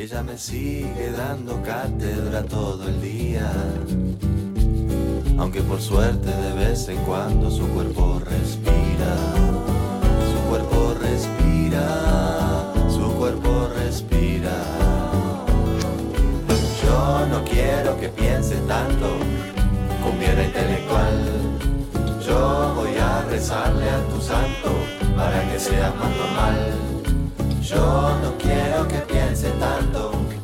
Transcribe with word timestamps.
ella 0.00 0.22
me 0.22 0.38
sigue 0.38 1.10
dando 1.10 1.60
cátedra 1.62 2.44
todo 2.44 2.86
el 2.88 3.00
día. 3.02 3.50
Aunque 5.36 5.60
por 5.62 5.80
suerte 5.80 6.30
de 6.30 6.52
vez 6.52 6.88
en 6.88 6.98
cuando 6.98 7.50
su 7.50 7.66
cuerpo 7.68 8.20
respira, 8.24 9.16
su 10.30 10.48
cuerpo 10.48 10.94
respira, 11.00 12.72
su 12.88 13.12
cuerpo 13.14 13.68
respira. 13.74 14.56
Yo 16.84 17.26
no 17.26 17.44
quiero 17.44 17.98
que 17.98 18.08
piense 18.08 18.54
tanto, 18.68 19.16
cumbiera 20.04 20.44
intelectual. 20.44 21.24
Yo 22.24 22.72
voy 22.76 22.96
a 22.96 23.22
rezarle 23.22 23.90
a 23.90 24.00
tu 24.08 24.20
santo 24.20 24.70
para 25.16 25.42
que 25.50 25.58
sea 25.58 25.92
más 25.98 26.16
normal. 26.16 26.87
Yo 27.68 27.76
no 28.22 28.32
quiero 28.38 28.88
que 28.88 28.96
piense 29.00 29.50
tanto. 29.60 30.37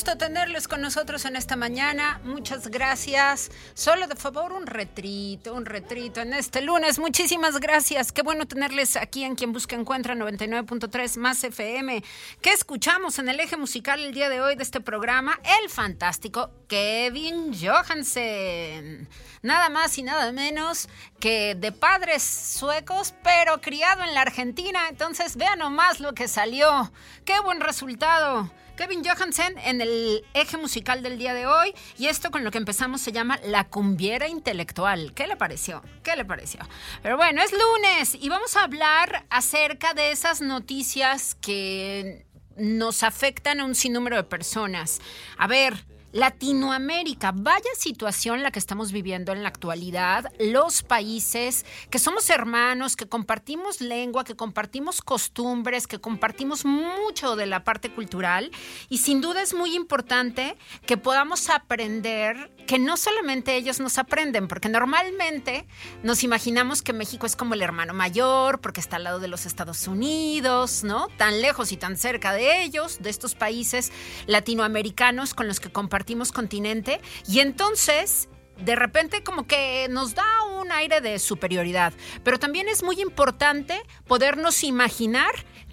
Gusto 0.00 0.16
tenerles 0.16 0.66
con 0.66 0.80
nosotros 0.80 1.26
en 1.26 1.36
esta 1.36 1.56
mañana. 1.56 2.22
Muchas 2.24 2.68
gracias. 2.68 3.50
Solo 3.74 4.06
de 4.06 4.16
favor 4.16 4.50
un 4.54 4.66
retrito, 4.66 5.52
un 5.52 5.66
retrito 5.66 6.22
en 6.22 6.32
este 6.32 6.62
lunes. 6.62 6.98
Muchísimas 6.98 7.60
gracias. 7.60 8.10
Qué 8.10 8.22
bueno 8.22 8.46
tenerles 8.46 8.96
aquí 8.96 9.24
en 9.24 9.34
Quien 9.34 9.52
Busca 9.52 9.76
Encuentra 9.76 10.14
99.3 10.14 11.18
más 11.18 11.44
FM. 11.44 12.02
¿Qué 12.40 12.50
escuchamos 12.50 13.18
en 13.18 13.28
el 13.28 13.40
eje 13.40 13.58
musical 13.58 14.00
el 14.00 14.14
día 14.14 14.30
de 14.30 14.40
hoy 14.40 14.56
de 14.56 14.62
este 14.62 14.80
programa? 14.80 15.38
El 15.60 15.68
fantástico 15.68 16.50
Kevin 16.66 17.52
Johansen. 17.52 19.06
Nada 19.42 19.68
más 19.68 19.98
y 19.98 20.02
nada 20.02 20.32
menos 20.32 20.88
que 21.18 21.54
de 21.54 21.72
padres 21.72 22.22
suecos, 22.22 23.12
pero 23.22 23.60
criado 23.60 24.02
en 24.04 24.14
la 24.14 24.22
Argentina. 24.22 24.80
Entonces 24.88 25.36
vean 25.36 25.58
nomás 25.58 26.00
lo 26.00 26.14
que 26.14 26.26
salió. 26.26 26.90
Qué 27.26 27.38
buen 27.40 27.60
resultado. 27.60 28.50
Kevin 28.80 29.04
Johansen 29.04 29.58
en 29.58 29.82
el 29.82 30.24
eje 30.32 30.56
musical 30.56 31.02
del 31.02 31.18
día 31.18 31.34
de 31.34 31.46
hoy 31.46 31.74
y 31.98 32.06
esto 32.06 32.30
con 32.30 32.44
lo 32.44 32.50
que 32.50 32.56
empezamos 32.56 33.02
se 33.02 33.12
llama 33.12 33.38
La 33.44 33.68
cumbiera 33.68 34.26
intelectual. 34.26 35.12
¿Qué 35.12 35.26
le 35.26 35.36
pareció? 35.36 35.82
¿Qué 36.02 36.16
le 36.16 36.24
pareció? 36.24 36.60
Pero 37.02 37.18
bueno, 37.18 37.42
es 37.42 37.52
lunes 37.52 38.16
y 38.18 38.30
vamos 38.30 38.56
a 38.56 38.62
hablar 38.62 39.26
acerca 39.28 39.92
de 39.92 40.12
esas 40.12 40.40
noticias 40.40 41.34
que 41.34 42.24
nos 42.56 43.02
afectan 43.02 43.60
a 43.60 43.66
un 43.66 43.74
sinnúmero 43.74 44.16
de 44.16 44.24
personas. 44.24 45.02
A 45.36 45.46
ver, 45.46 45.84
Latinoamérica, 46.12 47.32
vaya 47.32 47.70
situación 47.78 48.42
la 48.42 48.50
que 48.50 48.58
estamos 48.58 48.90
viviendo 48.90 49.30
en 49.30 49.44
la 49.44 49.48
actualidad, 49.48 50.32
los 50.40 50.82
países 50.82 51.64
que 51.88 52.00
somos 52.00 52.28
hermanos, 52.30 52.96
que 52.96 53.06
compartimos 53.06 53.80
lengua, 53.80 54.24
que 54.24 54.34
compartimos 54.34 55.02
costumbres, 55.02 55.86
que 55.86 56.00
compartimos 56.00 56.64
mucho 56.64 57.36
de 57.36 57.46
la 57.46 57.62
parte 57.62 57.92
cultural. 57.92 58.50
Y 58.88 58.98
sin 58.98 59.20
duda 59.20 59.40
es 59.40 59.54
muy 59.54 59.76
importante 59.76 60.56
que 60.84 60.96
podamos 60.96 61.48
aprender 61.48 62.50
que 62.66 62.80
no 62.80 62.96
solamente 62.96 63.54
ellos 63.54 63.78
nos 63.78 63.96
aprenden, 63.96 64.48
porque 64.48 64.68
normalmente 64.68 65.66
nos 66.02 66.24
imaginamos 66.24 66.82
que 66.82 66.92
México 66.92 67.26
es 67.26 67.36
como 67.36 67.54
el 67.54 67.62
hermano 67.62 67.94
mayor, 67.94 68.60
porque 68.60 68.80
está 68.80 68.96
al 68.96 69.04
lado 69.04 69.20
de 69.20 69.28
los 69.28 69.46
Estados 69.46 69.86
Unidos, 69.86 70.82
¿no? 70.82 71.06
Tan 71.16 71.40
lejos 71.40 71.70
y 71.70 71.76
tan 71.76 71.96
cerca 71.96 72.32
de 72.32 72.64
ellos, 72.64 72.98
de 73.00 73.10
estos 73.10 73.36
países 73.36 73.92
latinoamericanos 74.26 75.34
con 75.34 75.46
los 75.46 75.60
que 75.60 75.70
compartimos 75.70 75.99
continente, 76.32 77.00
y 77.28 77.40
entonces 77.40 78.28
de 78.64 78.76
repente 78.76 79.22
como 79.22 79.46
que 79.46 79.86
nos 79.90 80.14
da 80.14 80.26
un 80.60 80.70
aire 80.72 81.00
de 81.00 81.18
superioridad, 81.18 81.92
pero 82.22 82.38
también 82.38 82.68
es 82.68 82.82
muy 82.82 83.00
importante 83.00 83.80
podernos 84.06 84.62
imaginar 84.64 85.30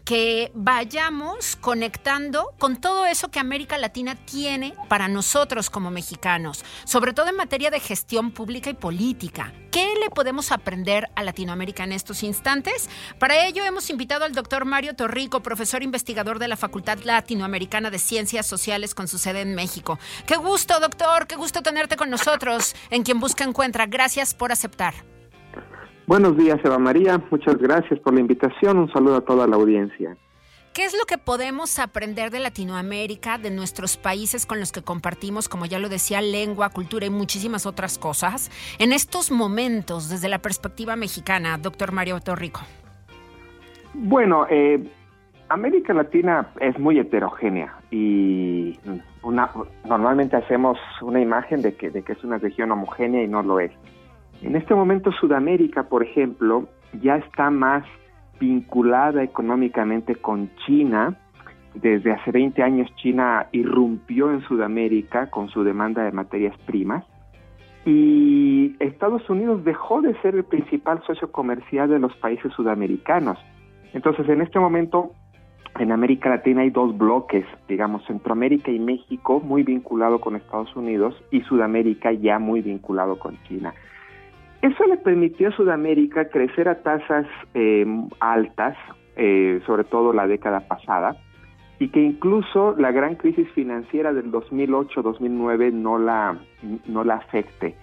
que 0.07 0.53
vayamos 0.53 1.57
conectando 1.57 2.53
con 2.59 2.77
todo 2.77 3.05
eso 3.05 3.27
que 3.27 3.39
América 3.39 3.77
Latina 3.77 4.15
tiene 4.15 4.73
para 4.87 5.09
nosotros 5.09 5.69
como 5.69 5.91
mexicanos, 5.91 6.63
sobre 6.85 7.11
todo 7.11 7.27
en 7.27 7.35
materia 7.35 7.71
de 7.71 7.81
gestión 7.81 8.31
pública 8.31 8.69
y 8.69 8.73
política. 8.73 9.51
¿Qué 9.69 9.95
le 9.99 10.09
podemos 10.09 10.53
aprender 10.53 11.09
a 11.15 11.23
Latinoamérica 11.23 11.83
en 11.83 11.91
estos 11.91 12.23
instantes? 12.23 12.89
Para 13.19 13.45
ello 13.47 13.65
hemos 13.65 13.89
invitado 13.89 14.23
al 14.23 14.31
doctor 14.31 14.63
Mario 14.63 14.95
Torrico, 14.95 15.43
profesor 15.43 15.83
investigador 15.83 16.39
de 16.39 16.47
la 16.47 16.55
Facultad 16.55 16.99
Latinoamericana 16.99 17.89
de 17.89 17.99
Ciencias 17.99 18.47
Sociales 18.47 18.95
con 18.95 19.09
su 19.09 19.17
sede 19.17 19.41
en 19.41 19.55
México. 19.55 19.99
Qué 20.25 20.37
gusto, 20.37 20.79
doctor, 20.79 21.27
qué 21.27 21.35
gusto 21.35 21.61
tenerte 21.61 21.97
con 21.97 22.09
nosotros 22.09 22.77
en 22.91 23.03
Quien 23.03 23.19
Busca 23.19 23.43
Encuentra. 23.43 23.87
Gracias 23.87 24.33
por 24.33 24.53
aceptar. 24.53 25.16
Buenos 26.07 26.37
días, 26.37 26.57
Eva 26.63 26.79
María. 26.79 27.21
Muchas 27.29 27.57
gracias 27.57 27.99
por 27.99 28.13
la 28.13 28.21
invitación. 28.21 28.77
Un 28.77 28.89
saludo 28.93 29.17
a 29.17 29.21
toda 29.21 29.45
la 29.45 29.57
audiencia. 29.57 30.15
¿Qué 30.73 30.85
es 30.85 30.97
lo 30.97 31.05
que 31.05 31.17
podemos 31.17 31.79
aprender 31.79 32.31
de 32.31 32.39
Latinoamérica, 32.39 33.37
de 33.37 33.51
nuestros 33.51 33.97
países 33.97 34.45
con 34.45 34.61
los 34.61 34.71
que 34.71 34.81
compartimos, 34.81 35.49
como 35.49 35.65
ya 35.65 35.79
lo 35.79 35.89
decía, 35.89 36.21
lengua, 36.21 36.69
cultura 36.69 37.05
y 37.05 37.09
muchísimas 37.09 37.65
otras 37.65 37.97
cosas, 37.97 38.51
en 38.79 38.93
estos 38.93 39.31
momentos 39.31 40.09
desde 40.09 40.29
la 40.29 40.39
perspectiva 40.39 40.95
mexicana, 40.95 41.57
doctor 41.57 41.91
Mario 41.91 42.21
Torrico? 42.21 42.61
Bueno, 43.93 44.47
eh, 44.49 44.89
América 45.49 45.93
Latina 45.93 46.51
es 46.61 46.79
muy 46.79 46.99
heterogénea 46.99 47.79
y 47.91 48.79
una, 49.23 49.51
normalmente 49.83 50.37
hacemos 50.37 50.77
una 51.01 51.19
imagen 51.19 51.61
de 51.61 51.75
que, 51.75 51.89
de 51.89 52.01
que 52.01 52.13
es 52.13 52.23
una 52.23 52.37
región 52.37 52.71
homogénea 52.71 53.23
y 53.23 53.27
no 53.27 53.43
lo 53.43 53.59
es. 53.59 53.71
En 54.41 54.55
este 54.55 54.75
momento 54.75 55.11
Sudamérica, 55.11 55.83
por 55.83 56.03
ejemplo, 56.03 56.67
ya 57.01 57.17
está 57.17 57.49
más 57.49 57.83
vinculada 58.39 59.23
económicamente 59.23 60.15
con 60.15 60.49
China. 60.65 61.17
Desde 61.73 62.11
hace 62.11 62.31
20 62.31 62.61
años 62.63 62.89
China 62.97 63.47
irrumpió 63.51 64.31
en 64.31 64.41
Sudamérica 64.41 65.29
con 65.29 65.49
su 65.49 65.63
demanda 65.63 66.03
de 66.03 66.11
materias 66.11 66.57
primas 66.65 67.03
y 67.87 68.75
Estados 68.79 69.29
Unidos 69.29 69.63
dejó 69.63 70.01
de 70.01 70.13
ser 70.21 70.35
el 70.35 70.43
principal 70.43 71.01
socio 71.07 71.31
comercial 71.31 71.87
de 71.89 71.99
los 71.99 72.13
países 72.17 72.51
sudamericanos. 72.51 73.39
Entonces, 73.93 74.27
en 74.27 74.41
este 74.41 74.59
momento, 74.59 75.13
en 75.79 75.93
América 75.93 76.29
Latina 76.29 76.63
hay 76.63 76.69
dos 76.69 76.97
bloques, 76.97 77.45
digamos, 77.69 78.05
Centroamérica 78.05 78.71
y 78.71 78.79
México 78.79 79.39
muy 79.39 79.63
vinculado 79.63 80.19
con 80.19 80.35
Estados 80.35 80.75
Unidos 80.75 81.15
y 81.31 81.39
Sudamérica 81.43 82.11
ya 82.11 82.39
muy 82.39 82.61
vinculado 82.61 83.17
con 83.19 83.41
China. 83.43 83.73
Eso 84.61 84.85
le 84.85 84.97
permitió 84.97 85.49
a 85.49 85.51
Sudamérica 85.51 86.29
crecer 86.29 86.67
a 86.67 86.81
tasas 86.81 87.27
eh, 87.53 87.85
altas, 88.19 88.75
eh, 89.15 89.61
sobre 89.65 89.83
todo 89.83 90.13
la 90.13 90.27
década 90.27 90.67
pasada, 90.67 91.15
y 91.79 91.89
que 91.89 92.01
incluso 92.01 92.75
la 92.77 92.91
gran 92.91 93.15
crisis 93.15 93.47
financiera 93.51 94.13
del 94.13 94.31
2008-2009 94.31 95.73
no 95.73 95.99
la, 95.99 96.37
no 96.87 97.03
la 97.03 97.15
afecte, 97.15 97.75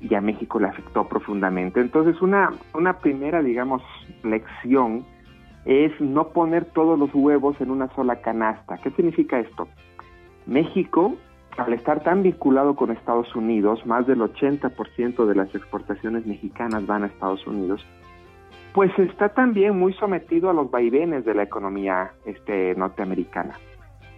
y 0.00 0.14
a 0.14 0.20
México 0.20 0.58
le 0.58 0.68
afectó 0.68 1.06
profundamente. 1.08 1.80
Entonces, 1.80 2.20
una, 2.22 2.52
una 2.74 2.98
primera, 2.98 3.42
digamos, 3.42 3.82
lección 4.22 5.04
es 5.66 5.98
no 6.00 6.28
poner 6.28 6.64
todos 6.66 6.98
los 6.98 7.14
huevos 7.14 7.58
en 7.60 7.70
una 7.70 7.88
sola 7.94 8.16
canasta. 8.16 8.78
¿Qué 8.78 8.90
significa 8.92 9.38
esto? 9.38 9.68
México 10.46 11.16
al 11.56 11.72
estar 11.72 12.02
tan 12.02 12.22
vinculado 12.22 12.74
con 12.74 12.90
Estados 12.90 13.34
Unidos, 13.34 13.84
más 13.86 14.06
del 14.06 14.20
80% 14.20 15.26
de 15.26 15.34
las 15.34 15.54
exportaciones 15.54 16.26
mexicanas 16.26 16.86
van 16.86 17.04
a 17.04 17.06
Estados 17.06 17.46
Unidos, 17.46 17.84
pues 18.72 18.90
está 18.98 19.28
también 19.28 19.78
muy 19.78 19.92
sometido 19.94 20.50
a 20.50 20.52
los 20.52 20.70
vaivenes 20.70 21.24
de 21.24 21.34
la 21.34 21.44
economía 21.44 22.12
este, 22.24 22.74
norteamericana. 22.74 23.54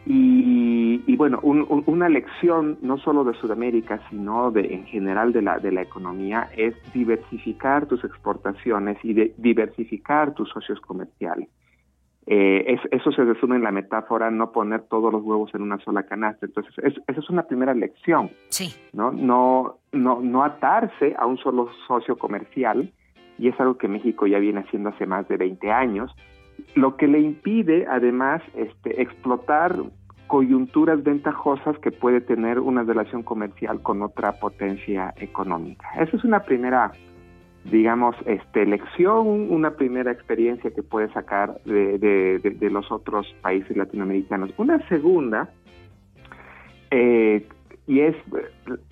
Y, 0.09 1.17
bueno, 1.17 1.41
una 1.43 2.09
lección 2.09 2.79
no 2.81 2.97
solo 2.99 3.25
de 3.25 3.35
Sudamérica, 3.35 4.01
sino 4.09 4.53
de, 4.53 4.73
en 4.73 4.85
general 4.85 5.33
de 5.33 5.43
la, 5.43 5.59
de 5.59 5.73
la 5.73 5.83
economía 5.83 6.49
es 6.57 6.75
diversificar 6.93 7.87
tus 7.87 8.05
exportaciones 8.05 8.99
y 9.03 9.15
diversificar 9.37 10.33
tus 10.35 10.49
socios 10.51 10.81
comerciales. 10.81 11.49
Eh, 12.29 12.77
eso 12.91 13.13
se 13.13 13.25
resume 13.25 13.57
en 13.57 13.63
la 13.63 13.71
metáfora 13.71 14.31
no 14.31 14.51
poner 14.51 14.83
todos 14.83 15.13
los 15.13 15.23
huevos 15.23 15.55
en 15.55 15.63
una 15.63 15.79
sola 15.79 16.03
canasta. 16.03 16.47
Entonces, 16.47 16.75
esa 16.77 17.21
es 17.21 17.31
una 17.31 17.45
primera 17.45 17.73
lección. 17.73 18.31
Sí. 18.49 18.75
¿no? 18.93 19.13
No, 19.13 19.79
no, 19.93 20.21
no 20.21 20.43
atarse 20.43 21.15
a 21.17 21.27
un 21.27 21.39
solo 21.39 21.69
socio 21.87 22.17
comercial, 22.17 22.93
y 23.39 23.49
es 23.49 23.61
algo 23.61 23.79
que 23.79 23.89
México 23.89 24.27
ya 24.27 24.39
viene 24.39 24.61
haciendo 24.61 24.89
hace 24.89 25.07
más 25.07 25.29
de 25.29 25.37
20 25.37 25.71
años, 25.71 26.11
lo 26.75 26.97
que 26.97 27.07
le 27.07 27.21
impide 27.21 27.87
además 27.89 28.43
este, 28.55 29.01
explotar 29.01 29.77
coyunturas 30.27 31.03
ventajosas 31.05 31.79
que 31.79 31.93
puede 31.93 32.21
tener 32.21 32.59
una 32.59 32.83
relación 32.83 33.23
comercial 33.23 33.81
con 33.83 34.03
otra 34.03 34.33
potencia 34.33 35.15
económica. 35.19 35.89
Esa 36.01 36.17
es 36.17 36.25
una 36.25 36.41
primera 36.41 36.93
digamos, 37.71 38.17
este, 38.27 38.67
lección, 38.67 39.51
una 39.51 39.73
primera 39.73 40.13
experiencia 40.13 40.71
que 40.71 40.83
puede 40.83 41.13
sacar 41.13 41.61
de, 41.65 41.99
de, 41.99 42.71
los 42.71 42.91
otros 42.91 43.27
países 43.43 43.77
latinoamericanos. 43.77 44.51
Una 44.57 44.79
segunda, 44.89 45.51
eh, 46.91 47.47
y 47.87 48.01
es 48.01 48.17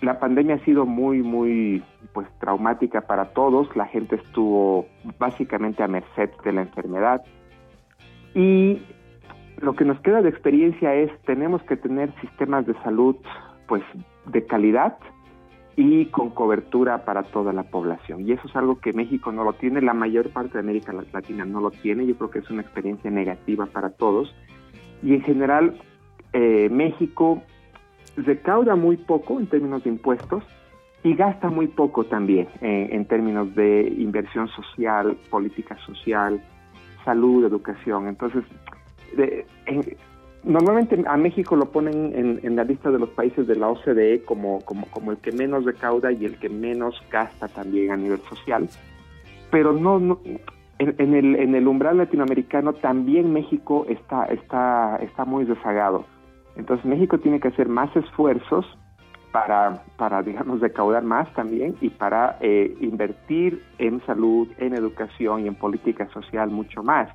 la 0.01 0.19
pandemia 0.21 0.57
ha 0.57 0.65
sido 0.65 0.87
muy 0.87 1.21
muy 1.23 1.83
pues 2.13 2.29
traumática 2.39 3.01
para 3.03 3.33
todos 3.33 3.75
la 3.77 3.87
gente 3.87 4.17
estuvo 4.17 4.87
básicamente 5.19 5.83
a 5.83 5.89
merced 5.89 6.31
de 6.45 6.53
la 6.53 6.63
enfermedad 6.63 7.23
y 8.35 8.81
lo 9.59 9.75
que 9.75 9.85
nos 9.85 9.99
queda 10.01 10.23
de 10.23 10.29
experiencia 10.29 10.95
es 10.95 11.11
tenemos 11.23 11.61
que 11.65 11.77
tener 11.77 12.13
sistemas 12.21 12.67
de 12.67 12.75
salud 12.83 13.17
pues 13.67 13.83
de 14.27 14.47
calidad 14.47 14.97
y 15.77 16.07
con 16.07 16.31
cobertura 16.31 17.05
para 17.05 17.25
toda 17.25 17.53
la 17.53 17.65
población. 17.65 18.27
Y 18.27 18.33
eso 18.33 18.47
es 18.47 18.57
algo 18.57 18.79
que 18.79 18.93
México 18.93 19.33
no 19.33 19.45
lo 19.45 19.55
tiene, 19.55 19.81
la 19.81 19.95
mayor 19.95 20.31
parte 20.31 20.55
de 20.55 20.61
América 20.61 20.93
Latina 21.13 21.45
no 21.45 21.61
lo 21.61 21.71
tiene, 21.71 22.07
yo 22.07 22.17
creo 22.17 22.31
que 22.31 22.39
es 22.41 22.51
una 22.51 22.63
experiencia 22.63 23.11
negativa 23.11 23.67
para 23.67 23.91
todos. 23.91 24.35
Y 25.03 25.15
en 25.15 25.23
general, 25.23 25.77
eh, 26.33 26.69
México 26.71 27.43
recauda 28.17 28.77
muy 28.77 28.97
poco 28.97 29.41
en 29.41 29.47
términos 29.47 29.85
de 29.85 29.91
impuestos 29.91 30.45
y 31.03 31.15
gasta 31.15 31.51
muy 31.51 31.67
poco 31.67 32.05
también 32.05 32.49
eh, 32.61 32.89
en 32.93 33.05
términos 33.07 33.55
de 33.55 33.93
inversión 33.99 34.49
social, 34.49 35.17
política 35.31 35.77
social, 35.85 36.43
salud, 37.05 37.45
educación. 37.45 38.09
Entonces, 38.09 38.45
normalmente 40.45 41.03
a 41.07 41.17
México 41.17 41.57
lo 41.57 41.67
ponen 41.71 42.41
en, 42.43 42.57
la 42.57 42.65
lista 42.65 42.91
de 42.91 42.99
los 42.99 43.11
países 43.11 43.47
de 43.47 43.57
la 43.57 43.69
OCDE 43.69 44.23
como, 44.25 44.61
como, 44.65 45.11
el 45.11 45.19
que 45.19 45.33
menos 45.33 45.65
recauda 45.65 46.13
y 46.13 46.25
el 46.25 46.39
que 46.39 46.49
menos 46.49 46.95
gasta 47.11 47.49
también 47.49 47.91
a 47.91 47.97
nivel 47.97 48.21
social, 48.29 48.69
pero 49.51 49.73
no, 49.73 49.99
no 49.99 50.21
en, 50.79 51.15
el, 51.15 51.37
en 51.37 51.55
el 51.55 51.67
umbral 51.69 51.99
latinoamericano 51.99 52.75
también 52.75 53.33
México 53.33 53.87
está, 53.89 54.25
está, 54.27 54.97
está 54.97 55.25
muy 55.25 55.45
rezagado. 55.45 56.05
Entonces 56.57 56.85
México 56.85 57.19
tiene 57.19 57.41
que 57.41 57.49
hacer 57.49 57.69
más 57.69 57.95
esfuerzos 57.97 58.67
para, 59.33 59.83
para 59.97 60.23
digamos, 60.23 60.61
recaudar 60.61 61.03
más 61.03 61.33
también 61.35 61.75
y 61.81 61.91
para 61.91 62.37
eh, 62.41 62.77
invertir 62.81 63.65
en 63.79 64.05
salud, 64.07 64.49
en 64.59 64.75
educación 64.75 65.45
y 65.45 65.49
en 65.49 65.57
política 65.57 66.09
social 66.11 66.51
mucho 66.51 66.83
más. 66.83 67.09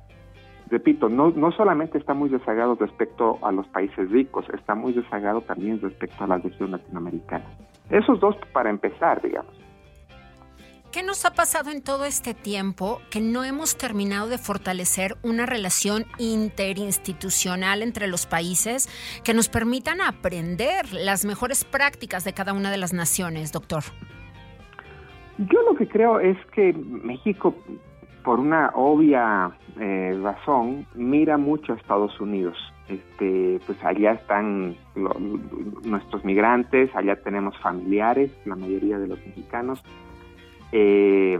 Repito, 0.70 1.08
no, 1.08 1.30
no 1.30 1.50
solamente 1.52 1.98
está 1.98 2.14
muy 2.14 2.28
rezagado 2.28 2.76
respecto 2.76 3.38
a 3.42 3.50
los 3.50 3.66
países 3.68 4.08
ricos, 4.10 4.46
está 4.54 4.74
muy 4.74 4.92
rezagado 4.92 5.40
también 5.40 5.80
respecto 5.80 6.22
a 6.22 6.28
la 6.28 6.38
región 6.38 6.70
latinoamericana. 6.70 7.44
Esos 7.90 8.20
dos 8.20 8.36
para 8.52 8.70
empezar, 8.70 9.20
digamos. 9.20 9.52
¿Qué 10.92 11.04
nos 11.04 11.24
ha 11.24 11.34
pasado 11.34 11.70
en 11.70 11.82
todo 11.82 12.04
este 12.04 12.34
tiempo 12.34 13.00
que 13.10 13.20
no 13.20 13.44
hemos 13.44 13.76
terminado 13.76 14.28
de 14.28 14.38
fortalecer 14.38 15.16
una 15.22 15.46
relación 15.46 16.04
interinstitucional 16.18 17.82
entre 17.82 18.08
los 18.08 18.26
países 18.26 18.88
que 19.22 19.32
nos 19.32 19.48
permitan 19.48 20.00
aprender 20.00 20.92
las 20.92 21.24
mejores 21.24 21.64
prácticas 21.64 22.24
de 22.24 22.32
cada 22.32 22.52
una 22.52 22.72
de 22.72 22.76
las 22.76 22.92
naciones, 22.92 23.52
doctor? 23.52 23.84
Yo 25.38 25.62
lo 25.62 25.76
que 25.76 25.86
creo 25.86 26.18
es 26.18 26.36
que 26.54 26.72
México, 26.72 27.54
por 28.24 28.40
una 28.40 28.70
obvia 28.74 29.50
eh, 29.78 30.18
razón, 30.22 30.86
mira 30.94 31.38
mucho 31.38 31.72
a 31.72 31.76
Estados 31.76 32.20
Unidos. 32.20 32.56
Este, 32.88 33.60
pues 33.66 33.78
allá 33.84 34.12
están 34.12 34.76
nuestros 35.84 36.24
migrantes, 36.24 36.90
allá 36.96 37.16
tenemos 37.22 37.56
familiares, 37.58 38.32
la 38.44 38.56
mayoría 38.56 38.98
de 38.98 39.06
los 39.06 39.18
mexicanos 39.24 39.80
eh, 40.72 41.38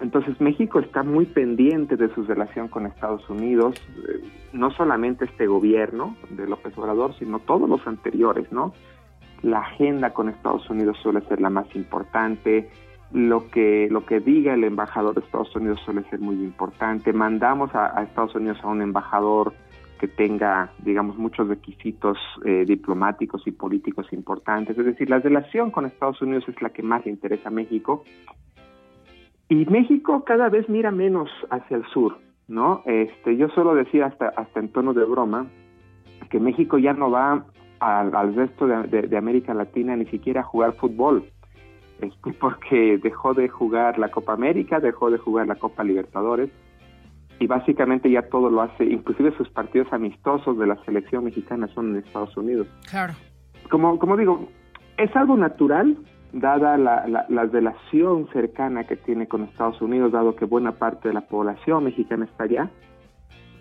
entonces 0.00 0.40
México 0.40 0.80
está 0.80 1.02
muy 1.02 1.26
pendiente 1.26 1.96
de 1.96 2.12
su 2.14 2.24
relación 2.24 2.68
con 2.68 2.86
Estados 2.86 3.28
Unidos, 3.30 3.80
eh, 4.08 4.24
no 4.52 4.70
solamente 4.72 5.24
este 5.26 5.46
gobierno 5.46 6.16
de 6.30 6.48
López 6.48 6.76
Obrador, 6.76 7.14
sino 7.18 7.38
todos 7.38 7.68
los 7.68 7.86
anteriores, 7.86 8.50
¿no? 8.50 8.74
La 9.42 9.60
agenda 9.60 10.12
con 10.12 10.28
Estados 10.28 10.68
Unidos 10.70 10.98
suele 11.02 11.20
ser 11.22 11.40
la 11.40 11.50
más 11.50 11.66
importante, 11.74 12.70
lo 13.12 13.50
que 13.50 13.88
lo 13.90 14.04
que 14.06 14.20
diga 14.20 14.54
el 14.54 14.64
embajador 14.64 15.14
de 15.14 15.20
Estados 15.20 15.54
Unidos 15.54 15.80
suele 15.84 16.02
ser 16.10 16.20
muy 16.20 16.36
importante. 16.36 17.12
Mandamos 17.12 17.74
a, 17.74 18.02
Estados 18.02 18.34
Unidos 18.34 18.58
a 18.62 18.68
un 18.68 18.82
embajador 18.82 19.52
que 19.98 20.08
tenga, 20.08 20.72
digamos, 20.78 21.16
muchos 21.16 21.46
requisitos 21.46 22.18
eh, 22.44 22.64
diplomáticos 22.66 23.46
y 23.46 23.52
políticos 23.52 24.12
importantes. 24.12 24.76
Es 24.76 24.84
decir, 24.84 25.08
la 25.08 25.20
relación 25.20 25.70
con 25.70 25.86
Estados 25.86 26.20
Unidos 26.22 26.44
es 26.48 26.60
la 26.60 26.70
que 26.70 26.82
más 26.82 27.04
le 27.04 27.12
interesa 27.12 27.48
a 27.48 27.52
México 27.52 28.02
y 29.52 29.66
México 29.66 30.24
cada 30.24 30.48
vez 30.48 30.66
mira 30.70 30.90
menos 30.90 31.28
hacia 31.50 31.76
el 31.76 31.84
sur, 31.92 32.16
¿no? 32.48 32.82
Este, 32.86 33.36
yo 33.36 33.48
suelo 33.50 33.74
decir 33.74 34.02
hasta, 34.02 34.28
hasta 34.28 34.60
en 34.60 34.72
tono 34.72 34.94
de 34.94 35.04
broma 35.04 35.46
que 36.30 36.40
México 36.40 36.78
ya 36.78 36.94
no 36.94 37.10
va 37.10 37.44
al, 37.78 38.34
resto 38.34 38.66
de, 38.66 39.14
América 39.14 39.52
Latina 39.52 39.94
ni 39.94 40.06
siquiera 40.06 40.40
a 40.40 40.44
jugar 40.44 40.72
fútbol, 40.72 41.24
este, 42.02 42.32
porque 42.40 42.98
dejó 43.02 43.32
de 43.32 43.48
jugar 43.48 43.98
la 43.98 44.10
Copa 44.10 44.34
América, 44.34 44.80
dejó 44.80 45.10
de 45.10 45.18
jugar 45.18 45.46
la 45.46 45.56
Copa 45.56 45.82
Libertadores 45.84 46.50
y 47.38 47.46
básicamente 47.46 48.10
ya 48.10 48.22
todo 48.22 48.50
lo 48.50 48.62
hace, 48.62 48.84
inclusive 48.84 49.36
sus 49.36 49.48
partidos 49.48 49.92
amistosos 49.92 50.56
de 50.58 50.66
la 50.66 50.76
selección 50.84 51.24
mexicana 51.24 51.66
son 51.74 51.90
en 51.90 52.04
Estados 52.04 52.36
Unidos. 52.36 52.68
Claro. 52.88 53.14
Como, 53.68 53.98
como 53.98 54.16
digo, 54.16 54.48
es 54.96 55.14
algo 55.16 55.36
natural, 55.36 55.96
dada 56.32 56.76
la, 56.78 57.26
la, 57.28 57.44
relación 57.46 58.28
cercana 58.32 58.84
que 58.84 58.96
tiene 58.96 59.26
con 59.26 59.42
Estados 59.42 59.80
Unidos, 59.82 60.12
dado 60.12 60.36
que 60.36 60.44
buena 60.44 60.72
parte 60.72 61.08
de 61.08 61.14
la 61.14 61.22
población 61.22 61.84
mexicana 61.84 62.26
está 62.26 62.44
allá, 62.44 62.70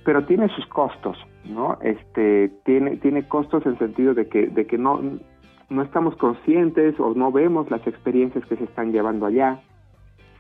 pero 0.06 0.26
tiene 0.26 0.48
sus 0.50 0.66
costos, 0.68 1.18
¿no? 1.46 1.80
Este, 1.82 2.50
tiene, 2.66 2.98
tiene 2.98 3.28
costos 3.28 3.66
en 3.66 3.78
sentido 3.78 4.14
de 4.14 4.28
que, 4.28 4.48
de 4.48 4.68
que 4.68 4.78
no, 4.78 5.02
no 5.72 5.82
estamos 5.82 6.16
conscientes 6.18 7.00
o 7.00 7.14
no 7.16 7.32
vemos 7.32 7.72
las 7.72 7.86
experiencias 7.88 8.46
que 8.46 8.58
se 8.58 8.66
están 8.66 8.92
llevando 8.92 9.26
allá. 9.26 9.62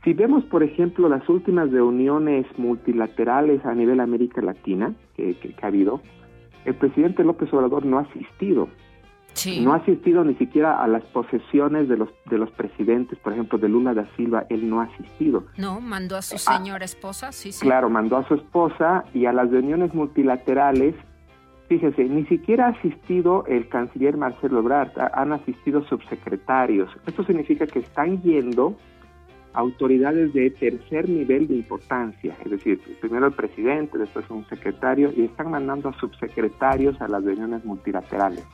Si 0.03 0.13
vemos, 0.13 0.43
por 0.45 0.61
ejemplo, 0.63 1.07
las 1.09 1.27
últimas 1.29 1.71
reuniones 1.71 2.45
multilaterales 2.57 3.65
a 3.65 3.73
nivel 3.73 3.99
América 3.99 4.41
Latina 4.41 4.93
que, 5.15 5.35
que 5.35 5.55
ha 5.61 5.67
habido, 5.67 6.01
el 6.65 6.75
presidente 6.75 7.23
López 7.23 7.51
Obrador 7.53 7.85
no 7.85 7.97
ha 7.97 8.01
asistido 8.01 8.67
no 9.61 9.73
ha 9.73 9.77
asistido 9.77 10.23
ni 10.23 10.35
siquiera 10.35 10.83
a 10.83 10.87
las 10.87 11.03
posesiones 11.05 11.87
de 11.87 11.97
los 11.97 12.09
de 12.25 12.37
los 12.37 12.51
presidentes, 12.51 13.17
por 13.19 13.33
ejemplo, 13.33 13.57
de 13.57 13.69
Lula 13.69 13.93
da 13.93 14.07
Silva, 14.15 14.45
él 14.49 14.69
no 14.69 14.81
ha 14.81 14.85
asistido. 14.85 15.45
No, 15.57 15.81
mandó 15.81 16.15
a 16.17 16.21
su 16.21 16.35
ah, 16.35 16.57
señora 16.57 16.85
esposa, 16.85 17.31
sí, 17.31 17.51
sí. 17.51 17.65
Claro, 17.65 17.89
mandó 17.89 18.17
a 18.17 18.27
su 18.27 18.35
esposa 18.35 19.05
y 19.13 19.25
a 19.25 19.33
las 19.33 19.49
reuniones 19.49 19.93
multilaterales, 19.93 20.95
fíjese, 21.71 22.03
ni 22.03 22.25
siquiera 22.25 22.65
ha 22.65 22.69
asistido 22.71 23.45
el 23.47 23.69
canciller 23.69 24.17
Marcelo 24.17 24.59
Ebrard, 24.59 24.91
han 25.13 25.31
asistido 25.31 25.81
subsecretarios. 25.85 26.89
Esto 27.07 27.23
significa 27.23 27.65
que 27.65 27.79
están 27.79 28.21
yendo 28.21 28.75
autoridades 29.53 30.33
de 30.33 30.49
tercer 30.49 31.07
nivel 31.07 31.47
de 31.47 31.55
importancia, 31.55 32.35
es 32.43 32.51
decir, 32.51 32.81
primero 32.99 33.27
el 33.27 33.31
presidente, 33.31 33.97
después 33.97 34.29
un 34.29 34.45
secretario, 34.47 35.13
y 35.15 35.21
están 35.21 35.49
mandando 35.49 35.87
a 35.87 35.93
subsecretarios 35.93 36.99
a 36.99 37.07
las 37.07 37.23
reuniones 37.23 37.63
multilaterales. 37.63 38.45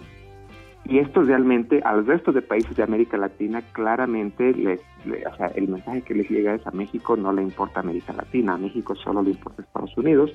Y 0.85 0.99
esto 0.99 1.23
realmente 1.23 1.81
al 1.83 2.05
resto 2.05 2.31
de 2.31 2.43
países 2.43 2.75
de 2.75 2.83
América 2.83 3.17
Latina 3.17 3.63
claramente, 3.71 4.53
les, 4.53 4.79
o 5.25 5.35
sea, 5.37 5.47
el 5.55 5.69
mensaje 5.69 6.03
que 6.03 6.13
les 6.13 6.29
llega 6.29 6.53
es 6.53 6.67
a 6.67 6.71
México 6.71 7.17
no 7.17 7.33
le 7.33 7.41
importa 7.41 7.79
América 7.79 8.13
Latina, 8.13 8.53
a 8.53 8.57
México 8.59 8.93
solo 8.93 9.23
le 9.23 9.31
importa 9.31 9.63
Estados 9.63 9.97
Unidos. 9.97 10.31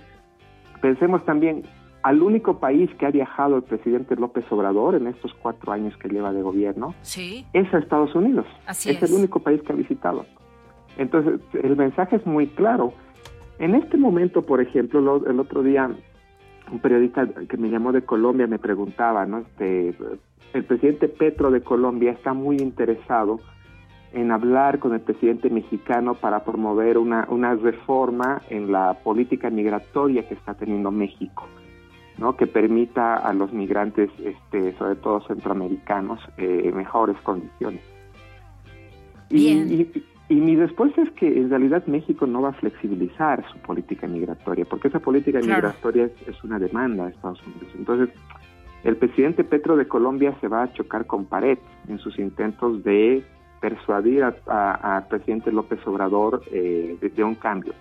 Pensemos 0.81 1.25
también 1.25 1.63
al 2.03 2.23
único 2.23 2.59
país 2.59 2.91
que 2.99 3.07
ha 3.07 3.11
viajado 3.11 3.57
el 3.57 3.63
presidente 3.63 4.17
López 4.17 4.45
Obrador 4.51 4.95
en 4.95 5.07
estos 5.07 5.33
cuatro 5.35 5.73
años 5.73 5.97
que 5.99 6.09
lleva 6.09 6.33
de 6.33 6.43
gobierno 6.43 6.95
¿Sí? 7.03 7.47
es 7.53 7.73
a 7.73 7.79
Estados 7.79 8.15
Unidos. 8.15 8.47
Así 8.67 8.91
es, 8.91 9.03
el 9.03 9.13
único 9.13 9.41
país 9.41 9.63
que 9.63 9.73
ha 9.73 9.77
visitado. 9.77 10.27
Entonces, 10.99 11.41
el 11.63 11.77
mensaje 11.77 12.17
es 12.17 12.27
muy 12.27 12.49
claro. 12.49 12.93
En 13.59 13.75
este 13.75 13.97
momento, 13.97 14.43
por 14.43 14.61
ejemplo, 14.61 15.23
el 15.27 15.41
otro 15.41 15.63
día 15.63 15.91
un 16.73 16.79
periodista 16.79 17.27
que 17.49 17.57
me 17.57 17.69
llamó 17.69 17.93
de 17.93 18.03
Colombia 18.03 18.47
me 18.47 18.59
preguntaba, 18.59 19.27
¿no? 19.27 19.39
Este, 19.39 19.95
el 20.55 20.65
presidente 20.65 21.09
Petro 21.09 21.51
de 21.51 21.63
Colombia 21.63 22.13
está 22.13 22.33
muy 22.33 22.57
interesado 22.57 23.41
en 24.13 24.31
hablar 24.31 24.79
con 24.79 24.93
el 24.95 25.01
presidente 25.01 25.49
mexicano 25.49 26.15
para 26.15 26.45
promover 26.45 26.99
una, 26.99 27.27
una 27.31 27.55
reforma 27.55 28.43
en 28.51 28.71
la 28.71 28.95
política 29.03 29.49
migratoria 29.51 30.27
que 30.29 30.35
está 30.35 30.55
teniendo 30.55 30.91
México, 30.91 31.47
¿no? 32.23 32.37
que 32.37 32.47
permita 32.47 33.17
a 33.17 33.35
los 33.35 33.53
migrantes, 33.53 34.11
este, 34.25 34.73
sobre 34.79 34.97
todo 34.97 35.21
centroamericanos, 35.27 36.21
eh, 36.39 36.73
mejores 36.75 37.17
condiciones. 37.23 37.83
Y, 39.29 39.87
y, 40.29 40.35
mi 40.35 40.57
respuesta 40.57 41.03
es 41.03 41.11
que 41.13 41.27
en 41.27 41.51
realidad 41.51 41.87
México 41.87 42.27
no 42.27 42.43
va 42.43 42.51
a 42.51 42.53
flexibilizar 42.55 43.45
su 43.51 43.59
política 43.59 44.07
migratoria, 44.07 44.65
porque 44.65 44.89
esa 44.89 45.01
política 45.01 45.41
migratoria 45.41 46.05
es, 46.05 46.29
es, 46.29 46.45
una 46.45 46.59
demanda 46.59 47.05
de 47.05 47.11
Estados 47.11 47.43
Unidos. 47.47 47.69
Entonces, 47.77 48.09
el 48.85 48.97
presidente 48.97 49.45
Petro 49.45 49.77
de 49.77 49.87
Colombia 49.87 50.35
se 50.41 50.49
va 50.49 50.65
a 50.65 50.73
chocar 50.73 51.07
con 51.07 51.27
pared 51.27 51.59
en 51.89 51.99
sus 51.99 52.19
intentos 52.19 52.83
de 52.83 53.25
persuadir 53.61 54.25
al 54.25 55.07
presidente 55.07 55.53
López 55.53 55.79
Obrador 55.87 56.43
eh, 56.51 56.97
de, 57.01 57.25
un 57.25 57.37
cambio. 57.37 57.73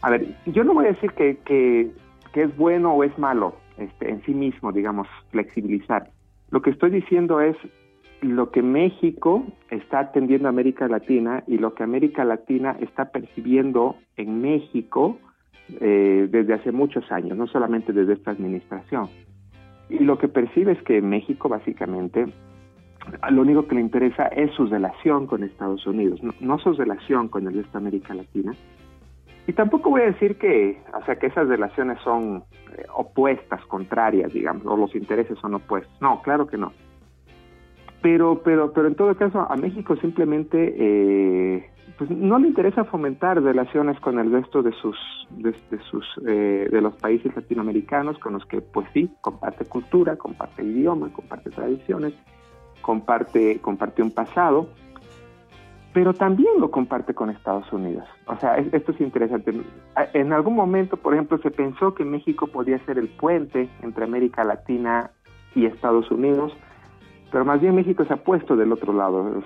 A 0.00 0.10
ver, 0.10 0.34
yo 0.46 0.64
no 0.64 0.72
voy 0.72 0.86
a 0.86 0.92
decir 0.92 1.12
que, 1.12 1.36
que, 1.44 1.92
es 2.32 2.56
bueno 2.56 2.94
o 2.94 3.04
es 3.04 3.16
malo 3.18 3.54
este, 3.80 4.10
en 4.10 4.22
sí 4.22 4.32
mismo, 4.32 4.72
digamos, 4.72 5.08
flexibilizar. 5.30 6.10
Lo 6.50 6.62
que 6.62 6.70
estoy 6.70 6.90
diciendo 6.90 7.40
es, 7.40 7.56
lo 8.22 8.50
que 8.50 8.62
México 8.62 9.44
está 9.70 10.00
atendiendo 10.00 10.48
a 10.48 10.50
América 10.50 10.86
Latina 10.88 11.42
y 11.46 11.56
lo 11.58 11.74
que 11.74 11.82
América 11.82 12.24
Latina 12.24 12.76
está 12.80 13.10
percibiendo 13.10 13.96
en 14.16 14.42
México 14.42 15.18
eh, 15.80 16.28
desde 16.30 16.54
hace 16.54 16.72
muchos 16.72 17.10
años, 17.10 17.36
no 17.38 17.46
solamente 17.46 17.92
desde 17.92 18.14
esta 18.14 18.32
administración. 18.32 19.08
Y 19.88 20.00
lo 20.00 20.18
que 20.18 20.28
percibe 20.28 20.72
es 20.72 20.82
que 20.82 21.00
México 21.00 21.48
básicamente 21.48 22.26
lo 23.30 23.42
único 23.42 23.66
que 23.66 23.74
le 23.74 23.80
interesa 23.80 24.26
es 24.26 24.52
su 24.54 24.66
relación 24.66 25.26
con 25.26 25.42
Estados 25.42 25.86
Unidos, 25.86 26.20
no, 26.40 26.58
su 26.58 26.72
relación 26.74 27.28
con 27.28 27.46
el 27.46 27.54
resto 27.54 27.72
de 27.72 27.78
América 27.78 28.14
Latina. 28.14 28.52
Y 29.50 29.52
tampoco 29.52 29.90
voy 29.90 30.02
a 30.02 30.12
decir 30.12 30.38
que, 30.38 30.80
o 30.94 31.04
sea, 31.04 31.16
que 31.16 31.26
esas 31.26 31.48
relaciones 31.48 31.98
son 32.04 32.44
eh, 32.72 32.84
opuestas, 32.94 33.60
contrarias, 33.64 34.32
digamos, 34.32 34.64
o 34.64 34.76
los 34.76 34.94
intereses 34.94 35.36
son 35.40 35.56
opuestos. 35.56 35.92
No, 36.00 36.22
claro 36.22 36.46
que 36.46 36.56
no. 36.56 36.72
Pero, 38.00 38.42
pero, 38.44 38.72
pero 38.72 38.86
en 38.86 38.94
todo 38.94 39.12
caso, 39.16 39.40
a 39.40 39.56
México 39.56 39.96
simplemente 39.96 40.72
eh, 40.78 41.68
pues 41.98 42.08
no 42.10 42.38
le 42.38 42.46
interesa 42.46 42.84
fomentar 42.84 43.42
relaciones 43.42 43.98
con 43.98 44.20
el 44.20 44.30
resto 44.30 44.62
de 44.62 44.70
sus, 44.70 44.96
de, 45.30 45.52
sus, 45.90 46.06
eh, 46.28 46.68
de 46.70 46.80
los 46.80 46.94
países 46.94 47.34
latinoamericanos 47.34 48.20
con 48.20 48.34
los 48.34 48.46
que, 48.46 48.60
pues 48.60 48.86
sí, 48.94 49.10
comparte 49.20 49.64
cultura, 49.64 50.14
comparte 50.14 50.62
idioma, 50.62 51.12
comparte 51.12 51.50
tradiciones, 51.50 52.14
comparte, 52.82 53.58
comparte 53.58 54.00
un 54.00 54.12
pasado, 54.12 54.68
pero 55.92 56.14
también 56.14 56.60
lo 56.60 56.70
comparte 56.70 57.14
con 57.14 57.30
Estados 57.30 57.70
Unidos. 57.72 58.04
O 58.26 58.36
sea, 58.36 58.56
esto 58.56 58.92
es 58.92 59.00
interesante. 59.00 59.52
En 60.14 60.32
algún 60.32 60.54
momento, 60.54 60.96
por 60.96 61.14
ejemplo, 61.14 61.38
se 61.38 61.50
pensó 61.50 61.94
que 61.94 62.04
México 62.04 62.46
podía 62.46 62.78
ser 62.84 62.98
el 62.98 63.08
puente 63.08 63.68
entre 63.82 64.04
América 64.04 64.44
Latina 64.44 65.10
y 65.54 65.66
Estados 65.66 66.10
Unidos, 66.10 66.52
pero 67.32 67.44
más 67.44 67.60
bien 67.60 67.74
México 67.74 68.04
se 68.04 68.12
ha 68.12 68.18
puesto 68.18 68.56
del 68.56 68.72
otro 68.72 68.92
lado. 68.92 69.42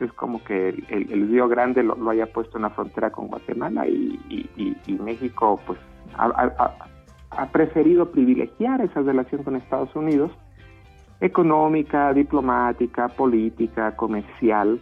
Es, 0.00 0.12
como 0.12 0.44
que 0.44 0.68
el, 0.88 1.28
Río 1.30 1.48
Grande 1.48 1.82
lo, 1.82 2.10
haya 2.10 2.26
puesto 2.26 2.58
en 2.58 2.62
la 2.62 2.70
frontera 2.70 3.10
con 3.10 3.28
Guatemala 3.28 3.86
y, 3.86 4.18
México 5.02 5.60
pues 5.66 5.78
ha 6.18 7.46
preferido 7.52 8.10
privilegiar 8.10 8.80
esa 8.80 9.02
relación 9.02 9.44
con 9.44 9.56
Estados 9.56 9.94
Unidos 9.94 10.32
económica, 11.20 12.12
diplomática, 12.12 13.08
política, 13.08 13.96
comercial, 13.96 14.80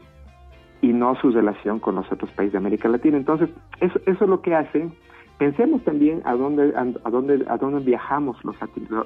y 0.84 0.92
no 0.92 1.16
su 1.16 1.30
relación 1.30 1.80
con 1.80 1.94
los 1.94 2.12
otros 2.12 2.30
países 2.32 2.52
de 2.52 2.58
América 2.58 2.90
Latina. 2.90 3.16
Entonces, 3.16 3.48
eso, 3.80 3.98
eso 4.04 4.24
es 4.24 4.28
lo 4.28 4.42
que 4.42 4.54
hace. 4.54 4.90
Pensemos 5.38 5.82
también 5.82 6.20
a 6.26 6.34
dónde, 6.34 6.74
a, 6.76 7.10
dónde, 7.10 7.42
a 7.48 7.56
dónde 7.56 7.80
viajamos 7.80 8.36
los, 8.44 8.54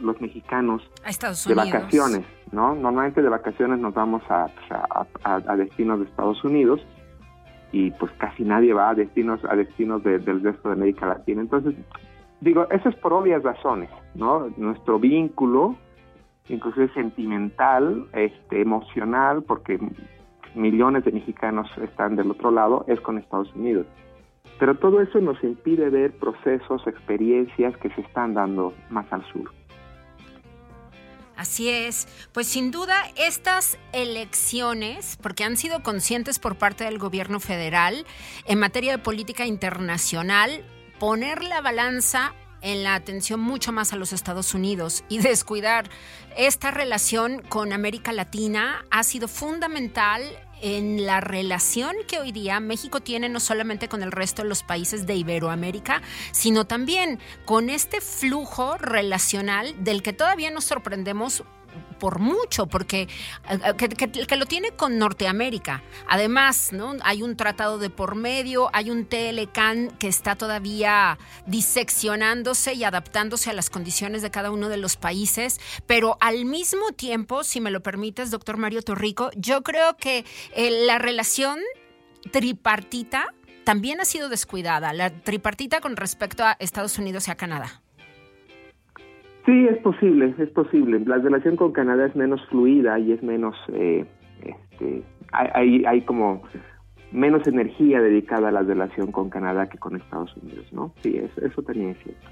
los 0.03 0.21
mexicanos 0.21 0.83
de 1.47 1.55
vacaciones, 1.55 2.27
¿no? 2.51 2.75
Normalmente 2.75 3.23
de 3.23 3.29
vacaciones 3.29 3.79
nos 3.79 3.95
vamos 3.95 4.23
a, 4.29 4.51
a, 5.23 5.57
destinos 5.57 6.01
de 6.01 6.07
Estados 6.07 6.43
Unidos 6.43 6.85
y 7.71 7.93
pues 7.93 8.11
casi 8.19 8.43
nadie 8.43 8.75
va 8.75 8.91
a 8.91 8.95
destinos 8.95 9.41
a 9.49 9.55
destinos 9.55 10.03
del 10.03 10.43
resto 10.43 10.69
de 10.69 10.75
América 10.75 11.07
Latina. 11.07 11.41
Entonces, 11.41 11.77
digo, 12.41 12.67
eso 12.71 12.89
es 12.89 12.97
por 12.97 13.13
obvias 13.13 13.43
razones, 13.45 13.89
¿no? 14.17 14.49
Nuestro 14.57 14.99
vínculo 14.99 15.77
inclusive 16.49 16.93
sentimental, 16.95 18.07
este, 18.15 18.63
emocional, 18.63 19.43
porque 19.43 19.79
millones 20.55 21.05
de 21.05 21.13
mexicanos 21.13 21.69
están 21.83 22.17
del 22.17 22.31
otro 22.31 22.51
lado, 22.51 22.85
es 22.89 23.01
con 23.01 23.19
Estados 23.19 23.55
Unidos. 23.55 23.87
Pero 24.59 24.75
todo 24.77 25.01
eso 25.01 25.21
nos 25.21 25.43
impide 25.45 25.89
ver 25.91 26.13
procesos, 26.13 26.87
experiencias 26.87 27.77
que 27.77 27.91
se 27.91 28.01
están 28.01 28.35
dando 28.35 28.75
más 28.91 29.07
al 29.13 29.25
sur. 29.33 29.51
Así 31.37 31.69
es, 31.69 32.09
pues 32.33 32.49
sin 32.49 32.73
duda 32.73 32.97
estas 33.17 33.79
elecciones, 33.93 35.17
porque 35.23 35.45
han 35.45 35.57
sido 35.57 35.85
conscientes 35.85 36.41
por 36.41 36.59
parte 36.59 36.83
del 36.83 36.99
gobierno 36.99 37.39
federal 37.39 38.05
en 38.47 38.59
materia 38.59 38.91
de 38.91 38.99
política 38.99 39.47
internacional, 39.47 40.65
poner 40.99 41.45
la 41.45 41.61
balanza 41.61 42.35
en 42.63 42.83
la 42.83 42.95
atención 42.95 43.41
mucho 43.41 43.73
más 43.73 43.93
a 43.93 43.97
los 43.97 44.13
Estados 44.13 44.55
Unidos 44.55 45.05
y 45.09 45.19
descuidar 45.19 45.89
esta 46.37 46.71
relación 46.71 47.43
con 47.43 47.73
América 47.73 48.13
Latina 48.13 48.85
ha 48.91 49.03
sido 49.05 49.29
fundamental 49.29 50.23
en 50.61 51.07
la 51.07 51.21
relación 51.21 51.95
que 52.07 52.19
hoy 52.19 52.33
día 52.33 52.61
México 52.61 53.01
tiene 53.01 53.29
no 53.29 53.41
solamente 53.41 53.89
con 53.89 54.03
el 54.03 54.13
resto 54.13 54.43
de 54.43 54.49
los 54.49 54.63
países 54.63 55.07
de 55.07 55.15
Iberoamérica, 55.15 56.03
sino 56.33 56.67
también 56.67 57.19
con 57.45 57.71
este 57.71 58.01
flujo 58.01 58.77
relacional 58.79 59.75
del 59.85 60.03
que 60.03 60.13
todavía 60.13 60.51
nos 60.51 60.65
sorprendemos 60.65 61.45
por 61.99 62.21
mucho, 62.21 62.67
porque 62.67 63.09
eh, 63.49 63.75
que, 63.77 64.37
lo 64.37 64.47
tiene 64.47 64.71
con 64.73 64.99
Norteamérica. 64.99 65.83
Además, 66.09 66.73
¿no? 66.73 66.95
Hay 67.03 67.23
un 67.23 67.37
tratado 67.37 67.79
de 67.79 67.91
por 67.91 68.15
medio, 68.15 68.71
hay 68.73 68.91
un 68.91 69.07
TLCAN 69.07 69.91
que 69.99 70.09
está 70.09 70.37
todavía 70.37 71.19
diseccionándose 71.47 72.75
y 72.75 72.85
adaptándose 72.85 73.51
a 73.51 73.53
las 73.53 73.71
condiciones 73.71 74.23
de 74.23 74.31
cada 74.31 74.51
uno 74.51 74.69
de 74.69 74.77
los 74.77 74.97
países, 74.97 75.61
pero 75.87 76.17
al 76.21 76.45
mismo 76.45 76.93
tiempo, 76.93 77.45
si 77.45 77.61
me 77.61 77.71
lo 77.71 77.83
permites, 77.83 78.31
doctor 78.31 78.57
Mario 78.57 78.83
Torrico, 78.83 79.31
yo 79.37 79.63
creo 79.63 79.97
que 79.97 80.25
eh, 80.55 80.87
la 80.87 80.99
relación 80.99 81.59
tripartita 82.33 83.35
también 83.65 84.01
ha 84.01 84.05
sido 84.05 84.29
descuidada, 84.29 84.93
la 84.93 85.11
tripartita 85.11 85.81
con 85.81 85.97
respecto 85.97 86.45
a 86.45 86.57
Estados 86.59 86.99
Unidos 86.99 87.29
y 87.29 87.33
a 87.33 87.37
Canadá. 87.37 87.83
Sí, 89.49 89.67
es 89.67 89.79
posible, 89.79 90.35
es 90.39 90.51
posible. 90.51 91.01
La 91.07 91.17
relación 91.17 91.57
con 91.57 91.73
Canadá 91.73 92.05
es 92.05 92.15
menos 92.15 92.39
fluida 92.51 92.99
y 92.99 93.13
es 93.13 93.23
menos, 93.23 93.57
eh, 93.73 94.05
este, 94.43 95.03
hay, 95.33 95.87
hay 95.87 96.03
como 96.03 96.43
menos 97.13 97.49
energía 97.49 98.03
dedicada 98.03 98.51
a 98.51 98.53
la 98.53 98.61
relación 98.61 99.11
con 99.11 99.31
Canadá 99.31 99.67
que 99.71 99.79
con 99.79 99.97
Estados 99.97 100.37
Unidos, 100.37 100.71
¿no? 100.71 100.93
Sí, 101.03 101.17
eso, 101.17 101.41
eso 101.41 101.63
también 101.63 101.93
es 101.93 101.99
cierto. 102.03 102.29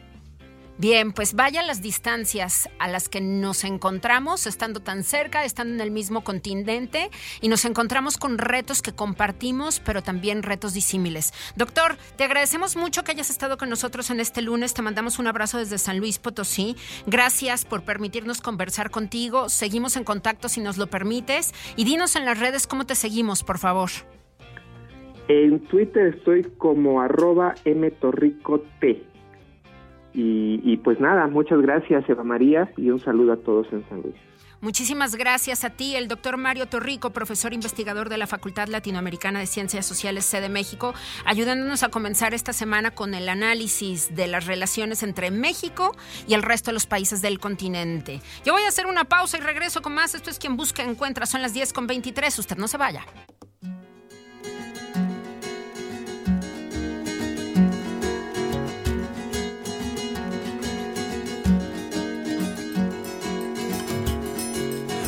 Bien, 0.78 1.12
pues 1.12 1.32
vaya 1.32 1.62
las 1.62 1.80
distancias 1.80 2.68
a 2.78 2.86
las 2.86 3.08
que 3.08 3.22
nos 3.22 3.64
encontramos, 3.64 4.46
estando 4.46 4.80
tan 4.80 5.04
cerca, 5.04 5.44
estando 5.44 5.72
en 5.72 5.80
el 5.80 5.90
mismo 5.90 6.22
continente, 6.22 7.10
y 7.40 7.48
nos 7.48 7.64
encontramos 7.64 8.18
con 8.18 8.36
retos 8.36 8.82
que 8.82 8.92
compartimos, 8.92 9.80
pero 9.80 10.02
también 10.02 10.42
retos 10.42 10.74
disímiles. 10.74 11.32
Doctor, 11.56 11.96
te 12.16 12.24
agradecemos 12.24 12.76
mucho 12.76 13.04
que 13.04 13.12
hayas 13.12 13.30
estado 13.30 13.56
con 13.56 13.70
nosotros 13.70 14.10
en 14.10 14.20
este 14.20 14.42
lunes. 14.42 14.74
Te 14.74 14.82
mandamos 14.82 15.18
un 15.18 15.26
abrazo 15.28 15.56
desde 15.56 15.78
San 15.78 15.98
Luis 15.98 16.18
Potosí. 16.18 16.76
Gracias 17.06 17.64
por 17.64 17.82
permitirnos 17.82 18.42
conversar 18.42 18.90
contigo. 18.90 19.48
Seguimos 19.48 19.96
en 19.96 20.04
contacto 20.04 20.50
si 20.50 20.60
nos 20.60 20.76
lo 20.76 20.88
permites. 20.88 21.54
Y 21.76 21.84
dinos 21.84 22.16
en 22.16 22.26
las 22.26 22.38
redes 22.38 22.66
cómo 22.66 22.84
te 22.84 22.96
seguimos, 22.96 23.42
por 23.44 23.56
favor. 23.56 23.88
En 25.28 25.58
Twitter 25.68 26.14
estoy 26.16 26.44
como 26.58 27.00
arroba 27.00 27.54
mtorricoT. 27.64 29.15
Y, 30.18 30.78
pues 30.78 30.98
nada, 30.98 31.26
muchas 31.26 31.60
gracias 31.60 32.08
Eva 32.08 32.24
María 32.24 32.72
y 32.78 32.88
un 32.88 32.98
saludo 33.00 33.34
a 33.34 33.36
todos 33.36 33.66
en 33.70 33.86
San 33.90 34.00
Luis. 34.00 34.14
Muchísimas 34.62 35.14
gracias 35.14 35.64
a 35.64 35.70
ti, 35.70 35.94
el 35.94 36.08
doctor 36.08 36.38
Mario 36.38 36.64
Torrico, 36.66 37.10
profesor 37.10 37.52
investigador 37.52 38.08
de 38.08 38.16
la 38.16 38.26
Facultad 38.26 38.68
Latinoamericana 38.68 39.38
de 39.38 39.46
Ciencias 39.46 39.84
Sociales 39.84 40.24
C 40.24 40.48
México, 40.48 40.94
ayudándonos 41.26 41.82
a 41.82 41.90
comenzar 41.90 42.32
esta 42.32 42.54
semana 42.54 42.92
con 42.92 43.12
el 43.12 43.28
análisis 43.28 44.16
de 44.16 44.26
las 44.26 44.46
relaciones 44.46 45.02
entre 45.02 45.30
México 45.30 45.94
y 46.26 46.32
el 46.32 46.42
resto 46.42 46.70
de 46.70 46.74
los 46.74 46.86
países 46.86 47.20
del 47.20 47.38
continente. 47.38 48.22
Yo 48.42 48.54
voy 48.54 48.62
a 48.62 48.68
hacer 48.68 48.86
una 48.86 49.04
pausa 49.04 49.36
y 49.36 49.40
regreso 49.42 49.82
con 49.82 49.94
más. 49.94 50.14
Esto 50.14 50.30
es 50.30 50.38
quien 50.38 50.56
busca 50.56 50.82
encuentra. 50.82 51.26
Son 51.26 51.42
las 51.42 51.52
10 51.52 51.74
con 51.74 51.86
23. 51.86 52.38
Usted 52.38 52.56
no 52.56 52.66
se 52.66 52.78
vaya. 52.78 53.04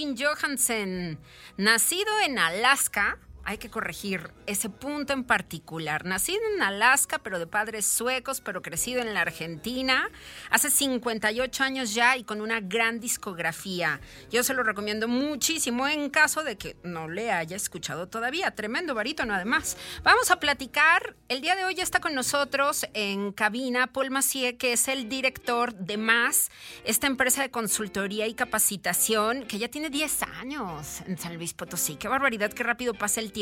Kevin 0.00 0.16
Johansen, 0.16 1.18
nacido 1.58 2.10
en 2.24 2.38
Alaska, 2.38 3.18
hay 3.50 3.58
que 3.58 3.68
corregir 3.68 4.30
ese 4.46 4.70
punto 4.70 5.12
en 5.12 5.24
particular. 5.24 6.04
Nacido 6.04 6.40
en 6.54 6.62
Alaska, 6.62 7.18
pero 7.18 7.40
de 7.40 7.48
padres 7.48 7.84
suecos, 7.84 8.40
pero 8.40 8.62
crecido 8.62 9.02
en 9.02 9.12
la 9.12 9.22
Argentina, 9.22 10.08
hace 10.50 10.70
58 10.70 11.64
años 11.64 11.92
ya 11.92 12.16
y 12.16 12.22
con 12.22 12.40
una 12.40 12.60
gran 12.60 13.00
discografía. 13.00 14.00
Yo 14.30 14.44
se 14.44 14.54
lo 14.54 14.62
recomiendo 14.62 15.08
muchísimo 15.08 15.88
en 15.88 16.10
caso 16.10 16.44
de 16.44 16.56
que 16.56 16.76
no 16.84 17.08
le 17.08 17.32
haya 17.32 17.56
escuchado 17.56 18.06
todavía. 18.06 18.52
Tremendo 18.52 18.94
barítono, 18.94 19.34
además. 19.34 19.76
Vamos 20.04 20.30
a 20.30 20.38
platicar. 20.38 21.16
El 21.28 21.40
día 21.40 21.56
de 21.56 21.64
hoy 21.64 21.74
está 21.80 21.98
con 21.98 22.14
nosotros 22.14 22.86
en 22.94 23.32
cabina 23.32 23.88
Paul 23.88 24.12
Macier, 24.12 24.58
que 24.58 24.74
es 24.74 24.86
el 24.86 25.08
director 25.08 25.74
de 25.74 25.96
MAS, 25.96 26.52
esta 26.84 27.08
empresa 27.08 27.42
de 27.42 27.50
consultoría 27.50 28.28
y 28.28 28.34
capacitación 28.34 29.42
que 29.42 29.58
ya 29.58 29.66
tiene 29.66 29.90
10 29.90 30.22
años 30.40 31.00
en 31.08 31.18
San 31.18 31.34
Luis 31.34 31.52
Potosí. 31.52 31.96
Qué 31.96 32.06
barbaridad, 32.06 32.52
qué 32.52 32.62
rápido 32.62 32.94
pasa 32.94 33.18
el 33.18 33.32
tiempo. 33.32 33.39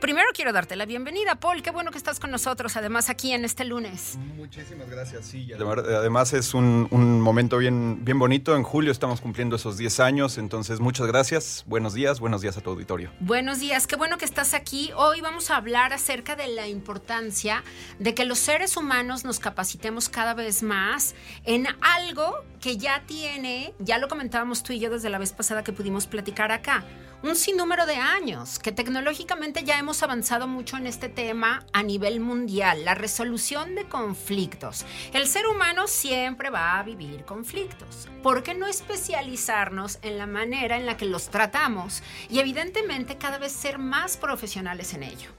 Primero 0.00 0.28
quiero 0.34 0.52
darte 0.52 0.76
la 0.76 0.86
bienvenida, 0.86 1.34
Paul. 1.34 1.62
Qué 1.62 1.70
bueno 1.70 1.90
que 1.90 1.98
estás 1.98 2.18
con 2.20 2.30
nosotros, 2.30 2.76
además, 2.76 3.10
aquí 3.10 3.32
en 3.32 3.44
este 3.44 3.64
lunes. 3.64 4.18
Muchísimas 4.36 4.88
gracias, 4.88 5.26
sí. 5.26 5.50
Además 5.52 6.32
es 6.32 6.54
un, 6.54 6.88
momento 7.20 7.58
bien, 7.58 8.04
bien 8.04 8.18
bonito. 8.18 8.56
En 8.56 8.62
julio 8.62 8.92
estamos 8.92 9.20
cumpliendo 9.20 9.56
esos 9.56 9.76
10 9.76 10.00
años, 10.00 10.38
entonces 10.38 10.80
muchas 10.80 11.06
gracias. 11.06 11.64
Buenos 11.66 11.94
días, 11.94 12.20
buenos 12.20 12.40
días 12.40 12.56
a 12.56 12.60
tu 12.60 12.70
auditorio. 12.70 13.10
Buenos 13.20 13.60
días, 13.60 13.86
qué 13.86 13.96
bueno 13.96 14.18
que 14.18 14.24
estás 14.24 14.54
aquí. 14.54 14.90
Hoy 14.96 15.20
vamos 15.20 15.50
a 15.50 15.56
hablar 15.56 15.92
acerca 15.92 16.36
de 16.36 16.48
la 16.48 16.66
importancia 16.66 17.62
de 17.98 18.14
que 18.14 18.24
los 18.24 18.38
seres 18.38 18.76
humanos 18.76 19.24
nos 19.24 19.38
capacitemos 19.38 20.08
cada 20.08 20.34
vez 20.34 20.62
más 20.62 21.14
en 21.44 21.66
algo 21.80 22.44
que 22.60 22.76
ya 22.76 23.02
tiene, 23.06 23.74
ya 23.78 23.98
lo 23.98 24.08
comentábamos 24.08 24.62
tú 24.62 24.72
y 24.72 24.80
yo 24.80 24.90
desde 24.90 25.10
la 25.10 25.18
vez 25.18 25.32
pasada 25.32 25.62
que 25.62 25.72
pudimos 25.72 26.06
platicar 26.06 26.52
acá, 26.52 26.84
un 27.22 27.36
sinnúmero 27.36 27.86
de 27.86 27.96
años, 27.96 28.58
que 28.58 28.72
tecnológicamente 29.08 29.64
ya 29.64 29.78
hemos 29.78 30.02
avanzado 30.02 30.46
mucho 30.46 30.76
en 30.76 30.86
este 30.86 31.08
tema 31.08 31.64
a 31.72 31.82
nivel 31.82 32.20
mundial, 32.20 32.84
la 32.84 32.94
resolución 32.94 33.74
de 33.74 33.84
conflictos. 33.84 34.84
El 35.14 35.26
ser 35.26 35.46
humano 35.46 35.86
siempre 35.86 36.50
va 36.50 36.78
a 36.78 36.82
vivir 36.82 37.24
conflictos. 37.24 38.06
¿Por 38.22 38.42
qué 38.42 38.52
no 38.52 38.66
especializarnos 38.66 39.98
en 40.02 40.18
la 40.18 40.26
manera 40.26 40.76
en 40.76 40.84
la 40.84 40.98
que 40.98 41.06
los 41.06 41.30
tratamos 41.30 42.02
y 42.28 42.40
evidentemente 42.40 43.16
cada 43.16 43.38
vez 43.38 43.52
ser 43.52 43.78
más 43.78 44.18
profesionales 44.18 44.92
en 44.92 45.04
ello? 45.04 45.30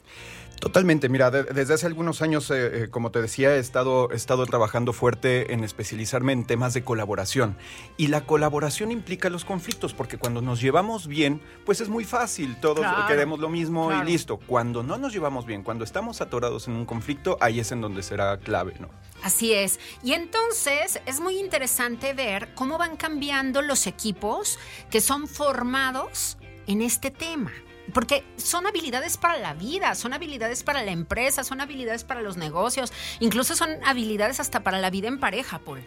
Totalmente, 0.59 1.07
mira, 1.07 1.31
desde 1.31 1.73
hace 1.73 1.85
algunos 1.85 2.21
años, 2.21 2.51
eh, 2.51 2.83
eh, 2.83 2.87
como 2.89 3.11
te 3.11 3.21
decía, 3.21 3.55
he 3.55 3.59
estado, 3.59 4.11
he 4.11 4.15
estado 4.15 4.45
trabajando 4.45 4.91
fuerte 4.91 5.53
en 5.53 5.63
especializarme 5.63 6.33
en 6.33 6.45
temas 6.45 6.73
de 6.73 6.83
colaboración. 6.83 7.55
Y 7.95 8.07
la 8.07 8.25
colaboración 8.25 8.91
implica 8.91 9.29
los 9.29 9.45
conflictos, 9.45 9.93
porque 9.93 10.17
cuando 10.17 10.41
nos 10.41 10.59
llevamos 10.59 11.07
bien, 11.07 11.41
pues 11.65 11.79
es 11.79 11.87
muy 11.87 12.03
fácil, 12.03 12.59
todos 12.59 12.85
queremos 13.07 13.39
lo 13.39 13.47
mismo 13.47 13.89
y 13.93 14.03
listo. 14.03 14.37
Cuando 14.37 14.83
no 14.83 14.97
nos 14.97 15.13
llevamos 15.13 15.45
bien, 15.45 15.63
cuando 15.63 15.85
estamos 15.85 16.19
atorados 16.19 16.67
en 16.67 16.73
un 16.73 16.85
conflicto, 16.85 17.37
ahí 17.39 17.61
es 17.61 17.71
en 17.71 17.79
donde 17.79 18.03
será 18.03 18.37
clave, 18.37 18.73
¿no? 18.79 18.89
Así 19.23 19.53
es. 19.53 19.79
Y 20.03 20.11
entonces 20.11 20.99
es 21.05 21.21
muy 21.21 21.39
interesante 21.39 22.13
ver 22.13 22.53
cómo 22.55 22.77
van 22.77 22.97
cambiando 22.97 23.61
los 23.61 23.87
equipos 23.87 24.59
que 24.89 24.99
son 24.99 25.27
formados 25.27 26.37
en 26.67 26.81
este 26.81 27.11
tema 27.11 27.51
porque 27.93 28.23
son 28.37 28.67
habilidades 28.67 29.17
para 29.17 29.37
la 29.37 29.53
vida, 29.53 29.95
son 29.95 30.13
habilidades 30.13 30.63
para 30.63 30.83
la 30.83 30.91
empresa, 30.91 31.43
son 31.43 31.61
habilidades 31.61 32.03
para 32.03 32.21
los 32.21 32.37
negocios, 32.37 32.91
incluso 33.19 33.55
son 33.55 33.69
habilidades 33.85 34.39
hasta 34.39 34.61
para 34.61 34.79
la 34.79 34.89
vida 34.89 35.07
en 35.07 35.19
pareja, 35.19 35.59
Paul. 35.59 35.81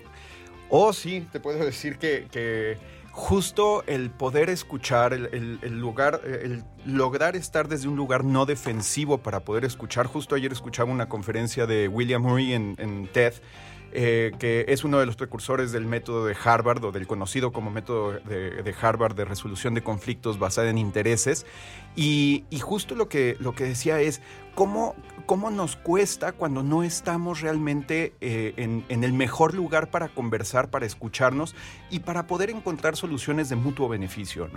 Oh, 0.69 0.93
sí, 0.93 1.27
te 1.33 1.41
puedo 1.41 1.65
decir 1.65 1.99
que, 1.99 2.79
justo 3.11 3.85
el 3.87 4.11
poder 4.11 4.49
escuchar, 4.49 5.13
el, 5.13 5.79
lugar, 5.79 6.23
el 6.25 6.65
lograr 6.87 7.37
estar 7.37 7.69
desde 7.69 7.89
un 7.89 7.97
lugar 7.97 8.25
no 8.25 8.47
defensivo 8.47 9.19
para 9.19 9.41
poder 9.41 9.67
escuchar. 9.67 10.07
Justo 10.07 10.35
ayer 10.35 10.51
escuchaba 10.51 10.91
una 10.91 11.11
conferencia 11.11 11.67
de 11.67 11.89
William 11.89 12.23
Murray 12.23 12.55
en 12.55 13.09
TED 13.13 13.35
eh, 13.95 14.33
que 14.39 14.65
es 14.69 14.85
uno 14.85 14.99
de 14.99 15.07
los 15.07 15.17
precursores 15.17 15.71
del 15.71 15.85
método 15.85 16.25
de 16.25 16.35
Harvard 16.43 16.83
o 16.85 16.93
del 16.93 17.07
conocido 17.07 17.53
como 17.53 17.71
método 17.71 18.13
de, 18.13 18.75
Harvard 18.81 19.15
de 19.15 19.27
resolución 19.27 19.75
de 19.75 19.83
conflictos 19.83 20.39
basada 20.39 20.71
en 20.71 20.79
intereses. 20.79 21.45
Y, 21.95 22.45
justo 22.61 22.95
lo 22.95 23.09
que, 23.09 23.37
lo 23.39 23.55
que 23.55 23.65
decía 23.65 24.01
es 24.01 24.23
cómo, 24.55 24.95
cómo 25.27 25.51
nos 25.51 25.77
cuesta 25.77 26.33
cuando 26.33 26.63
no 26.63 26.83
estamos 26.83 27.43
realmente 27.43 28.15
eh, 28.23 28.55
en, 28.57 29.05
el 29.05 29.13
mejor 29.13 29.53
lugar 29.53 29.91
para 29.91 30.09
conversar, 30.09 30.71
para 30.71 30.87
escucharnos 30.87 31.55
y 31.91 32.01
para 32.01 32.27
poder 32.27 32.49
encontrar 32.49 32.97
soluciones 32.97 33.51
de 33.51 33.57
mutuo 33.57 33.89
beneficio. 33.89 34.49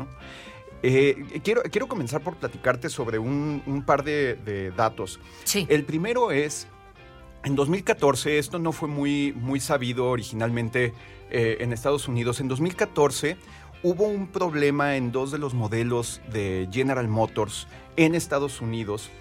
Eh, 0.81 1.41
quiero, 1.43 1.63
quiero 1.63 1.87
comenzar 1.87 2.21
por 2.21 2.37
platicarte 2.37 2.89
sobre 2.89 3.17
un, 3.17 3.83
par 3.85 4.03
de, 4.03 4.71
datos. 4.77 5.19
El 5.67 5.83
primero 5.83 6.31
es 6.31 6.67
en 7.45 7.55
2014, 7.55 8.39
esto 8.39 8.57
no 8.57 8.71
fue 8.71 8.89
muy, 8.89 9.31
muy 9.33 9.59
sabido 9.59 10.09
originalmente 10.09 10.93
eh, 11.29 11.57
en 11.59 11.73
Estados 11.73 12.07
Unidos. 12.07 12.39
En 12.39 12.47
2014 12.47 13.37
hubo 13.83 14.05
un 14.05 14.27
problema 14.27 14.95
en 14.95 15.11
dos 15.11 15.31
de 15.31 15.37
los 15.37 15.53
modelos 15.53 16.21
de 16.33 16.67
General 16.71 17.07
Motors 17.07 17.67
en 17.97 18.15
Estados 18.15 18.61
Unidos 18.61 19.11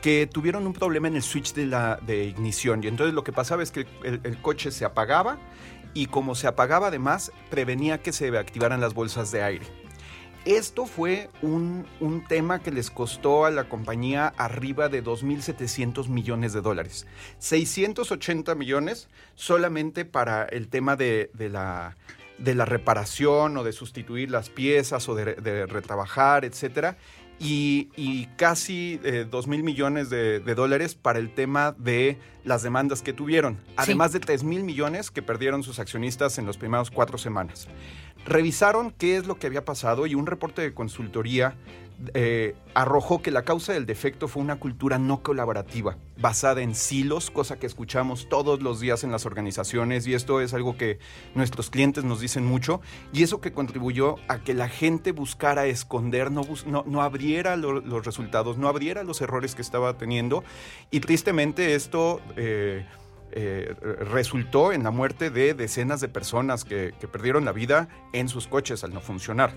que 0.00 0.28
tuvieron 0.28 0.66
un 0.66 0.72
problema 0.72 1.08
en 1.08 1.16
el 1.16 1.22
switch 1.22 1.54
de, 1.54 1.66
la, 1.66 1.98
de 2.06 2.24
ignición. 2.24 2.84
Y 2.84 2.86
entonces 2.86 3.14
lo 3.14 3.24
que 3.24 3.32
pasaba 3.32 3.64
es 3.64 3.72
que 3.72 3.86
el 4.04 4.38
coche 4.40 4.70
se 4.70 4.84
apagaba 4.84 5.38
y 5.92 6.06
como 6.06 6.36
se 6.36 6.46
apagaba 6.46 6.88
además, 6.88 7.32
prevenía 7.50 8.00
que 8.00 8.12
se 8.12 8.36
activaran 8.36 8.80
las 8.80 8.94
bolsas 8.94 9.32
de 9.32 9.42
aire. 9.42 9.81
Esto 10.44 10.86
fue 10.86 11.30
un, 11.40 11.86
tema 12.28 12.60
que 12.60 12.72
les 12.72 12.90
costó 12.90 13.44
a 13.44 13.50
la 13.52 13.68
compañía 13.68 14.34
arriba 14.36 14.88
de 14.88 15.04
2.700 15.04 16.08
millones 16.08 16.52
de 16.52 16.60
dólares. 16.60 17.06
680 17.38 18.54
millones 18.56 19.08
solamente 19.36 20.04
para 20.04 20.44
el 20.44 20.66
tema 20.66 20.96
de, 20.96 21.30
la, 21.38 21.96
de 22.38 22.54
la 22.56 22.64
reparación 22.64 23.56
o 23.56 23.62
de 23.62 23.72
sustituir 23.72 24.32
las 24.32 24.50
piezas 24.50 25.08
o 25.08 25.14
de, 25.14 25.66
retrabajar, 25.66 26.44
etcétera. 26.44 26.96
Y, 27.38 28.28
casi 28.36 29.00
eh, 29.04 29.26
2 29.28 29.46
mil 29.48 29.62
millones 29.62 30.10
de, 30.10 30.40
dólares 30.40 30.94
para 30.94 31.18
el 31.20 31.32
tema 31.34 31.72
de 31.76 32.18
las 32.44 32.62
demandas 32.62 33.02
que 33.02 33.12
tuvieron, 33.12 33.58
además 33.76 34.12
de 34.12 34.20
3 34.20 34.44
mil 34.44 34.64
millones 34.64 35.10
que 35.10 35.22
perdieron 35.22 35.62
sus 35.62 35.78
accionistas 35.78 36.38
en 36.38 36.46
las 36.46 36.56
primeras 36.56 36.90
cuatro 36.90 37.18
semanas. 37.18 37.68
Revisaron 38.26 38.92
qué 38.92 39.16
es 39.16 39.26
lo 39.26 39.36
que 39.36 39.46
había 39.46 39.64
pasado 39.64 40.06
y 40.06 40.14
un 40.14 40.26
reporte 40.26 40.62
de 40.62 40.74
consultoría 40.74 41.56
eh, 42.14 42.56
arrojó 42.74 43.22
que 43.22 43.30
la 43.30 43.42
causa 43.42 43.72
del 43.72 43.86
defecto 43.86 44.26
fue 44.26 44.42
una 44.42 44.56
cultura 44.56 44.98
no 44.98 45.22
colaborativa, 45.22 45.98
basada 46.18 46.62
en 46.62 46.74
silos, 46.74 47.30
cosa 47.30 47.58
que 47.58 47.66
escuchamos 47.66 48.28
todos 48.28 48.60
los 48.60 48.80
días 48.80 49.04
en 49.04 49.12
las 49.12 49.24
organizaciones 49.24 50.06
y 50.06 50.14
esto 50.14 50.40
es 50.40 50.52
algo 50.52 50.76
que 50.76 50.98
nuestros 51.34 51.70
clientes 51.70 52.02
nos 52.02 52.20
dicen 52.20 52.44
mucho 52.44 52.80
y 53.12 53.22
eso 53.22 53.40
que 53.40 53.52
contribuyó 53.52 54.16
a 54.26 54.38
que 54.38 54.54
la 54.54 54.68
gente 54.68 55.12
buscara 55.12 55.66
esconder, 55.66 56.32
no, 56.32 56.42
no, 56.66 57.02
abriera 57.02 57.56
los 57.56 58.04
resultados, 58.04 58.58
no 58.58 58.68
abriera 58.68 59.04
los 59.04 59.20
errores 59.20 59.54
que 59.54 59.62
estaba 59.62 59.96
teniendo 59.96 60.42
y 60.90 61.00
tristemente 61.00 61.74
esto... 61.74 62.20
Eh, 62.36 62.84
eh, 63.32 63.74
resultó 64.10 64.72
en 64.72 64.82
la 64.82 64.90
muerte 64.90 65.30
de 65.30 65.54
decenas 65.54 66.00
de 66.00 66.08
personas 66.08 66.64
que, 66.64 66.94
que 67.00 67.08
perdieron 67.08 67.44
la 67.44 67.52
vida 67.52 67.88
en 68.12 68.28
sus 68.28 68.46
coches 68.46 68.84
al 68.84 68.94
no 68.94 69.00
funcionar. 69.00 69.52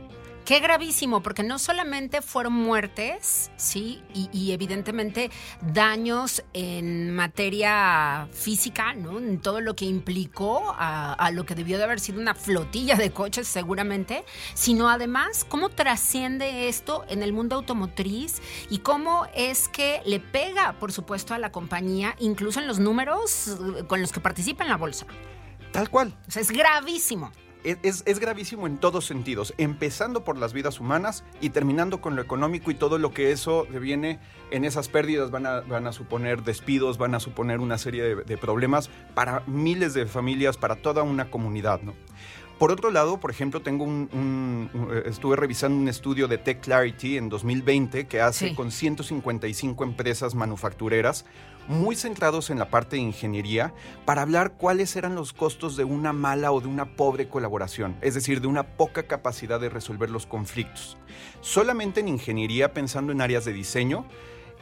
Qué 0.46 0.60
gravísimo, 0.60 1.24
porque 1.24 1.42
no 1.42 1.58
solamente 1.58 2.22
fueron 2.22 2.54
muertes, 2.54 3.50
sí, 3.58 4.04
y, 4.14 4.52
evidentemente 4.52 5.32
daños 5.74 6.44
en 6.54 7.16
materia 7.16 8.28
física, 8.32 8.94
¿no? 8.94 9.18
En 9.18 9.42
todo 9.42 9.60
lo 9.60 9.76
que 9.76 9.86
implicó 9.86 10.76
a, 10.78 11.14
a, 11.14 11.32
lo 11.32 11.48
que 11.48 11.56
debió 11.56 11.80
de 11.80 11.86
haber 11.86 12.00
sido 12.00 12.22
una 12.22 12.36
flotilla 12.36 12.96
de 12.96 13.10
coches, 13.10 13.48
seguramente, 13.48 14.24
sino 14.54 14.88
además 14.88 15.48
cómo 15.50 15.70
trasciende 15.70 16.68
esto 16.68 17.06
en 17.10 17.24
el 17.24 17.34
mundo 17.34 17.56
automotriz 17.56 18.40
y 18.70 18.80
cómo 18.80 19.26
es 19.34 19.68
que 19.68 20.04
le 20.06 20.20
pega, 20.20 20.74
por 20.74 20.92
supuesto, 20.92 21.34
a 21.34 21.40
la 21.40 21.52
compañía, 21.52 22.16
incluso 22.20 22.60
en 22.60 22.68
los 22.68 22.78
números 22.78 23.58
con 23.88 24.00
los 24.00 24.12
que 24.12 24.20
participa 24.20 24.64
en 24.64 24.70
la 24.70 24.78
bolsa. 24.78 25.08
Tal 25.72 25.90
cual. 25.90 26.16
O 26.28 26.32
sea, 26.32 26.44
es 26.44 26.52
gravísimo. 26.52 27.32
Es, 27.66 28.04
es, 28.06 28.20
gravísimo 28.20 28.68
en 28.68 28.78
todos 28.78 29.06
sentidos, 29.06 29.54
empezando 29.58 30.24
por 30.24 30.38
las 30.38 30.54
vidas 30.54 30.80
humanas 30.80 31.24
y 31.42 31.50
terminando 31.50 32.02
con 32.02 32.16
lo 32.16 32.22
económico 32.22 32.72
y 32.72 32.76
todo 32.76 32.98
lo 32.98 33.12
que 33.14 33.32
eso 33.32 33.66
viene 33.66 34.20
en 34.52 34.66
esas 34.66 34.88
pérdidas 34.88 35.32
van 35.32 35.46
a, 35.46 35.62
van 35.62 35.88
a 35.88 35.92
suponer 35.92 36.44
despidos, 36.44 36.98
van 36.98 37.16
a 37.16 37.20
suponer 37.20 37.60
una 37.60 37.78
serie 37.78 38.04
de, 38.04 38.16
de 38.24 38.38
problemas 38.38 38.90
para 39.14 39.44
miles 39.48 39.94
de 39.94 40.06
familias, 40.06 40.58
para 40.58 40.76
toda 40.76 41.04
una 41.04 41.30
comunidad, 41.32 41.82
¿no? 41.82 41.94
Por 42.58 42.72
otro 42.72 42.90
lado, 42.90 43.20
por 43.20 43.32
ejemplo, 43.32 43.62
tengo 43.62 43.84
un, 43.84 44.70
estuve 45.06 45.36
revisando 45.36 45.78
un 45.78 45.90
estudio 45.90 46.30
de 46.30 46.38
Tech 46.38 46.62
Clarity 46.62 47.18
en 47.18 47.28
2020 47.28 48.08
que 48.08 48.22
hace 48.22 48.56
con 48.56 48.72
155 48.72 49.84
empresas 49.84 50.36
manufactureras 50.36 51.26
muy 51.68 51.96
centrados 51.96 52.50
en 52.50 52.60
la 52.60 52.70
parte 52.70 52.96
de 52.96 53.02
ingeniería 53.02 53.74
para 54.06 54.22
hablar 54.22 54.54
cuáles 54.54 54.96
eran 54.96 55.16
los 55.16 55.34
costos 55.34 55.76
de 55.78 55.84
una 55.84 56.14
mala 56.14 56.52
o 56.52 56.62
de 56.62 56.68
una 56.68 56.96
pobre 56.96 57.28
colaboración, 57.28 57.96
es 58.02 58.14
decir, 58.14 58.42
de 58.42 58.48
una 58.48 58.64
poca 58.64 59.04
capacidad 59.04 59.60
de 59.60 59.70
resolver 59.70 60.10
los 60.10 60.26
conflictos. 60.26 60.98
Solamente 61.42 62.00
en 62.00 62.08
ingeniería, 62.08 62.74
pensando 62.74 63.12
en 63.12 63.22
áreas 63.22 63.46
de 63.46 63.54
diseño, 63.54 64.06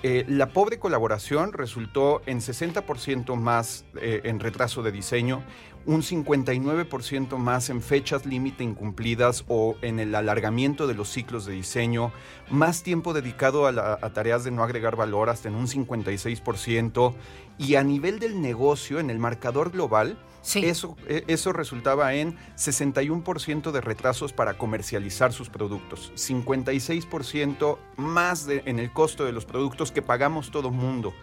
eh, 0.04 0.26
la 0.28 0.50
pobre 0.50 0.80
colaboración 0.80 1.54
resultó 1.54 2.22
en 2.26 2.42
60% 2.42 3.36
más 3.38 3.86
eh, 4.02 4.20
en 4.26 4.42
retraso 4.42 4.84
de 4.84 4.92
diseño, 4.92 5.44
un 5.86 6.02
59% 6.02 7.38
más 7.38 7.70
en 7.70 7.82
fechas 7.82 8.26
límite 8.26 8.66
incumplidas 8.66 9.46
o 9.48 9.76
en 9.82 10.00
el 10.00 10.14
alargamiento 10.16 10.88
de 10.88 10.94
los 10.94 11.10
ciclos 11.10 11.46
de 11.46 11.54
diseño, 11.54 12.12
más 12.50 12.84
tiempo 12.84 13.14
dedicado 13.14 13.66
a, 13.66 13.98
tareas 14.14 14.44
de 14.44 14.52
no 14.52 14.64
agregar 14.64 14.98
valor 14.98 15.30
hasta 15.30 15.48
en 15.48 15.56
un 15.56 15.68
56%, 15.68 17.14
y 17.58 17.76
a 17.76 17.84
nivel 17.84 18.20
del 18.20 18.42
negocio, 18.42 19.00
en 19.00 19.10
el 19.10 19.20
marcador 19.20 19.72
global, 19.72 20.18
eso, 20.56 20.98
e, 21.08 21.24
eso 21.28 21.54
resultaba 21.54 22.14
en 22.16 22.36
61% 22.58 23.72
de 23.72 23.82
retrasos 23.82 24.34
para 24.34 24.58
comercializar 24.58 25.32
sus 25.32 25.50
productos, 25.50 26.12
56% 26.16 27.78
más 27.98 28.48
en 28.48 28.80
el 28.80 28.92
costo 28.92 29.26
de 29.26 29.32
los 29.32 29.46
productos 29.46 29.92
que 29.92 30.02
pagamos 30.02 30.52
todo 30.52 30.70
mundo. 30.70 31.14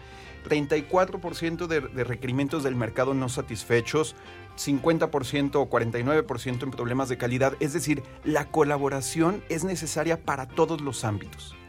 34% 0.49 1.67
de, 1.67 1.81
de, 1.83 2.05
requerimientos 2.05 2.63
del 2.63 2.75
mercado 2.75 3.13
no 3.13 3.29
satisfechos, 3.29 4.17
50% 4.57 5.57
o 5.57 5.69
49% 5.69 6.63
en 6.63 6.71
problemas 6.71 7.11
de 7.11 7.19
calidad. 7.19 7.55
Es 7.61 7.75
decir, 7.75 8.03
la 8.25 8.51
colaboración 8.51 9.45
es 9.51 9.65
necesaria 9.65 10.23
para 10.23 10.49
todos 10.49 10.81
los 10.81 11.05
ámbitos. 11.05 11.60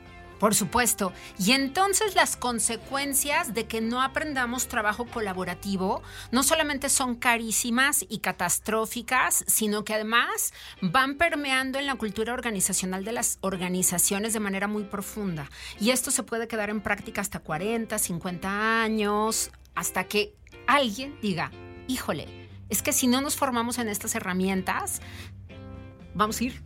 Por 0.42 0.56
supuesto. 0.56 1.14
Y 1.38 1.52
entonces 1.52 2.16
las 2.16 2.36
consecuencias 2.36 3.54
de 3.54 3.68
que 3.68 3.80
no 3.80 4.02
aprendamos 4.02 4.68
trabajo 4.68 5.06
colaborativo 5.06 6.02
no 6.32 6.42
solamente 6.42 6.90
son 6.90 7.14
carísimas 7.14 8.04
y 8.10 8.22
catastróficas, 8.22 9.44
sino 9.46 9.84
que 9.84 9.94
además 9.94 10.52
van 10.82 11.20
permeando 11.20 11.78
en 11.78 11.86
la 11.86 11.94
cultura 11.94 12.34
organizacional 12.34 13.06
de 13.06 13.12
las 13.12 13.38
organizaciones 13.42 14.34
de 14.34 14.40
manera 14.40 14.68
muy 14.68 14.84
profunda. 14.86 15.48
Y 15.80 15.92
esto 15.92 16.10
se 16.10 16.24
puede 16.24 16.48
quedar 16.48 16.72
en 16.72 16.82
práctica 16.82 17.22
hasta 17.22 17.38
40, 17.38 18.00
50 18.00 18.82
años, 18.82 19.52
hasta 19.76 20.06
que 20.06 20.34
alguien 20.66 21.20
diga, 21.22 21.52
híjole, 21.88 22.50
es 22.70 22.82
que 22.82 22.94
si 22.94 23.06
no 23.06 23.22
nos 23.22 23.36
formamos 23.36 23.78
en 23.78 23.90
estas 23.90 24.16
herramientas, 24.16 25.04
vamos 26.16 26.42
a 26.42 26.46
ir 26.46 26.64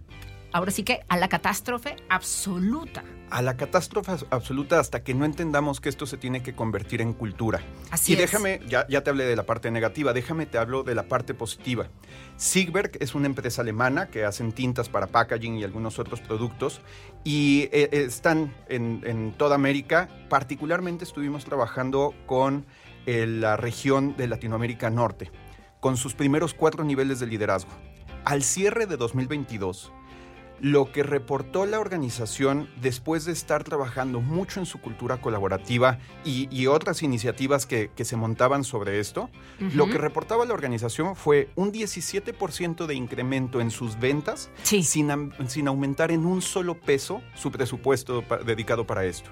ahora 0.54 0.72
sí 0.72 0.84
que 0.84 1.02
a 1.10 1.18
la 1.18 1.28
catástrofe 1.28 1.98
absoluta. 2.08 3.04
A 3.30 3.42
la 3.42 3.58
catástrofe 3.58 4.14
absoluta 4.30 4.80
hasta 4.80 5.04
que 5.04 5.14
no 5.14 5.26
entendamos 5.26 5.82
que 5.82 5.90
esto 5.90 6.06
se 6.06 6.18
tiene 6.18 6.44
que 6.44 6.56
convertir 6.56 7.02
en 7.02 7.14
cultura. 7.14 7.62
Así 7.90 8.14
y 8.14 8.16
déjame, 8.16 8.62
ya, 8.68 8.88
ya 8.88 9.04
te 9.04 9.10
hablé 9.10 9.26
de 9.26 9.36
la 9.36 9.44
parte 9.44 9.72
negativa, 9.72 10.14
déjame 10.14 10.46
te 10.46 10.58
hablo 10.58 10.84
de 10.84 10.96
la 10.96 11.04
parte 11.08 11.34
positiva. 11.34 11.88
Siegberg 12.38 12.92
es 13.00 13.16
una 13.16 13.26
empresa 13.26 13.62
alemana 13.62 14.08
que 14.08 14.26
hacen 14.26 14.52
tintas 14.52 14.90
para 14.90 15.08
packaging 15.08 15.58
y 15.58 15.64
algunos 15.64 16.00
otros 16.00 16.22
productos 16.22 16.82
y 17.24 17.64
eh, 17.64 17.90
eh, 17.92 18.04
están 18.08 18.54
en, 18.70 19.02
en, 19.06 19.34
toda 19.34 19.56
América. 19.56 20.08
Particularmente 20.30 21.04
estuvimos 21.04 21.46
trabajando 21.46 22.14
con 22.26 22.66
eh, 23.06 23.26
la 23.28 23.58
región 23.58 24.16
de 24.18 24.28
Latinoamérica 24.28 24.90
Norte, 24.90 25.32
con 25.80 25.98
sus 25.98 26.14
primeros 26.14 26.54
cuatro 26.54 26.84
niveles 26.84 27.20
de 27.20 27.28
liderazgo. 27.28 27.72
Al 28.24 28.44
cierre 28.44 28.86
de 28.88 28.98
2022, 28.98 29.92
lo 30.60 30.92
que 30.92 31.04
reportó 31.04 31.66
la 31.66 31.80
organización 31.80 32.70
después 32.82 33.26
de 33.26 33.32
estar 33.32 33.64
trabajando 33.64 34.22
mucho 34.22 34.60
en 34.60 34.66
su 34.66 34.80
cultura 34.80 35.22
colaborativa 35.22 36.00
y, 36.24 36.66
otras 36.68 37.04
iniciativas 37.04 37.66
que, 37.66 37.92
se 37.96 38.16
montaban 38.16 38.64
sobre 38.64 39.00
esto, 39.00 39.30
lo 39.60 39.88
que 39.88 39.98
reportaba 39.98 40.46
la 40.46 40.54
organización 40.54 41.16
fue 41.16 41.50
un 41.56 41.72
17% 41.72 42.86
de 42.86 42.96
incremento 42.96 43.62
en 43.62 43.72
sus 43.72 44.00
ventas 44.00 44.50
sin, 44.64 45.32
sin 45.48 45.68
aumentar 45.68 46.12
en 46.12 46.26
un 46.26 46.42
solo 46.42 46.80
peso 46.80 47.22
su 47.36 47.52
presupuesto 47.52 48.24
dedicado 48.46 48.86
para 48.86 49.06
esto 49.06 49.32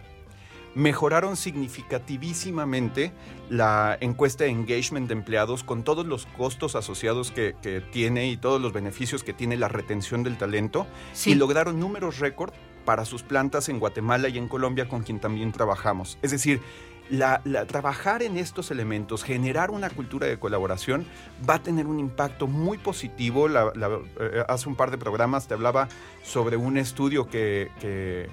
mejoraron 0.75 1.35
significativísimamente 1.35 3.11
la 3.49 3.97
encuesta 4.01 4.45
de 4.45 4.49
engagement 4.49 5.07
de 5.07 5.13
empleados 5.13 5.63
con 5.63 5.83
todos 5.83 6.05
los 6.05 6.25
costos 6.25 6.75
asociados 6.75 7.31
que, 7.31 7.53
tiene 7.91 8.27
y 8.27 8.37
todos 8.37 8.61
los 8.61 8.73
beneficios 8.73 9.23
que 9.23 9.33
tiene 9.33 9.57
la 9.57 9.67
retención 9.67 10.23
del 10.23 10.37
talento 10.37 10.87
y 11.25 11.35
lograron 11.35 11.79
números 11.79 12.19
récord 12.19 12.53
para 12.85 13.05
sus 13.05 13.23
plantas 13.23 13.69
en 13.69 13.79
Guatemala 13.79 14.29
y 14.29 14.37
en 14.37 14.47
Colombia 14.47 14.87
con 14.87 15.03
quien 15.03 15.19
también 15.19 15.51
trabajamos. 15.51 16.17
Es 16.21 16.31
decir, 16.31 16.61
la, 17.09 17.41
trabajar 17.67 18.23
en 18.23 18.37
estos 18.37 18.71
elementos, 18.71 19.23
generar 19.23 19.71
una 19.71 19.89
cultura 19.89 20.27
de 20.27 20.39
colaboración, 20.39 21.05
va 21.47 21.55
a 21.55 21.63
tener 21.63 21.85
un 21.85 21.99
impacto 21.99 22.47
muy 22.47 22.77
positivo. 22.77 23.47
Eh, 23.49 24.43
hace 24.47 24.69
un 24.69 24.75
par 24.75 24.91
de 24.91 24.97
programas 24.97 25.47
te 25.47 25.53
hablaba 25.53 25.87
sobre 26.23 26.57
un 26.57 26.77
estudio 26.77 27.27
que 27.27 28.29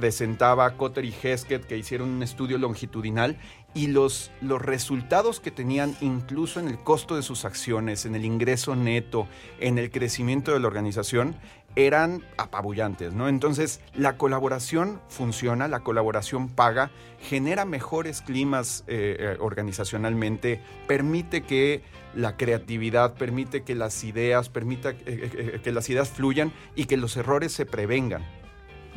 presentaba 0.00 0.78
Cotter 0.78 1.04
y 1.04 1.12
Hesketh 1.12 1.66
que 1.66 1.76
hicieron 1.76 2.08
un 2.08 2.22
estudio 2.22 2.56
longitudinal 2.56 3.36
y 3.74 3.88
los, 3.88 4.30
los 4.40 4.62
resultados 4.62 5.40
que 5.40 5.50
tenían 5.50 5.94
incluso 6.00 6.58
en 6.58 6.68
el 6.68 6.78
costo 6.78 7.16
de 7.16 7.22
sus 7.22 7.44
acciones, 7.44 8.06
en 8.06 8.14
el 8.14 8.24
ingreso 8.24 8.74
neto, 8.76 9.28
en 9.60 9.76
el 9.76 9.90
crecimiento 9.90 10.52
de 10.52 10.60
la 10.60 10.68
organización, 10.68 11.36
eran 11.76 12.24
apabullantes, 12.38 13.12
¿no? 13.12 13.28
Entonces, 13.28 13.80
la 13.94 14.16
colaboración 14.16 15.02
funciona, 15.08 15.68
la 15.68 15.80
colaboración 15.80 16.48
paga, 16.48 16.90
genera 17.20 17.66
mejores 17.66 18.22
climas 18.22 18.84
eh, 18.88 19.16
eh, 19.20 19.36
organizacionalmente, 19.38 20.62
permite 20.88 21.42
que 21.42 21.82
la 22.14 22.38
creatividad, 22.38 23.14
permite 23.14 23.64
que 23.64 23.74
las 23.74 24.02
ideas, 24.02 24.50
eh, 25.06 25.60
que 25.62 25.72
las 25.72 25.90
ideas 25.90 26.08
fluyan 26.08 26.52
y 26.74 26.86
que 26.86 26.96
los 26.96 27.18
errores 27.18 27.52
se 27.52 27.66
prevengan. 27.66 28.39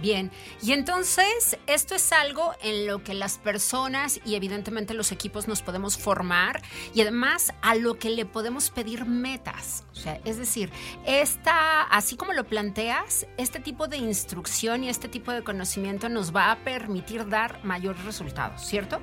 Bien, 0.03 0.31
y 0.61 0.73
entonces 0.73 1.57
esto 1.65 1.95
es 1.95 2.11
algo 2.11 2.51
en 2.61 2.87
lo 2.87 3.05
que 3.05 3.13
las 3.13 3.37
personas 3.37 4.19
y 4.25 4.35
evidentemente 4.35 4.93
los 4.93 5.13
equipos 5.13 5.47
nos 5.47 5.61
podemos 5.61 5.97
formar 5.97 6.61
y 6.93 6.99
además 6.99 7.53
a 7.61 7.75
lo 7.75 7.97
que 7.97 8.09
le 8.09 8.25
podemos 8.25 8.69
pedir 8.69 9.05
metas. 9.05 9.85
O 9.93 9.95
sea, 9.95 10.19
es 10.25 10.37
decir, 10.37 10.71
esta, 11.05 11.83
así 11.83 12.17
como 12.17 12.33
lo 12.33 12.43
planteas, 12.43 13.27
este 13.37 13.61
tipo 13.61 13.87
de 13.87 13.95
instrucción 13.95 14.83
y 14.83 14.89
este 14.89 15.07
tipo 15.07 15.31
de 15.31 15.41
conocimiento 15.41 16.09
nos 16.09 16.35
va 16.35 16.51
a 16.51 16.57
permitir 16.65 17.29
dar 17.29 17.63
mayores 17.63 18.03
resultados, 18.03 18.61
¿cierto? 18.61 18.99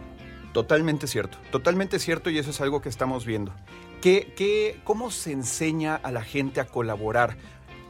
Totalmente 0.53 1.07
cierto, 1.07 1.39
totalmente 1.51 1.99
cierto 1.99 2.29
y 2.29 2.37
eso 2.37 2.51
es 2.51 2.61
algo 2.61 2.83
que 2.83 2.91
estamos 2.91 3.25
viendo. 3.25 3.55
¿Qué, 4.03 4.35
qué, 4.37 4.79
¿Cómo 4.85 5.11
se 5.11 5.33
enseña 5.33 5.95
a 5.95 6.13
la 6.13 6.23
gente 6.23 6.61
a 6.61 6.67
colaborar? 6.67 7.39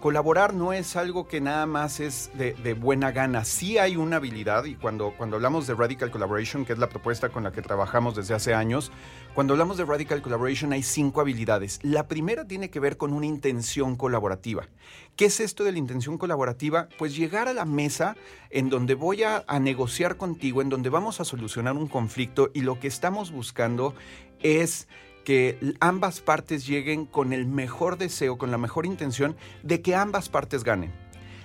Colaborar 0.00 0.54
no 0.54 0.72
es 0.72 0.96
algo 0.96 1.28
que 1.28 1.40
nada 1.40 1.66
más 1.66 2.00
es 2.00 2.30
de, 2.34 2.74
buena 2.74 3.12
gana. 3.12 3.44
Sí 3.44 3.78
hay 3.78 3.96
una 3.96 4.16
habilidad 4.16 4.64
y 4.64 4.74
cuando, 4.74 5.14
cuando 5.16 5.36
hablamos 5.36 5.66
de 5.66 5.74
Radical 5.74 6.10
Collaboration, 6.10 6.64
que 6.64 6.72
es 6.72 6.78
la 6.78 6.88
propuesta 6.88 7.28
con 7.28 7.44
la 7.44 7.52
que 7.52 7.62
trabajamos 7.62 8.16
desde 8.16 8.34
hace 8.34 8.54
años, 8.54 8.90
cuando 9.34 9.54
hablamos 9.54 9.76
de 9.76 9.84
Radical 9.84 10.22
Collaboration 10.22 10.72
hay 10.72 10.82
cinco 10.82 11.20
habilidades. 11.20 11.78
La 11.82 12.08
primera 12.08 12.46
tiene 12.46 12.70
que 12.70 12.80
ver 12.80 12.96
con 12.96 13.12
una 13.12 13.26
intención 13.26 13.96
colaborativa. 13.96 14.68
¿Qué 15.16 15.26
es 15.26 15.38
esto 15.38 15.64
de 15.64 15.72
la 15.72 15.78
intención 15.78 16.18
colaborativa? 16.18 16.88
Pues 16.98 17.14
llegar 17.14 17.46
a 17.46 17.52
la 17.52 17.66
mesa 17.66 18.16
en 18.48 18.70
donde 18.70 18.94
voy 18.94 19.22
a, 19.22 19.44
a 19.46 19.60
negociar 19.60 20.16
contigo, 20.16 20.62
en 20.62 20.70
donde 20.70 20.88
vamos 20.88 21.20
a 21.20 21.24
solucionar 21.24 21.76
un 21.76 21.86
conflicto 21.86 22.50
y 22.54 22.62
lo 22.62 22.80
que 22.80 22.88
estamos 22.88 23.30
buscando 23.30 23.94
es 24.42 24.88
que 25.24 25.74
ambas 25.80 26.20
partes 26.20 26.66
lleguen 26.66 27.06
con 27.06 27.33
el 27.33 27.46
mejor 27.46 27.98
deseo, 27.98 28.38
con 28.38 28.50
la 28.50 28.59
mejor 28.59 28.87
intención 28.87 29.37
de 29.62 29.83
que 29.83 29.94
ambas 29.94 30.28
partes 30.28 30.64
ganen. 30.64 30.92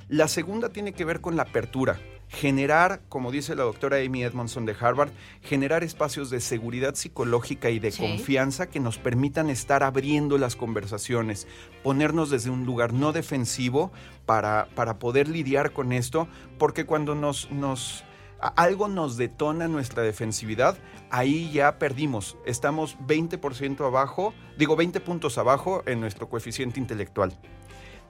La 0.08 0.28
segunda 0.28 0.70
tiene 0.70 0.94
que 0.94 1.06
ver 1.06 1.20
con 1.20 1.36
la 1.36 1.44
apertura, 1.44 2.00
generar, 2.30 3.02
como 3.10 3.32
dice 3.32 3.56
la 3.56 3.64
doctora 3.64 3.98
Amy 3.98 4.24
Edmondson 4.24 4.66
de 4.66 4.76
Harvard, 4.80 5.12
generar 5.42 5.84
espacios 5.84 6.30
de 6.30 6.42
seguridad 6.42 6.96
psicológica 6.96 7.70
y 7.70 7.80
de 7.80 7.92
confianza 7.92 8.68
que 8.68 8.80
nos 8.80 8.98
permitan 8.98 9.50
estar 9.50 9.84
abriendo 9.84 10.38
las 10.38 10.56
conversaciones, 10.56 11.48
ponernos 11.84 12.30
desde 12.30 12.50
un 12.50 12.66
lugar 12.66 12.94
no 12.94 13.14
defensivo 13.14 13.92
para, 14.26 14.68
para 14.76 15.00
poder 15.00 15.28
lidiar 15.28 15.72
con 15.72 15.92
esto, 15.92 16.28
porque 16.58 16.86
cuando 16.86 17.16
nos, 17.16 17.50
nos 17.52 18.04
algo 18.48 18.88
nos 18.88 19.18
detona 19.18 19.68
nuestra 19.68 20.04
defensividad, 20.04 20.78
ahí 21.10 21.52
ya 21.52 21.80
perdimos. 21.80 22.38
Estamos 22.46 22.98
20% 23.08 23.86
abajo, 23.86 24.34
digo 24.58 24.76
20 24.76 25.00
puntos 25.00 25.38
abajo 25.38 25.84
en 25.86 26.02
nuestro 26.02 26.30
coeficiente 26.30 26.80
intelectual. 26.80 27.38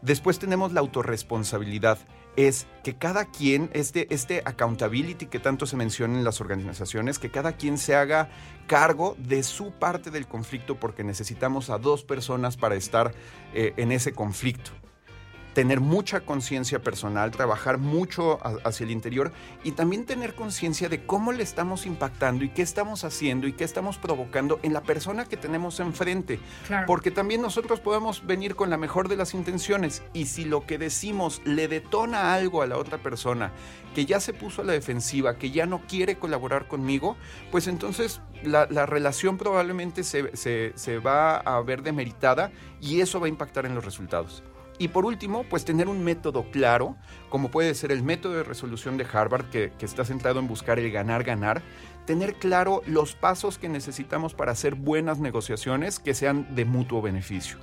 Después 0.02 0.39
tenemos 0.39 0.71
la 0.71 0.82
autorresponsabilidad. 0.82 1.98
Es 2.36 2.67
que 2.84 2.95
cada 2.95 3.26
quien, 3.26 3.69
este, 3.74 4.13
este 4.13 4.41
accountability 4.45 5.28
que 5.28 5.39
tanto 5.39 5.65
se 5.65 5.78
menciona 5.78 6.17
en 6.17 6.24
las 6.26 6.41
organizaciones, 6.41 7.17
que 7.17 7.32
cada 7.32 7.54
quien 7.54 7.78
se 7.78 7.95
haga 7.95 8.30
cargo 8.67 9.15
de 9.17 9.41
su 9.41 9.71
parte 9.71 10.12
del 10.12 10.28
conflicto 10.28 10.80
porque 10.80 11.04
necesitamos 11.04 11.69
a 11.69 11.78
dos 11.78 12.04
personas 12.04 12.58
para 12.58 12.76
estar 12.76 13.13
eh, 13.54 13.74
en 13.78 13.91
ese 13.91 14.12
conflicto 14.12 14.71
tener 15.56 15.80
mucha 15.80 16.20
conciencia 16.20 16.82
personal, 16.82 17.32
trabajar 17.32 17.78
mucho 17.78 18.39
hacia 18.65 18.84
el 18.84 18.91
interior 18.91 19.32
y 19.63 19.72
también 19.72 20.06
tener 20.06 20.36
conciencia 20.36 20.89
de 20.89 21.06
cómo 21.06 21.32
le 21.32 21.44
estamos 21.44 21.86
impactando 21.86 22.44
y 22.44 22.50
qué 22.50 22.62
estamos 22.62 23.06
haciendo 23.06 23.48
y 23.48 23.54
qué 23.54 23.63
estamos 23.63 23.98
provocando 23.98 24.60
en 24.63 24.74
la 24.74 24.84
persona 24.84 25.24
que 25.24 25.38
tenemos 25.38 25.80
enfrente. 25.80 26.41
Porque 26.86 27.10
también 27.10 27.41
nosotros 27.41 27.80
podemos 27.80 28.28
venir 28.28 28.56
con 28.56 28.70
la 28.70 28.76
mejor 28.76 29.08
de 29.08 29.15
las 29.15 29.34
intenciones 29.34 30.04
y 30.12 30.26
si 30.26 30.44
lo 30.44 30.65
que 30.65 30.78
decimos 30.78 31.41
le 31.46 31.70
detona 31.70 32.34
algo 32.34 32.62
a 32.62 32.68
la 32.68 32.78
otra 32.78 32.98
persona 32.98 33.54
que 33.96 34.06
ya 34.06 34.20
se 34.20 34.34
puso 34.34 34.62
a 34.62 34.65
la 34.65 34.74
defensiva, 34.74 35.38
que 35.38 35.52
ya 35.52 35.65
no 35.65 35.84
quiere 35.88 36.18
colaborar 36.18 36.68
conmigo, 36.68 37.15
pues 37.50 37.68
entonces 37.68 38.20
la, 38.44 38.65
relación 38.86 39.38
probablemente 39.38 40.04
se, 40.04 40.34
se 40.76 41.00
va 41.00 41.38
a 41.38 41.62
ver 41.62 41.82
demeritada 41.82 42.52
y 42.82 43.00
eso 43.00 43.22
va 43.22 43.28
a 43.28 43.30
impactar 43.30 43.65
en 43.65 43.74
los 43.74 43.86
resultados. 43.86 44.44
Y 44.78 44.90
por 44.90 45.06
último, 45.06 45.46
pues 45.50 45.64
tener 45.64 45.88
un 45.88 46.04
método 46.04 46.50
claro, 46.52 46.98
como 47.30 47.50
puede 47.50 47.74
ser 47.76 47.92
el 47.92 48.04
método 48.04 48.34
de 48.34 48.44
resolución 48.44 48.98
de 48.98 49.06
Harvard, 49.12 49.50
que, 49.50 49.72
que 49.78 49.86
está 49.86 50.04
centrado 50.04 50.40
en 50.40 50.48
buscar 50.48 50.80
el 50.80 50.92
ganar-ganar, 50.92 51.62
tener 52.06 52.36
claro 52.36 52.82
los 52.86 53.16
pasos 53.16 53.58
que 53.58 53.70
necesitamos 53.70 54.34
para 54.34 54.52
hacer 54.52 54.76
buenas 54.76 55.20
negociaciones 55.20 56.00
que 56.00 56.14
sean 56.14 56.54
de 56.56 56.66
mutuo 56.66 57.02
beneficio. 57.02 57.58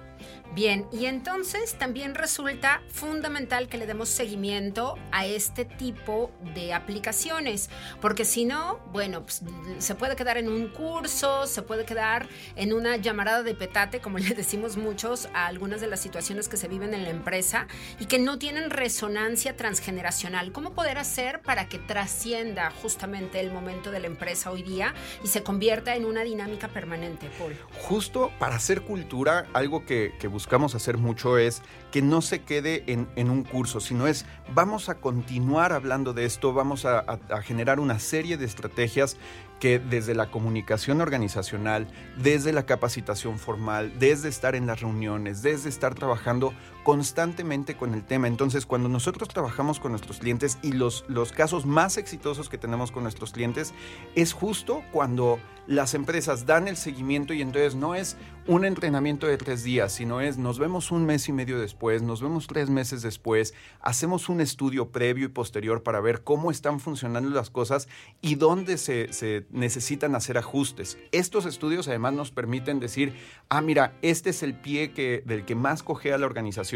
Bien, 0.54 0.86
y 0.92 1.06
entonces 1.06 1.74
también 1.78 2.14
resulta 2.14 2.82
fundamental 2.88 3.68
que 3.68 3.78
le 3.78 3.86
demos 3.86 4.10
seguimiento 4.10 4.96
a 5.10 5.24
este 5.24 5.64
tipo 5.64 6.30
de 6.54 6.74
aplicaciones, 6.74 7.70
porque 8.00 8.26
si 8.26 8.44
no, 8.44 8.78
bueno, 8.92 9.22
pues, 9.22 9.42
se 9.78 9.94
puede 9.94 10.14
quedar 10.14 10.36
en 10.36 10.50
un 10.50 10.68
curso, 10.68 11.46
se 11.46 11.62
puede 11.62 11.86
quedar 11.86 12.28
en 12.56 12.72
una 12.72 12.96
llamarada 12.96 13.42
de 13.42 13.54
petate, 13.54 14.00
como 14.00 14.18
le 14.18 14.34
decimos 14.34 14.76
muchos 14.76 15.28
a 15.32 15.46
algunas 15.46 15.80
de 15.80 15.86
las 15.86 16.00
situaciones 16.00 16.48
que 16.48 16.56
se 16.56 16.68
viven 16.68 16.92
en 16.92 17.04
la 17.04 17.10
empresa 17.10 17.66
y 17.98 18.06
que 18.06 18.18
no 18.18 18.38
tienen 18.38 18.70
resonancia 18.70 19.56
transgeneracional. 19.56 20.52
¿Cómo 20.52 20.72
poder 20.72 20.98
hacer 20.98 21.40
para 21.40 21.68
que 21.68 21.78
trascienda 21.78 22.70
justamente 22.82 23.40
el 23.40 23.52
momento 23.52 23.90
de 23.90 24.00
la 24.00 24.06
empresa 24.06 24.50
hoy 24.50 24.62
día 24.62 24.94
y 25.24 25.28
se 25.28 25.42
convierta 25.42 25.96
en 25.96 26.04
una 26.04 26.22
dinámica 26.24 26.68
permanente, 26.68 27.30
Paul? 27.38 27.56
Justo 27.80 28.32
para 28.38 28.56
hacer 28.56 28.82
cultura, 28.82 29.46
algo 29.52 29.84
que, 29.86 30.11
que 30.18 30.28
buscamos 30.28 30.74
hacer 30.74 30.98
mucho 30.98 31.38
es 31.38 31.62
que 31.90 32.02
no 32.02 32.22
se 32.22 32.42
quede 32.42 32.84
en, 32.86 33.30
un 33.30 33.44
curso, 33.44 33.80
sino 33.80 34.06
es 34.06 34.24
vamos 34.54 34.88
a 34.88 34.96
continuar 34.96 35.72
hablando 35.72 36.12
de 36.12 36.24
esto, 36.24 36.52
vamos 36.52 36.84
a 36.84 37.18
generar 37.42 37.80
una 37.80 37.98
serie 37.98 38.36
de 38.36 38.44
estrategias 38.44 39.16
que 39.62 39.78
desde 39.78 40.16
la 40.16 40.28
comunicación 40.28 41.00
organizacional, 41.00 41.86
desde 42.16 42.52
la 42.52 42.66
capacitación 42.66 43.38
formal, 43.38 43.92
desde 44.00 44.28
estar 44.28 44.56
en 44.56 44.66
las 44.66 44.80
reuniones, 44.80 45.40
desde 45.40 45.68
estar 45.68 45.94
trabajando 45.94 46.52
constantemente 46.82 47.76
con 47.76 47.94
el 47.94 48.04
tema. 48.04 48.28
Entonces, 48.28 48.66
cuando 48.66 48.88
nosotros 48.88 49.28
trabajamos 49.28 49.78
con 49.80 49.92
nuestros 49.92 50.18
clientes 50.18 50.58
y 50.62 50.72
los, 50.72 51.04
los 51.08 51.32
casos 51.32 51.66
más 51.66 51.96
exitosos 51.96 52.48
que 52.48 52.58
tenemos 52.58 52.90
con 52.90 53.02
nuestros 53.02 53.32
clientes, 53.32 53.72
es 54.14 54.32
justo 54.32 54.82
cuando 54.92 55.38
las 55.66 55.94
empresas 55.94 56.44
dan 56.44 56.66
el 56.66 56.76
seguimiento 56.76 57.34
y 57.34 57.40
entonces 57.40 57.76
no 57.76 57.94
es 57.94 58.16
un 58.48 58.64
entrenamiento 58.64 59.28
de 59.28 59.38
tres 59.38 59.62
días, 59.62 59.92
sino 59.92 60.20
es 60.20 60.36
nos 60.36 60.58
vemos 60.58 60.90
un 60.90 61.06
mes 61.06 61.28
y 61.28 61.32
medio 61.32 61.60
después, 61.60 62.02
nos 62.02 62.20
vemos 62.20 62.48
tres 62.48 62.68
meses 62.68 63.00
después, 63.00 63.54
hacemos 63.80 64.28
un 64.28 64.40
estudio 64.40 64.90
previo 64.90 65.26
y 65.26 65.28
posterior 65.28 65.84
para 65.84 66.00
ver 66.00 66.24
cómo 66.24 66.50
están 66.50 66.80
funcionando 66.80 67.30
las 67.30 67.50
cosas 67.50 67.86
y 68.20 68.34
dónde 68.34 68.78
se, 68.78 69.12
se 69.12 69.46
necesitan 69.50 70.16
hacer 70.16 70.38
ajustes. 70.38 70.98
Estos 71.12 71.46
estudios 71.46 71.86
además 71.86 72.14
nos 72.14 72.32
permiten 72.32 72.80
decir, 72.80 73.14
ah, 73.48 73.60
mira, 73.60 73.94
este 74.02 74.30
es 74.30 74.42
el 74.42 74.54
pie 74.54 74.90
que, 74.90 75.22
del 75.24 75.44
que 75.44 75.54
más 75.54 75.84
cogea 75.84 76.18
la 76.18 76.26
organización 76.26 76.71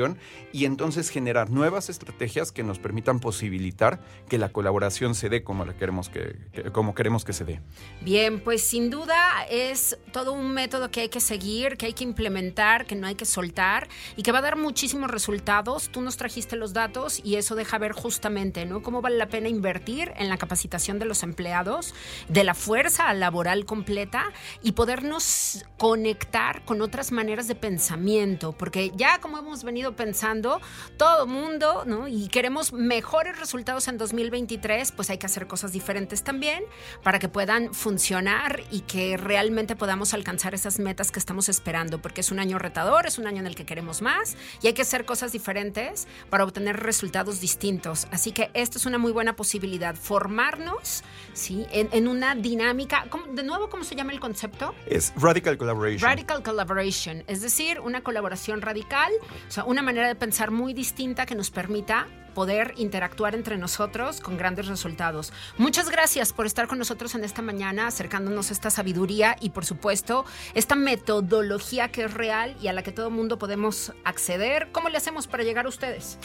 y 0.52 0.64
entonces 0.66 1.08
generar 1.08 1.50
nuevas 1.50 1.88
estrategias 1.88 2.52
que 2.52 2.62
nos 2.62 2.78
permitan 2.78 3.18
posibilitar 3.18 4.00
que 4.28 4.38
la 4.38 4.50
colaboración 4.50 5.14
se 5.14 5.28
dé 5.28 5.42
como, 5.42 5.64
la 5.64 5.74
queremos, 5.74 6.08
que, 6.08 6.36
como 6.72 6.94
queremos 6.94 7.24
que 7.24 7.32
se 7.32 7.44
dé. 7.44 7.60
Bien, 8.02 8.40
pues 8.40 8.62
sin 8.62 8.90
duda 8.90 9.16
es 9.50 9.98
todo 10.12 10.32
un 10.32 10.52
método 10.52 10.90
que 10.90 11.00
hay 11.00 11.08
que 11.08 11.20
seguir, 11.20 11.76
que 11.76 11.86
hay 11.86 11.92
que 11.94 12.04
implementar, 12.04 12.86
que 12.86 12.94
no 12.94 13.06
hay 13.06 13.14
que 13.14 13.24
soltar 13.24 13.88
y 14.16 14.22
que 14.22 14.32
va 14.32 14.38
a 14.38 14.42
dar 14.42 14.56
muchísimos 14.56 15.10
resultados. 15.10 15.88
Tú 15.88 16.02
nos 16.02 16.16
trajiste 16.16 16.56
los 16.56 16.72
datos 16.72 17.20
y 17.24 17.36
eso 17.36 17.54
deja 17.54 17.78
ver 17.78 17.92
justamente, 17.92 18.66
¿no? 18.66 18.82
Cómo 18.82 19.00
vale 19.00 19.16
la 19.16 19.28
pena 19.28 19.48
invertir 19.48 20.12
en 20.16 20.28
la 20.28 20.36
capacitación 20.36 20.98
de 20.98 21.06
los 21.06 21.22
empleados, 21.22 21.94
de 22.28 22.44
la 22.44 22.54
fuerza 22.54 23.12
laboral 23.14 23.64
completa 23.64 24.32
y 24.62 24.72
podernos 24.72 25.64
conectar 25.78 26.64
con 26.64 26.82
otras 26.82 27.12
maneras 27.12 27.48
de 27.48 27.54
pensamiento, 27.54 28.52
porque 28.52 28.92
ya 28.96 29.20
como 29.20 29.38
hemos 29.38 29.64
venido 29.64 29.85
pensando, 29.94 30.60
todo 30.96 31.26
mundo, 31.26 31.84
¿no? 31.86 32.08
Y 32.08 32.28
queremos 32.28 32.72
mejores 32.72 33.38
resultados 33.38 33.88
en 33.88 33.98
2023, 33.98 34.92
pues 34.92 35.10
hay 35.10 35.18
que 35.18 35.26
hacer 35.26 35.46
cosas 35.46 35.72
diferentes 35.72 36.22
también 36.22 36.64
para 37.02 37.18
que 37.18 37.28
puedan 37.28 37.74
funcionar 37.74 38.62
y 38.70 38.80
que 38.80 39.16
realmente 39.16 39.76
podamos 39.76 40.14
alcanzar 40.14 40.54
esas 40.54 40.78
metas 40.78 41.12
que 41.12 41.18
estamos 41.18 41.48
esperando, 41.48 42.00
porque 42.00 42.22
es 42.22 42.30
un 42.30 42.38
año 42.38 42.58
retador, 42.58 43.06
es 43.06 43.18
un 43.18 43.26
año 43.26 43.40
en 43.40 43.46
el 43.46 43.54
que 43.54 43.66
queremos 43.66 44.02
más 44.02 44.36
y 44.62 44.66
hay 44.66 44.72
que 44.72 44.82
hacer 44.82 45.04
cosas 45.04 45.32
diferentes 45.32 46.08
para 46.30 46.44
obtener 46.44 46.80
resultados 46.80 47.40
distintos. 47.40 48.08
Así 48.10 48.32
que 48.32 48.50
esto 48.54 48.78
es 48.78 48.86
una 48.86 48.98
muy 48.98 49.12
buena 49.12 49.36
posibilidad, 49.36 49.94
formarnos, 49.94 51.04
¿sí? 51.32 51.66
En, 51.70 51.88
en 51.92 52.08
una 52.08 52.34
dinámica 52.34 53.06
de 53.30 53.42
nuevo, 53.42 53.68
¿cómo 53.68 53.84
se 53.84 53.94
llama 53.94 54.12
el 54.12 54.20
concepto? 54.20 54.74
Es 54.86 55.12
Radical 55.16 55.58
Collaboration. 55.58 56.00
Radical 56.00 56.42
Collaboration, 56.42 57.24
es 57.26 57.40
decir, 57.40 57.80
una 57.80 58.02
colaboración 58.02 58.62
radical, 58.62 59.12
o 59.48 59.50
sea, 59.50 59.64
una 59.76 59.82
manera 59.82 60.08
de 60.08 60.14
pensar 60.14 60.52
muy 60.52 60.72
distinta 60.72 61.26
que 61.26 61.34
nos 61.34 61.50
permita 61.50 62.06
poder 62.34 62.72
interactuar 62.78 63.34
entre 63.34 63.58
nosotros 63.58 64.22
con 64.22 64.38
grandes 64.38 64.68
resultados. 64.68 65.34
Muchas 65.58 65.90
gracias 65.90 66.32
por 66.32 66.46
estar 66.46 66.66
con 66.66 66.78
nosotros 66.78 67.14
en 67.14 67.24
esta 67.24 67.42
mañana, 67.42 67.86
acercándonos 67.86 68.48
a 68.48 68.54
esta 68.54 68.70
sabiduría 68.70 69.36
y, 69.38 69.50
por 69.50 69.66
supuesto, 69.66 70.24
esta 70.54 70.76
metodología 70.76 71.88
que 71.88 72.04
es 72.04 72.14
real 72.14 72.56
y 72.62 72.68
a 72.68 72.72
la 72.72 72.82
que 72.82 72.90
todo 72.90 73.10
mundo 73.10 73.38
podemos 73.38 73.92
acceder. 74.02 74.68
¿Cómo 74.72 74.88
le 74.88 74.96
hacemos 74.96 75.26
para 75.26 75.44
llegar 75.44 75.66
a 75.66 75.68
ustedes? 75.68 76.18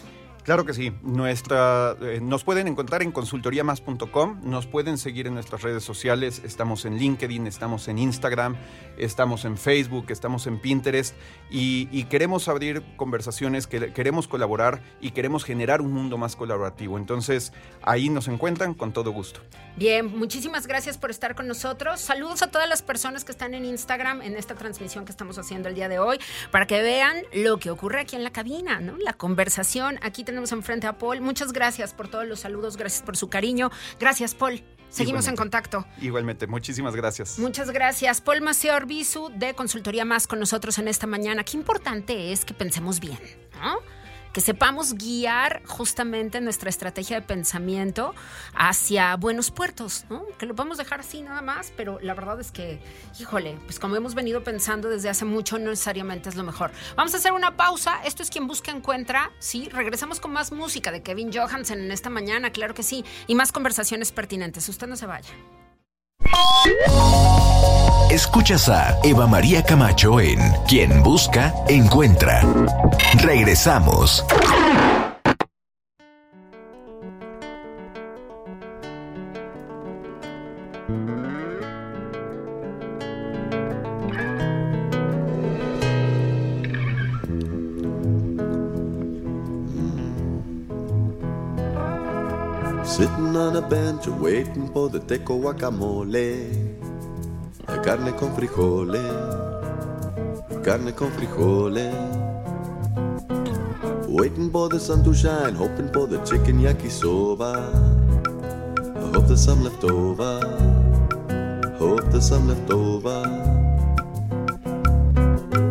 Claro 0.43 0.65
que 0.65 0.73
sí. 0.73 0.91
Nuestra, 1.04 1.95
eh, 2.01 2.19
nos 2.19 2.43
pueden 2.43 2.67
encontrar 2.67 3.04
en 3.04 3.12
consultoriamas.com, 3.12 4.41
nos 4.43 4.65
pueden 4.65 4.97
seguir 4.97 5.27
en 5.27 5.36
nuestras 5.36 5.62
redes 5.62 5.84
sociales, 5.84 6.41
estamos 6.43 6.86
en 6.86 6.97
LinkedIn, 6.97 7.45
estamos 7.45 7.88
en 7.88 7.99
Instagram, 7.99 8.56
estamos 8.97 9.45
en 9.45 9.56
Facebook, 9.56 10.08
estamos 10.10 10.47
en 10.47 10.60
Pinterest 10.60 11.15
y, 11.51 12.06
queremos 12.06 12.47
abrir 12.47 12.84
conversaciones, 12.97 13.67
que, 13.67 13.93
queremos 13.93 14.27
colaborar 14.27 14.82
y 14.99 15.12
queremos 15.12 15.43
generar 15.43 15.80
un 15.80 15.93
mundo 15.93 16.17
más 16.17 16.36
colaborativo. 16.36 16.97
Entonces 16.97 17.54
ahí 17.84 18.10
nos 18.10 18.27
encuentran 18.27 18.73
con 18.73 18.93
todo 18.93 19.12
gusto. 19.12 19.41
Bien, 19.77 20.17
muchísimas 20.17 20.65
gracias 20.65 20.97
por 20.97 21.12
estar 21.12 21.36
con 21.36 21.47
nosotros. 21.47 22.01
Saludos 22.01 22.41
a 22.41 22.47
todas 22.47 22.67
las 22.67 22.82
personas 22.82 23.23
que 23.23 23.32
están 23.32 23.54
en 23.54 23.63
Instagram 23.63 24.21
en 24.23 24.36
esta 24.36 24.56
transmisión 24.56 25.06
que 25.06 25.12
estamos 25.12 25.38
haciendo 25.38 25.69
el 25.69 25.75
día 25.75 25.88
de 25.88 25.99
hoy 25.99 26.19
para 26.49 26.65
que 26.65 26.82
vean 26.82 27.17
lo 27.34 27.58
que 27.58 27.69
ocurre 27.69 28.01
aquí 28.01 28.15
en 28.15 28.23
la 28.23 28.32
cabina, 28.32 28.80
¿no? 28.80 28.97
La 28.97 29.13
conversación 29.13 29.99
aquí 30.01 30.23
tenemos 30.31 30.51
enfrente 30.51 30.87
a 30.87 30.97
Paul. 30.97 31.21
Muchas 31.21 31.53
gracias 31.53 31.93
por 31.93 32.07
todos 32.07 32.25
los 32.25 32.39
saludos, 32.39 32.77
gracias 32.77 33.03
por 33.03 33.17
su 33.17 33.29
cariño. 33.29 33.69
Gracias, 33.99 34.33
Paul. 34.33 34.63
Seguimos 34.89 35.27
en 35.27 35.35
contacto. 35.35 35.85
Igualmente, 36.01 36.47
muchísimas 36.47 36.95
gracias. 36.95 37.39
Muchas 37.39 37.71
gracias. 37.71 38.19
Paul 38.19 38.41
Maceo 38.41 38.75
Orbizu 38.75 39.29
de 39.35 39.53
Consultoría 39.53 40.03
Más 40.03 40.27
con 40.27 40.39
nosotros 40.39 40.77
en 40.79 40.87
esta 40.87 41.07
mañana. 41.07 41.43
Qué 41.43 41.55
importante 41.55 42.33
es 42.33 42.43
que 42.43 42.53
pensemos 42.53 42.99
bien, 42.99 43.19
¿no? 43.61 43.79
Que 44.33 44.41
sepamos 44.41 44.93
guiar 44.93 45.61
justamente 45.65 46.41
nuestra 46.41 46.69
estrategia 46.69 47.19
de 47.19 47.25
pensamiento 47.25 48.13
hacia 48.53 49.15
buenos 49.15 49.51
puertos, 49.51 50.05
¿no? 50.09 50.25
Que 50.37 50.45
lo 50.45 50.55
podemos 50.55 50.77
dejar 50.77 51.01
así 51.01 51.21
nada 51.21 51.41
más, 51.41 51.73
pero 51.75 51.99
la 52.01 52.13
verdad 52.13 52.39
es 52.39 52.51
que, 52.51 52.79
híjole, 53.19 53.57
pues 53.65 53.79
como 53.79 53.95
hemos 53.95 54.15
venido 54.15 54.43
pensando 54.43 54.89
desde 54.89 55.09
hace 55.09 55.25
mucho, 55.25 55.57
no 55.59 55.69
necesariamente 55.69 56.29
es 56.29 56.35
lo 56.35 56.43
mejor. 56.43 56.71
Vamos 56.95 57.13
a 57.13 57.17
hacer 57.17 57.31
una 57.33 57.57
pausa. 57.57 58.01
Esto 58.05 58.23
es 58.23 58.29
quien 58.29 58.47
busca 58.47 58.71
encuentra, 58.71 59.31
¿sí? 59.39 59.69
Regresamos 59.69 60.19
con 60.19 60.31
más 60.31 60.51
música 60.51 60.91
de 60.91 61.03
Kevin 61.03 61.31
Johansen 61.33 61.79
en 61.79 61.91
esta 61.91 62.09
mañana, 62.09 62.51
claro 62.51 62.73
que 62.73 62.83
sí, 62.83 63.03
y 63.27 63.35
más 63.35 63.51
conversaciones 63.51 64.11
pertinentes. 64.11 64.67
Usted 64.69 64.87
no 64.87 64.95
se 64.95 65.05
vaya. 65.05 65.29
Escuchas 68.12 68.67
a 68.67 69.00
Eva 69.06 69.26
María 69.26 69.63
Camacho 69.63 70.19
en 70.19 70.38
Quien 70.67 71.02
Busca, 71.02 71.54
Encuentra. 71.69 72.41
Regresamos. 73.24 74.26
Sitting 92.84 93.38
on 93.38 93.56
a 93.56 93.62
bench 93.62 94.06
waiting 94.19 94.69
for 94.74 94.89
the 94.89 95.00
teco 95.00 95.39
guacamole. 95.39 96.90
Carne 97.83 98.13
con 98.15 98.31
frijoles, 98.35 99.01
carne 100.63 100.93
con 100.93 101.11
frijoles. 101.11 101.93
Waiting 104.07 104.51
for 104.51 104.69
the 104.69 104.79
sun 104.79 105.03
to 105.03 105.13
shine, 105.13 105.55
hoping 105.55 105.91
for 105.91 106.05
the 106.05 106.19
chicken 106.23 106.59
yakisoba. 106.59 107.55
I 108.95 109.11
hope 109.13 109.25
there's 109.25 109.43
some 109.43 109.63
left 109.63 109.83
over. 109.83 110.39
Hope 111.79 112.03
there's 112.11 112.27
some 112.27 112.47
left 112.47 112.69
over. 112.71 113.23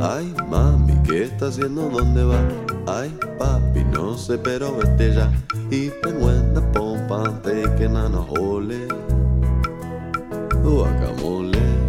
Ay, 0.02 0.34
mami, 0.48 0.94
¿qué 1.04 1.24
está 1.24 1.46
haciendo? 1.46 1.88
¿Dónde 1.90 2.24
va? 2.24 2.40
Ay, 2.86 3.10
papi, 3.38 3.84
no 3.84 4.18
sé, 4.18 4.36
pero 4.36 4.76
vete 4.76 5.14
ya. 5.14 5.30
Even 5.70 6.20
when 6.20 6.54
the 6.54 6.60
pompa 6.72 7.40
taking 7.42 7.96
on 7.96 8.14
a 8.14 8.20
hole. 8.20 8.88
Guacamole. 10.62 11.79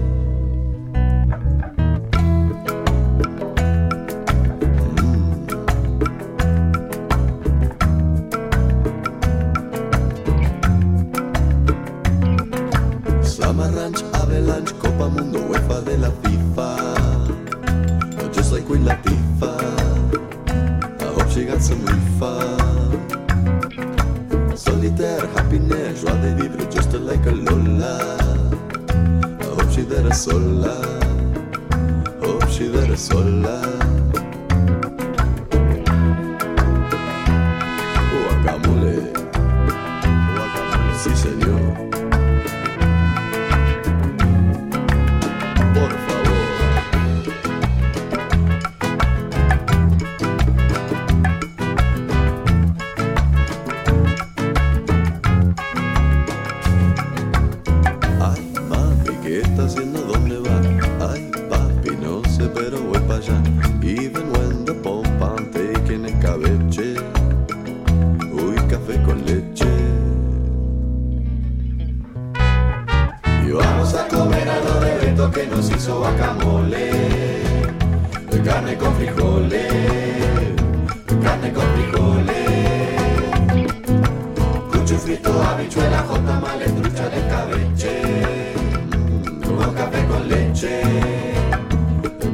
Leche. 90.61 90.81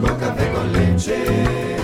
Con 0.01 0.15
café 0.17 0.51
con 0.51 0.71
leche. 0.71 1.77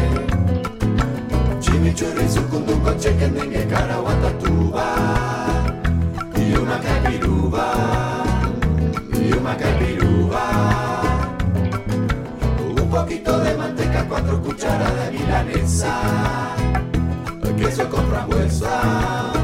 Chimichurri, 1.59 2.29
sucunduco, 2.29 2.93
chicken, 2.97 3.33
dengue, 3.33 3.65
cara, 3.67 3.97
guatatuba. 3.97 4.95
Y 6.35 6.55
una 6.55 6.79
capiruba. 6.79 8.23
Y 9.13 9.33
una 9.33 9.57
capiruba. 9.57 11.01
Un 12.75 12.89
poquito 12.89 13.39
de 13.39 13.55
manteca, 13.55 14.05
cuatro 14.07 14.41
cucharadas 14.41 15.11
de 15.11 15.19
milanesa. 15.19 16.01
Queso 17.57 17.89
con 17.89 18.05
frambuesa. 18.07 19.42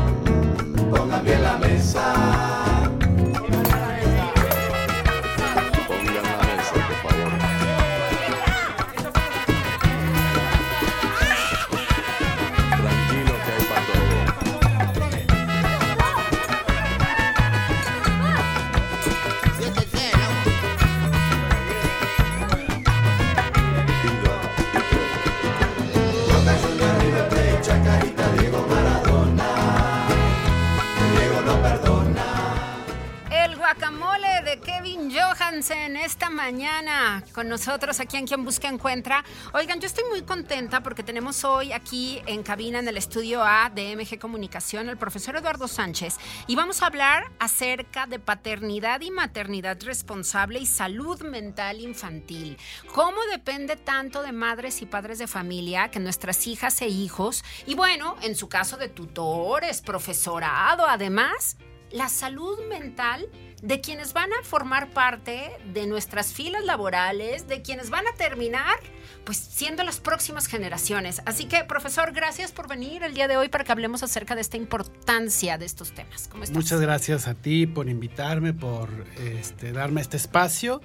Mañana 36.51 37.23
con 37.31 37.47
nosotros 37.47 37.99
aquí 37.99 38.17
en 38.17 38.25
Quien 38.25 38.43
Busca 38.43 38.67
Encuentra. 38.67 39.23
Oigan, 39.53 39.79
yo 39.79 39.85
estoy 39.85 40.03
muy 40.09 40.23
contenta 40.23 40.81
porque 40.81 41.03
tenemos 41.03 41.43
hoy 41.43 41.73
aquí 41.73 42.23
en 42.25 42.41
cabina 42.41 42.79
en 42.79 42.87
el 42.87 42.97
estudio 42.97 43.43
A 43.43 43.69
de 43.69 43.95
MG 43.95 44.17
Comunicación 44.17 44.89
el 44.89 44.97
profesor 44.97 45.35
Eduardo 45.35 45.67
Sánchez 45.67 46.17
y 46.47 46.55
vamos 46.55 46.81
a 46.81 46.87
hablar 46.87 47.29
acerca 47.37 48.07
de 48.07 48.17
paternidad 48.17 49.01
y 49.01 49.11
maternidad 49.11 49.77
responsable 49.83 50.57
y 50.57 50.65
salud 50.65 51.21
mental 51.21 51.81
infantil. 51.81 52.57
¿Cómo 52.95 53.21
depende 53.31 53.75
tanto 53.75 54.23
de 54.23 54.31
madres 54.31 54.81
y 54.81 54.87
padres 54.87 55.19
de 55.19 55.27
familia 55.27 55.91
que 55.91 55.99
nuestras 55.99 56.47
hijas 56.47 56.81
e 56.81 56.87
hijos 56.87 57.43
y 57.67 57.75
bueno, 57.75 58.15
en 58.23 58.35
su 58.35 58.49
caso 58.49 58.75
de 58.75 58.89
tutores, 58.89 59.81
profesorado, 59.81 60.87
además 60.87 61.57
la 61.91 62.09
salud 62.09 62.59
mental 62.67 63.29
de 63.61 63.81
quienes 63.81 64.13
van 64.13 64.31
a 64.33 64.43
formar 64.43 64.89
parte 64.91 65.51
de 65.73 65.85
nuestras 65.87 66.33
filas 66.33 66.63
laborales, 66.63 67.47
de 67.47 67.61
quienes 67.61 67.89
van 67.89 68.05
a 68.07 68.13
terminar, 68.13 68.79
pues 69.25 69.37
siendo 69.37 69.83
las 69.83 69.99
próximas 69.99 70.47
generaciones. 70.47 71.21
Así 71.25 71.45
que, 71.45 71.63
profesor, 71.65 72.13
gracias 72.13 72.51
por 72.51 72.67
venir 72.67 73.03
el 73.03 73.13
día 73.13 73.27
de 73.27 73.37
hoy 73.37 73.49
para 73.49 73.63
que 73.63 73.71
hablemos 73.71 74.01
acerca 74.03 74.35
de 74.35 74.41
esta 74.41 74.57
importancia 74.57 75.57
de 75.57 75.65
estos 75.65 75.91
temas. 75.91 76.29
Muchas 76.51 76.79
gracias 76.79 77.27
a 77.27 77.33
ti 77.33 77.67
por 77.67 77.89
invitarme, 77.89 78.53
por 78.53 78.89
este, 79.19 79.71
darme 79.71 80.01
este 80.01 80.17
espacio. 80.17 80.81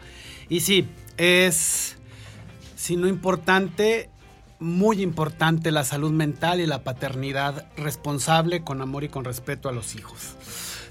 Y 0.48 0.60
sí, 0.60 0.88
es, 1.16 1.96
si 2.76 2.96
no 2.96 3.06
importante, 3.06 4.10
muy 4.58 5.02
importante 5.02 5.70
la 5.70 5.84
salud 5.84 6.10
mental 6.10 6.60
y 6.60 6.66
la 6.66 6.82
paternidad 6.82 7.66
responsable 7.76 8.62
con 8.62 8.80
amor 8.80 9.04
y 9.04 9.08
con 9.08 9.24
respeto 9.24 9.68
a 9.68 9.72
los 9.72 9.94
hijos. 9.94 10.36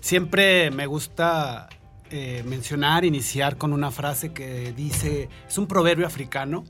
Siempre 0.04 0.70
me 0.70 0.86
gusta 0.86 1.70
eh, 2.12 2.44
mencionar, 2.46 3.06
iniciar 3.06 3.56
con 3.58 3.72
una 3.72 3.90
frase 3.90 4.34
que 4.34 4.74
dice, 4.74 5.30
es 5.48 5.58
un 5.58 5.66
proverbio 5.66 6.06
africano, 6.06 6.66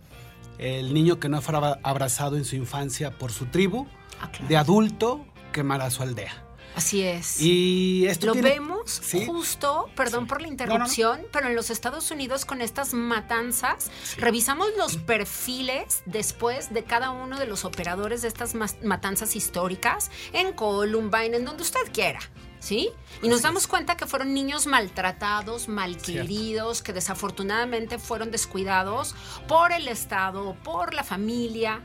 el 0.60 0.94
niño 0.94 1.20
que 1.20 1.30
no 1.30 1.42
fue 1.42 1.56
abrazado 1.82 2.38
en 2.38 2.46
su 2.46 2.56
infancia 2.56 3.10
por 3.10 3.32
su 3.32 3.48
tribu, 3.48 3.88
Ah, 4.22 4.30
claro. 4.30 4.48
de 4.48 4.56
adulto 4.56 5.26
quemará 5.52 5.90
su 5.90 6.04
aldea. 6.04 6.32
Así 6.76 7.02
es. 7.02 7.42
Y 7.42 8.06
esto 8.06 8.28
Lo 8.28 8.34
tiene- 8.34 8.50
vemos 8.52 9.02
Sí. 9.04 9.26
justo, 9.26 9.90
perdón 9.96 10.28
por 10.28 10.40
la 10.40 10.48
interrupción, 10.48 11.22
pero 11.32 11.48
en 11.48 11.56
los 11.56 11.72
Estados 11.72 12.12
Unidos 12.12 12.46
con 12.46 12.62
estas 12.62 12.94
matanzas, 12.94 13.90
revisamos 14.18 14.68
los 14.78 14.98
perfiles 14.98 16.04
después 16.06 16.72
de 16.72 16.84
cada 16.84 17.10
uno 17.10 17.40
de 17.40 17.48
los 17.48 17.66
operadores 17.66 18.22
de 18.22 18.28
estas 18.28 18.54
matanzas 18.84 19.36
históricas 19.36 20.12
en 20.34 20.54
Columbine, 20.54 21.36
en 21.38 21.46
donde 21.46 21.64
usted 21.64 21.92
quiera. 21.92 22.20
¿Sí? 22.64 22.92
Y 23.22 23.28
nos 23.28 23.42
damos 23.42 23.68
cuenta 23.68 23.98
que 23.98 24.06
fueron 24.06 24.34
niños 24.34 24.68
maltratados, 24.68 25.68
malqueridos, 25.68 26.82
que 26.82 26.94
desafortunadamente 26.94 28.00
fueron 28.00 28.32
descuidados 28.32 29.16
por 29.50 29.74
el 29.74 29.90
Estado, 29.90 30.56
por 30.64 30.94
la 30.94 31.04
familia. 31.04 31.82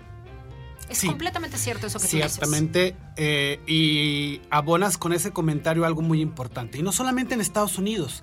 Es 0.89 0.99
Sí. 0.99 1.09
completamente 1.09 1.59
cierto 1.59 1.89
eso 1.89 1.99
que 1.99 2.07
tú 2.07 2.17
dices. 2.17 2.35
Ciertamente, 2.35 2.95
eh, 3.17 3.61
y 3.67 4.41
abonas 4.51 4.99
con 4.99 5.13
ese 5.13 5.33
comentario 5.33 5.85
algo 5.85 6.01
muy 6.01 6.21
importante. 6.21 6.79
Y 6.79 6.83
no 6.83 6.93
solamente 6.93 7.35
en 7.35 7.41
Estados 7.41 7.77
Unidos. 7.77 8.23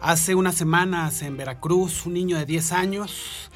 Hace 0.00 0.34
unas 0.34 0.56
semanas 0.56 1.22
en 1.22 1.36
Veracruz, 1.36 2.04
un 2.06 2.14
niño 2.14 2.36
de 2.36 2.44
10 2.44 2.72
años 2.72 3.48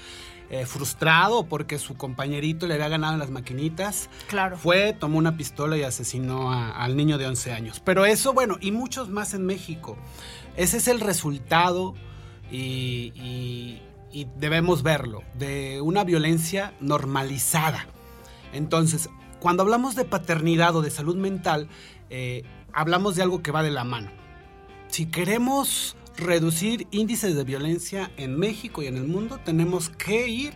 eh, 0.50 0.64
frustrado 0.66 1.46
porque 1.46 1.78
su 1.78 1.96
compañerito 1.96 2.66
le 2.66 2.74
había 2.74 2.88
ganado 2.88 3.14
en 3.14 3.18
las 3.20 3.30
maquinitas. 3.30 4.08
Claro. 4.28 4.56
Fue, 4.56 4.92
tomó 4.92 5.18
una 5.18 5.36
pistola 5.36 5.76
y 5.76 5.82
asesinó 5.82 6.52
a- 6.52 6.70
al 6.70 6.96
niño 6.96 7.18
de 7.18 7.26
11 7.26 7.52
años. 7.52 7.80
Pero 7.84 8.06
eso, 8.06 8.32
bueno, 8.32 8.56
y 8.60 8.70
muchos 8.72 9.08
más 9.08 9.34
en 9.34 9.44
México. 9.44 9.96
Ese 10.56 10.76
es 10.78 10.88
el 10.88 11.00
resultado 11.00 11.94
y, 12.50 13.12
y- 13.16 13.82
y 14.12 14.26
debemos 14.36 14.82
verlo, 14.82 15.22
de 15.34 15.80
una 15.82 16.04
violencia 16.04 16.72
normalizada. 16.80 17.86
Entonces, 18.52 19.10
cuando 19.40 19.62
hablamos 19.62 19.94
de 19.96 20.04
paternidad 20.04 20.74
o 20.76 20.80
de 20.82 20.90
salud 20.90 21.16
mental, 21.16 21.68
eh, 22.08 22.44
hablamos 22.72 23.16
de 23.16 23.22
algo 23.22 23.42
que 23.42 23.50
va 23.50 23.62
de 23.62 23.70
la 23.70 23.84
mano. 23.84 24.10
Si 24.88 25.06
queremos 25.06 25.96
reducir 26.16 26.86
índices 26.90 27.34
de 27.36 27.44
violencia 27.44 28.10
en 28.16 28.38
México 28.38 28.82
y 28.82 28.86
en 28.86 28.96
el 28.96 29.04
mundo, 29.04 29.38
tenemos 29.44 29.90
que 29.90 30.28
ir 30.28 30.54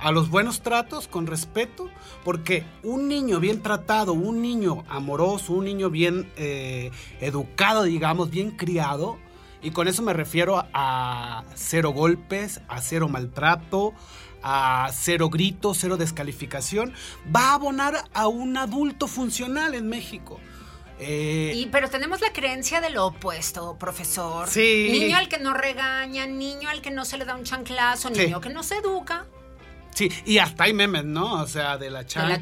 a 0.00 0.12
los 0.12 0.30
buenos 0.30 0.62
tratos 0.62 1.08
con 1.08 1.26
respeto, 1.26 1.90
porque 2.24 2.64
un 2.82 3.08
niño 3.08 3.40
bien 3.40 3.62
tratado, 3.62 4.12
un 4.12 4.40
niño 4.40 4.84
amoroso, 4.88 5.54
un 5.54 5.64
niño 5.64 5.90
bien 5.90 6.30
eh, 6.36 6.90
educado, 7.20 7.82
digamos, 7.82 8.30
bien 8.30 8.52
criado, 8.52 9.18
y 9.60 9.72
con 9.72 9.88
eso 9.88 10.02
me 10.02 10.12
refiero 10.12 10.58
a, 10.58 10.66
a 10.72 11.44
cero 11.56 11.90
golpes, 11.90 12.60
a 12.68 12.80
cero 12.80 13.08
maltrato, 13.08 13.92
a 14.42 14.88
cero 14.92 15.30
gritos, 15.30 15.78
cero 15.80 15.96
descalificación, 15.96 16.92
va 17.34 17.50
a 17.50 17.54
abonar 17.54 18.04
a 18.14 18.28
un 18.28 18.56
adulto 18.56 19.08
funcional 19.08 19.74
en 19.74 19.88
México. 19.88 20.38
Eh, 21.00 21.52
Y, 21.54 21.66
pero 21.66 21.88
tenemos 21.88 22.20
la 22.20 22.32
creencia 22.32 22.80
de 22.80 22.90
lo 22.90 23.06
opuesto, 23.06 23.76
profesor. 23.78 24.48
Sí. 24.48 24.88
Niño 24.90 25.16
al 25.16 25.28
que 25.28 25.38
no 25.38 25.54
regaña, 25.54 26.26
niño 26.26 26.68
al 26.68 26.80
que 26.82 26.90
no 26.90 27.04
se 27.04 27.18
le 27.18 27.24
da 27.24 27.34
un 27.36 27.44
chanclazo, 27.44 28.08
Sí. 28.12 28.22
niño 28.22 28.40
que 28.40 28.48
no 28.48 28.62
se 28.62 28.76
educa. 28.78 29.26
Sí, 29.94 30.12
y 30.26 30.38
hasta 30.38 30.64
hay 30.64 30.74
memes, 30.74 31.04
¿no? 31.04 31.42
O 31.42 31.46
sea, 31.48 31.76
de 31.76 31.90
la 31.90 32.02
la 32.02 32.06
chancla, 32.06 32.38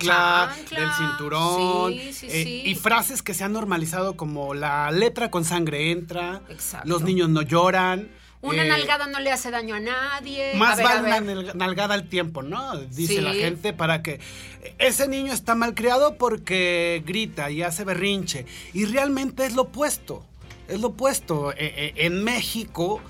chancla, 0.55 0.81
del 0.81 0.91
cinturón. 0.93 1.93
sí, 1.93 2.13
sí, 2.13 2.27
eh, 2.29 2.45
sí. 2.45 2.63
Y 2.67 2.75
frases 2.75 3.23
que 3.23 3.33
se 3.33 3.45
han 3.45 3.53
normalizado 3.53 4.15
como 4.17 4.53
la 4.53 4.91
letra 4.91 5.31
con 5.31 5.45
sangre 5.45 5.91
entra, 5.91 6.43
Exacto. 6.51 6.87
los 6.89 7.03
niños 7.03 7.29
no 7.31 7.41
lloran. 7.43 8.09
Una 8.43 8.65
eh, 8.65 8.69
nalgada 8.69 9.07
no 9.07 9.19
le 9.21 9.33
hace 9.33 9.51
daño 9.51 9.75
a 9.75 9.81
nadie. 9.81 10.55
Más 10.55 10.75
A 10.75 10.77
ver, 10.77 10.85
vale 10.85 11.01
una 11.01 11.21
ver. 11.43 11.57
nalgada 11.57 11.95
al 11.95 12.09
tiempo, 12.09 12.43
¿no? 12.43 12.77
Dice 12.79 13.15
Sí. 13.17 13.21
la 13.21 13.33
gente 13.35 13.73
para 13.73 14.03
que 14.03 14.21
ese 14.79 15.09
niño 15.09 15.33
está 15.33 15.55
mal 15.55 15.75
criado 15.75 16.17
porque 16.17 17.03
grita 17.07 17.51
y 17.51 17.63
hace 17.63 17.85
berrinche. 17.85 18.47
Y 18.73 18.85
realmente 18.85 19.47
es 19.47 19.55
lo 19.55 19.63
opuesto. 19.63 20.25
Es 20.69 20.81
lo 20.81 20.89
opuesto. 20.89 21.53
Eh, 21.53 21.57
eh, 21.59 21.93
en 21.97 22.23
México, 22.25 23.01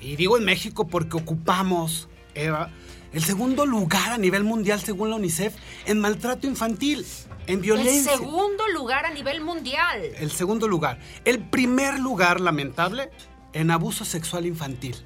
y 0.00 0.16
digo 0.16 0.36
en 0.38 0.44
México 0.44 0.86
porque 0.88 1.16
ocupamos, 1.16 2.08
Eva, 2.34 2.70
el 3.12 3.22
segundo 3.24 3.66
lugar 3.66 4.12
a 4.12 4.18
nivel 4.18 4.44
mundial 4.44 4.80
según 4.80 5.10
la 5.10 5.16
UNICEF 5.16 5.54
en 5.86 5.98
maltrato 6.00 6.46
infantil, 6.46 7.04
en 7.48 7.56
El 7.56 7.60
violencia. 7.60 8.12
segundo 8.12 8.66
lugar 8.68 9.04
a 9.04 9.10
nivel 9.10 9.40
mundial. 9.40 10.00
El 10.18 10.30
segundo 10.30 10.68
lugar. 10.68 10.98
El 11.24 11.40
primer 11.40 11.98
lugar, 11.98 12.40
lamentable, 12.40 13.10
en 13.52 13.70
abuso 13.70 14.04
sexual 14.04 14.46
infantil. 14.46 14.96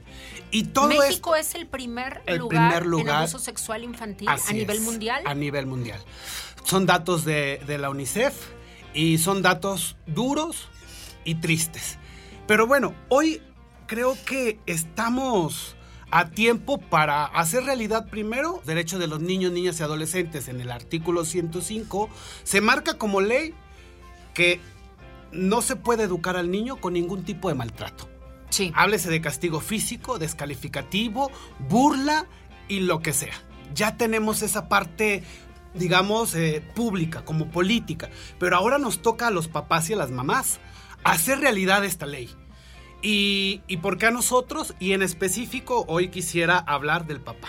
Y 0.51 0.64
todo 0.64 0.90
esto... 0.90 1.05
México 1.05 1.36
es 1.36 1.55
el 1.55 1.66
primer, 1.66 2.22
El 2.26 2.38
lugar 2.38 2.80
primer 2.82 3.01
en 3.01 3.11
abuso 3.11 3.38
sexual 3.38 3.84
infantil 3.84 4.28
a 4.28 4.53
nivel 4.53 4.76
es, 4.76 4.82
mundial. 4.82 5.22
A 5.26 5.34
nivel 5.34 5.66
mundial. 5.66 6.01
Son 6.64 6.86
datos 6.86 7.24
de, 7.24 7.61
de 7.66 7.78
la 7.78 7.90
UNICEF 7.90 8.34
y 8.95 9.18
son 9.18 9.42
datos 9.42 9.97
duros 10.07 10.68
y 11.24 11.36
tristes. 11.36 11.99
Pero 12.47 12.66
bueno, 12.66 12.95
hoy 13.09 13.42
creo 13.86 14.16
que 14.24 14.59
estamos 14.66 15.76
a 16.11 16.30
tiempo 16.30 16.78
para 16.78 17.24
hacer 17.24 17.64
realidad 17.64 18.09
primero 18.09 18.62
derecho 18.64 18.99
de 18.99 19.09
los 19.09 19.20
niños, 19.20 19.51
niñas 19.51 19.80
y 19.80 19.82
adolescentes 19.82 20.47
en 20.49 20.61
el 20.61 20.70
artículo 20.70 21.24
105. 21.24 22.09
Se 22.45 22.61
marca 22.61 22.99
como 22.99 23.20
ley 23.20 23.55
que 24.32 24.61
no 25.32 25.62
se 25.62 25.74
puede 25.74 26.05
educar 26.05 26.36
al 26.36 26.51
niño 26.51 26.76
con 26.76 26.92
ningún 26.92 27.24
tipo 27.24 27.49
de 27.49 27.55
maltrato. 27.55 28.09
Sí. 28.55 28.73
Háblese 28.77 29.11
de 29.11 29.21
castigo 29.21 29.59
físico, 29.59 30.21
descalificativo, 30.21 31.33
burla 31.59 32.27
y 32.69 32.79
lo 32.79 33.01
que 33.01 33.13
sea. 33.13 33.35
Ya 33.75 33.97
tenemos 33.97 34.43
esa 34.43 34.69
parte, 34.69 35.25
digamos, 35.75 36.37
eh, 36.37 36.63
pública, 36.77 37.25
como 37.25 37.51
política. 37.51 38.11
Pero 38.39 38.57
ahora 38.57 38.79
nos 38.79 39.03
toca 39.03 39.27
a 39.27 39.33
los 39.33 39.49
papás 39.49 39.91
y 39.91 39.95
a 39.95 39.97
las 39.97 40.13
mamás 40.13 40.61
hacer 41.03 41.41
realidad 41.41 41.85
esta 41.85 42.07
ley. 42.07 42.31
Y, 43.03 43.61
y 43.67 43.79
por 43.79 43.99
qué 43.99 44.07
a 44.07 44.13
nosotros? 44.13 44.77
Y 44.79 44.93
en 44.93 45.03
específico, 45.03 45.85
hoy 45.89 46.11
quisiera 46.11 46.59
hablar 46.59 47.09
del 47.09 47.21
papá. 47.21 47.49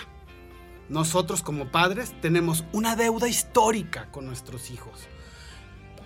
Nosotros 0.89 1.43
como 1.43 1.71
padres 1.71 2.19
tenemos 2.19 2.65
una 2.71 2.95
deuda 2.95 3.27
histórica 3.27 4.09
con 4.11 4.25
nuestros 4.25 4.71
hijos 4.71 5.07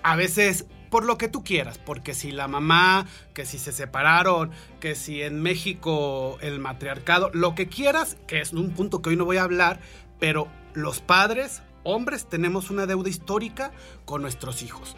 a 0.03 0.15
veces 0.15 0.65
por 0.89 1.05
lo 1.05 1.17
que 1.17 1.27
tú 1.27 1.43
quieras, 1.43 1.77
porque 1.77 2.13
si 2.13 2.31
la 2.31 2.47
mamá, 2.47 3.07
que 3.33 3.45
si 3.45 3.57
se 3.57 3.71
separaron, 3.71 4.51
que 4.79 4.95
si 4.95 5.21
en 5.21 5.41
México 5.41 6.37
el 6.41 6.59
matriarcado, 6.59 7.29
lo 7.33 7.55
que 7.55 7.67
quieras, 7.67 8.17
que 8.27 8.41
es 8.41 8.53
un 8.53 8.71
punto 8.71 9.01
que 9.01 9.09
hoy 9.09 9.15
no 9.15 9.25
voy 9.25 9.37
a 9.37 9.43
hablar, 9.43 9.79
pero 10.19 10.47
los 10.73 10.99
padres, 10.99 11.61
hombres, 11.83 12.27
tenemos 12.27 12.69
una 12.69 12.85
deuda 12.85 13.09
histórica 13.09 13.71
con 14.05 14.21
nuestros 14.21 14.63
hijos. 14.63 14.95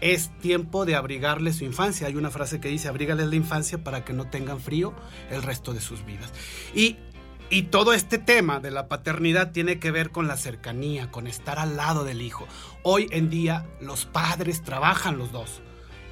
Es 0.00 0.30
tiempo 0.40 0.84
de 0.84 0.96
abrigarles 0.96 1.56
su 1.56 1.64
infancia. 1.64 2.06
Hay 2.06 2.16
una 2.16 2.30
frase 2.30 2.60
que 2.60 2.68
dice, 2.68 2.88
abrígales 2.88 3.28
la 3.28 3.36
infancia 3.36 3.82
para 3.82 4.04
que 4.04 4.12
no 4.12 4.28
tengan 4.28 4.60
frío 4.60 4.92
el 5.30 5.42
resto 5.42 5.72
de 5.72 5.80
sus 5.80 6.04
vidas. 6.04 6.32
Y 6.74 6.98
y 7.54 7.62
todo 7.62 7.92
este 7.92 8.18
tema 8.18 8.58
de 8.58 8.72
la 8.72 8.88
paternidad 8.88 9.52
tiene 9.52 9.78
que 9.78 9.92
ver 9.92 10.10
con 10.10 10.26
la 10.26 10.36
cercanía, 10.36 11.12
con 11.12 11.28
estar 11.28 11.60
al 11.60 11.76
lado 11.76 12.02
del 12.02 12.20
hijo. 12.20 12.48
Hoy 12.82 13.06
en 13.12 13.30
día 13.30 13.64
los 13.80 14.06
padres 14.06 14.64
trabajan 14.64 15.18
los 15.18 15.30
dos. 15.30 15.62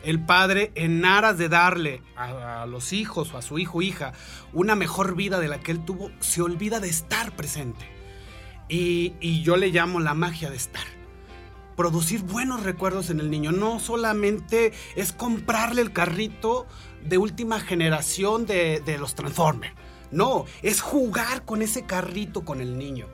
El 0.05 0.25
padre 0.25 0.71
en 0.77 1.05
aras 1.05 1.39
de 1.39 1.49
darle 1.49 2.01
a, 2.15 2.65
los 2.67 2.93
hijos 2.93 3.35
o 3.35 3.39
a 3.39 3.43
su 3.43 3.59
hijo 3.59 3.79
o 3.79 3.83
hija 3.83 4.13
una 4.53 4.77
mejor 4.77 5.17
vida 5.17 5.41
de 5.41 5.49
la 5.49 5.59
que 5.59 5.73
él 5.73 5.85
tuvo, 5.85 6.13
se 6.21 6.43
olvida 6.43 6.79
de 6.79 6.89
estar 6.91 7.35
presente. 7.35 7.91
Y, 8.69 9.15
y 9.19 9.43
yo 9.43 9.57
le 9.57 9.73
llamo 9.73 9.99
la 9.99 10.15
magia 10.15 10.49
de 10.49 10.57
estar. 10.57 10.87
Producir 11.75 12.23
buenos 12.23 12.63
recuerdos 12.63 13.11
en 13.11 13.19
el 13.19 13.33
niño. 13.33 13.51
No 13.51 13.81
solamente 13.81 14.73
es 14.95 15.11
comprarle 15.11 15.83
el 15.83 15.93
carrito 15.93 16.69
de 17.05 17.19
última 17.19 17.59
generación 17.59 18.47
de, 18.47 18.79
de 18.79 18.97
los 18.97 19.17
Transformers. 19.17 19.75
No, 20.13 20.45
es 20.63 20.81
jugar 20.81 21.45
con 21.45 21.63
ese 21.63 21.85
carrito 21.85 22.45
con 22.45 22.61
el 22.61 22.79
niño. 22.79 23.07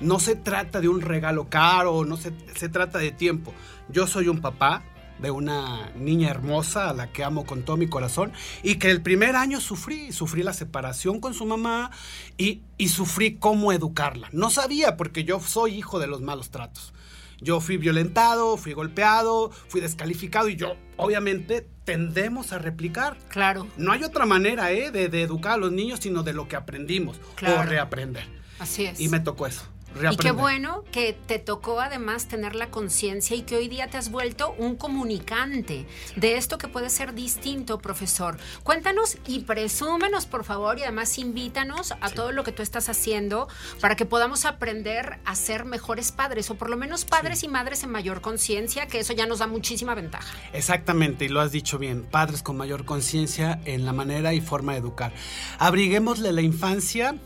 No 0.00 0.18
se 0.18 0.36
trata 0.36 0.80
de 0.80 0.88
un 0.88 1.02
regalo 1.02 1.48
caro, 1.50 2.04
no 2.04 2.16
se, 2.16 2.32
se, 2.56 2.68
trata 2.68 2.98
de 2.98 3.10
tiempo. 3.10 3.52
Yo 3.88 4.06
soy 4.06 4.28
un 4.28 4.40
papá 4.40 4.82
de 5.20 5.30
una 5.30 5.90
niña 5.96 6.30
hermosa 6.30 6.88
a 6.88 6.94
la 6.94 7.12
que 7.12 7.24
amo 7.24 7.44
con 7.44 7.62
todo 7.62 7.76
mi 7.76 7.88
corazón 7.88 8.32
y 8.62 8.76
que 8.76 8.90
el 8.90 9.02
primer 9.02 9.36
año 9.36 9.60
sufrí, 9.60 10.12
sufrí 10.12 10.42
la 10.42 10.54
separación 10.54 11.20
con 11.20 11.34
su 11.34 11.44
mamá 11.44 11.90
y, 12.38 12.62
y 12.78 12.88
sufrí 12.88 13.36
cómo 13.36 13.72
educarla. 13.72 14.28
No 14.32 14.48
sabía 14.48 14.96
porque 14.96 15.24
yo 15.24 15.40
soy 15.40 15.74
hijo 15.74 15.98
de 15.98 16.06
los 16.06 16.22
malos 16.22 16.50
tratos. 16.50 16.94
Yo 17.40 17.60
fui 17.60 17.76
violentado, 17.76 18.56
fui 18.56 18.72
golpeado, 18.72 19.50
fui 19.50 19.80
descalificado 19.80 20.48
y 20.48 20.56
yo 20.56 20.76
obviamente 20.96 21.66
tendemos 21.84 22.52
a 22.52 22.58
replicar. 22.58 23.16
Claro. 23.28 23.66
No 23.76 23.92
hay 23.92 24.04
otra 24.04 24.26
manera 24.26 24.72
¿eh? 24.72 24.90
de, 24.90 25.08
de, 25.08 25.22
educar 25.22 25.52
a 25.52 25.56
los 25.56 25.72
niños 25.72 26.00
sino 26.00 26.22
de 26.22 26.32
lo 26.32 26.48
que 26.48 26.56
aprendimos 26.56 27.18
claro. 27.34 27.60
o 27.60 27.62
reaprender. 27.64 28.24
Así 28.58 28.84
es. 28.84 29.00
Y 29.00 29.08
me 29.08 29.20
tocó 29.20 29.46
eso. 29.46 29.64
Y 30.10 30.16
qué 30.16 30.30
bueno 30.30 30.84
que 30.92 31.12
te 31.12 31.38
tocó 31.38 31.80
además 31.80 32.28
tener 32.28 32.54
la 32.54 32.70
conciencia 32.70 33.36
y 33.36 33.42
que 33.42 33.56
hoy 33.56 33.68
día 33.68 33.88
te 33.88 33.98
has 33.98 34.10
vuelto 34.10 34.54
un 34.56 34.76
comunicante 34.76 35.86
de 36.16 36.36
esto 36.36 36.58
que 36.58 36.68
puede 36.68 36.90
ser 36.90 37.12
distinto, 37.14 37.78
profesor. 37.78 38.38
Cuéntanos 38.62 39.18
y 39.26 39.40
presúmenos, 39.40 40.26
por 40.26 40.44
favor, 40.44 40.78
y 40.78 40.82
además 40.82 41.18
invítanos 41.18 41.92
a 42.00 42.08
sí. 42.08 42.14
todo 42.14 42.32
lo 42.32 42.44
que 42.44 42.52
tú 42.52 42.62
estás 42.62 42.88
haciendo 42.88 43.48
para 43.80 43.96
que 43.96 44.06
podamos 44.06 44.44
aprender 44.44 45.18
a 45.24 45.34
ser 45.34 45.64
mejores 45.64 46.12
padres 46.12 46.50
o 46.50 46.54
por 46.54 46.70
lo 46.70 46.76
menos 46.76 47.04
padres 47.04 47.40
sí. 47.40 47.46
y 47.46 47.48
madres 47.48 47.82
en 47.82 47.90
mayor 47.90 48.20
conciencia, 48.20 48.86
que 48.86 49.00
eso 49.00 49.12
ya 49.12 49.26
nos 49.26 49.40
da 49.40 49.46
muchísima 49.46 49.94
ventaja. 49.94 50.34
Exactamente, 50.52 51.24
y 51.24 51.28
lo 51.28 51.40
has 51.40 51.52
dicho 51.52 51.78
bien, 51.78 52.04
padres 52.04 52.42
con 52.42 52.56
mayor 52.56 52.84
conciencia 52.84 53.60
en 53.64 53.84
la 53.84 53.92
manera 53.92 54.34
y 54.34 54.40
forma 54.40 54.72
de 54.72 54.78
educar. 54.78 55.12
Abriguémosle 55.58 56.32
la 56.32 56.42
infancia, 56.42 57.16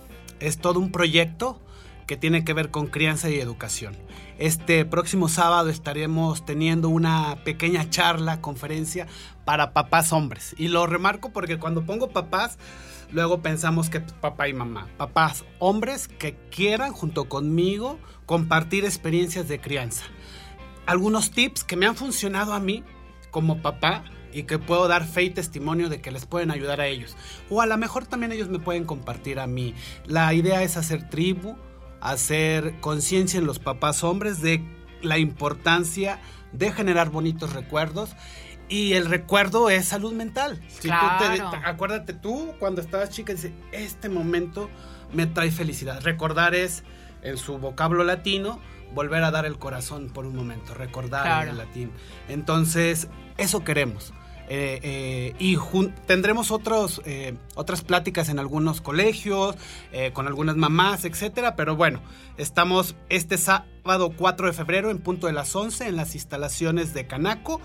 es 0.41 0.59
todo 0.59 0.81
un 0.81 0.91
proyecto 0.91 1.61
que 2.07 2.17
tiene 2.17 2.45
que 2.45 2.53
ver 2.53 2.71
con 2.71 2.87
crianza 2.87 3.31
y 3.31 3.39
educación. 3.39 3.97
Este 4.39 4.85
próximo 4.85 5.29
sábado 5.29 5.71
estaremos 5.71 6.45
teniendo 6.45 6.89
una 6.89 7.39
pequeña 7.45 7.89
charla, 7.91 8.41
conferencia 8.41 9.07
para 9.45 9.73
papás 9.73 10.13
hombres. 10.13 10.55
Y 10.59 10.69
lo 10.69 10.87
remarco 10.87 11.31
porque 11.33 11.59
cuando 11.59 11.87
pongo 11.87 12.11
papás, 12.11 12.59
luego 13.13 13.43
pensamos 13.43 13.91
que 13.91 14.01
papá 14.01 14.49
y 14.49 14.55
mamá. 14.55 14.89
Papás 14.97 15.45
hombres 15.59 16.09
que 16.09 16.37
quieran 16.51 16.93
junto 16.93 17.29
conmigo 17.29 17.99
compartir 18.27 18.85
experiencias 18.85 19.49
de 19.49 19.61
crianza. 19.61 20.05
Algunos 20.87 21.31
tips 21.31 21.65
que 21.65 21.77
me 21.77 21.87
han 21.87 21.97
funcionado 21.97 22.53
a 22.53 22.61
mí 22.61 22.83
como 23.31 23.63
papá 23.63 24.05
y 24.35 24.43
que 24.43 24.59
puedo 24.59 24.89
dar 24.89 25.07
fe 25.07 25.23
y 25.23 25.31
testimonio 25.31 25.89
de 25.89 26.01
que 26.01 26.11
les 26.11 26.27
pueden 26.27 26.51
ayudar 26.51 26.81
a 26.81 26.89
ellos. 26.89 27.17
O 27.49 27.63
a 27.63 27.67
lo 27.67 27.79
mejor 27.79 28.05
también 28.05 28.33
ellos 28.33 28.49
me 28.49 28.59
pueden 28.59 28.85
compartir 28.85 29.39
a 29.39 29.47
mí. 29.47 29.75
La 30.07 30.35
idea 30.35 30.63
es 30.63 30.77
hacer 30.77 31.09
tribu, 31.09 31.57
hacer 32.05 32.79
conciencia 32.81 33.39
en 33.39 33.47
los 33.47 33.59
papás 33.59 34.05
hombres 34.05 34.41
de 34.41 34.63
la 35.03 35.19
importancia 35.19 36.21
de 36.53 36.71
generar 36.71 37.11
bonitos 37.11 37.53
recuerdos 37.53 38.15
y 38.69 38.93
el 38.93 39.07
recuerdo 39.07 39.69
es 39.71 39.87
salud 39.87 40.13
mental. 40.13 40.61
Si 40.69 40.89
tú 40.89 40.95
te- 41.19 41.37
Claro. 41.37 41.51
acuérdate 41.65 42.13
tú 42.15 42.53
cuando 42.59 42.81
estabas 42.81 43.11
chica, 43.11 43.33
dice, 43.33 43.53
este 43.73 44.09
momento 44.09 44.71
me 45.13 45.27
trae 45.27 45.51
felicidad. 45.51 46.01
Recordar 46.03 46.55
es, 46.55 46.85
en 47.23 47.37
su 47.37 47.59
vocablo 47.59 48.05
latino, 48.05 48.61
volver 48.95 49.25
a 49.25 49.31
dar 49.31 49.45
el 49.47 49.59
corazón 49.59 50.09
por 50.11 50.25
un 50.27 50.37
momento, 50.37 50.73
recordar 50.75 51.23
Claro. 51.25 51.43
en 51.45 51.49
el 51.51 51.59
latín. 51.59 51.91
Entonces, 52.29 53.09
eso 53.39 53.65
queremos. 53.65 54.13
Eh, 54.49 54.81
eh, 54.83 55.35
y 55.39 55.57
tendremos 56.07 56.51
otros, 56.51 57.01
eh, 57.07 57.35
otras 57.55 57.83
pláticas 57.83 58.29
en 58.29 58.39
algunos 58.39 58.81
colegios, 58.81 59.57
con 60.13 60.27
algunas 60.27 60.57
mamás, 60.57 61.05
etcétera. 61.05 61.57
Pero 61.57 61.77
bueno, 61.77 62.01
estamos 62.37 62.97
este 63.09 63.39
sábado 63.39 64.13
4 64.17 64.49
de 64.49 64.53
febrero 64.53 64.91
en 64.91 64.99
punto 64.99 65.27
de 65.27 65.33
las 65.33 65.55
11 65.55 65.89
en 65.89 65.97
las 65.97 66.15
instalaciones 66.15 66.95
de 66.95 67.07
Canaco 67.07 67.61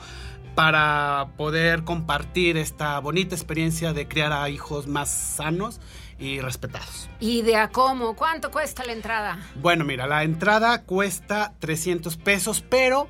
para 0.55 1.30
poder 1.38 1.84
compartir 1.84 2.57
esta 2.57 2.99
bonita 2.99 3.36
experiencia 3.36 3.93
de 3.93 4.07
criar 4.07 4.34
a 4.34 4.49
hijos 4.49 4.88
más 4.88 5.09
sanos 5.09 5.80
y 6.19 6.41
respetados. 6.41 7.09
¿Y 7.19 7.41
de 7.43 7.55
a 7.55 7.69
cómo? 7.69 8.15
¿Cuánto 8.15 8.51
cuesta 8.51 8.84
la 8.86 8.93
entrada? 8.93 9.39
Bueno, 9.55 9.86
mira, 9.86 10.05
la 10.05 10.23
entrada 10.23 10.84
cuesta 10.84 11.53
300 11.59 12.17
pesos, 12.17 12.63
pero 12.67 13.07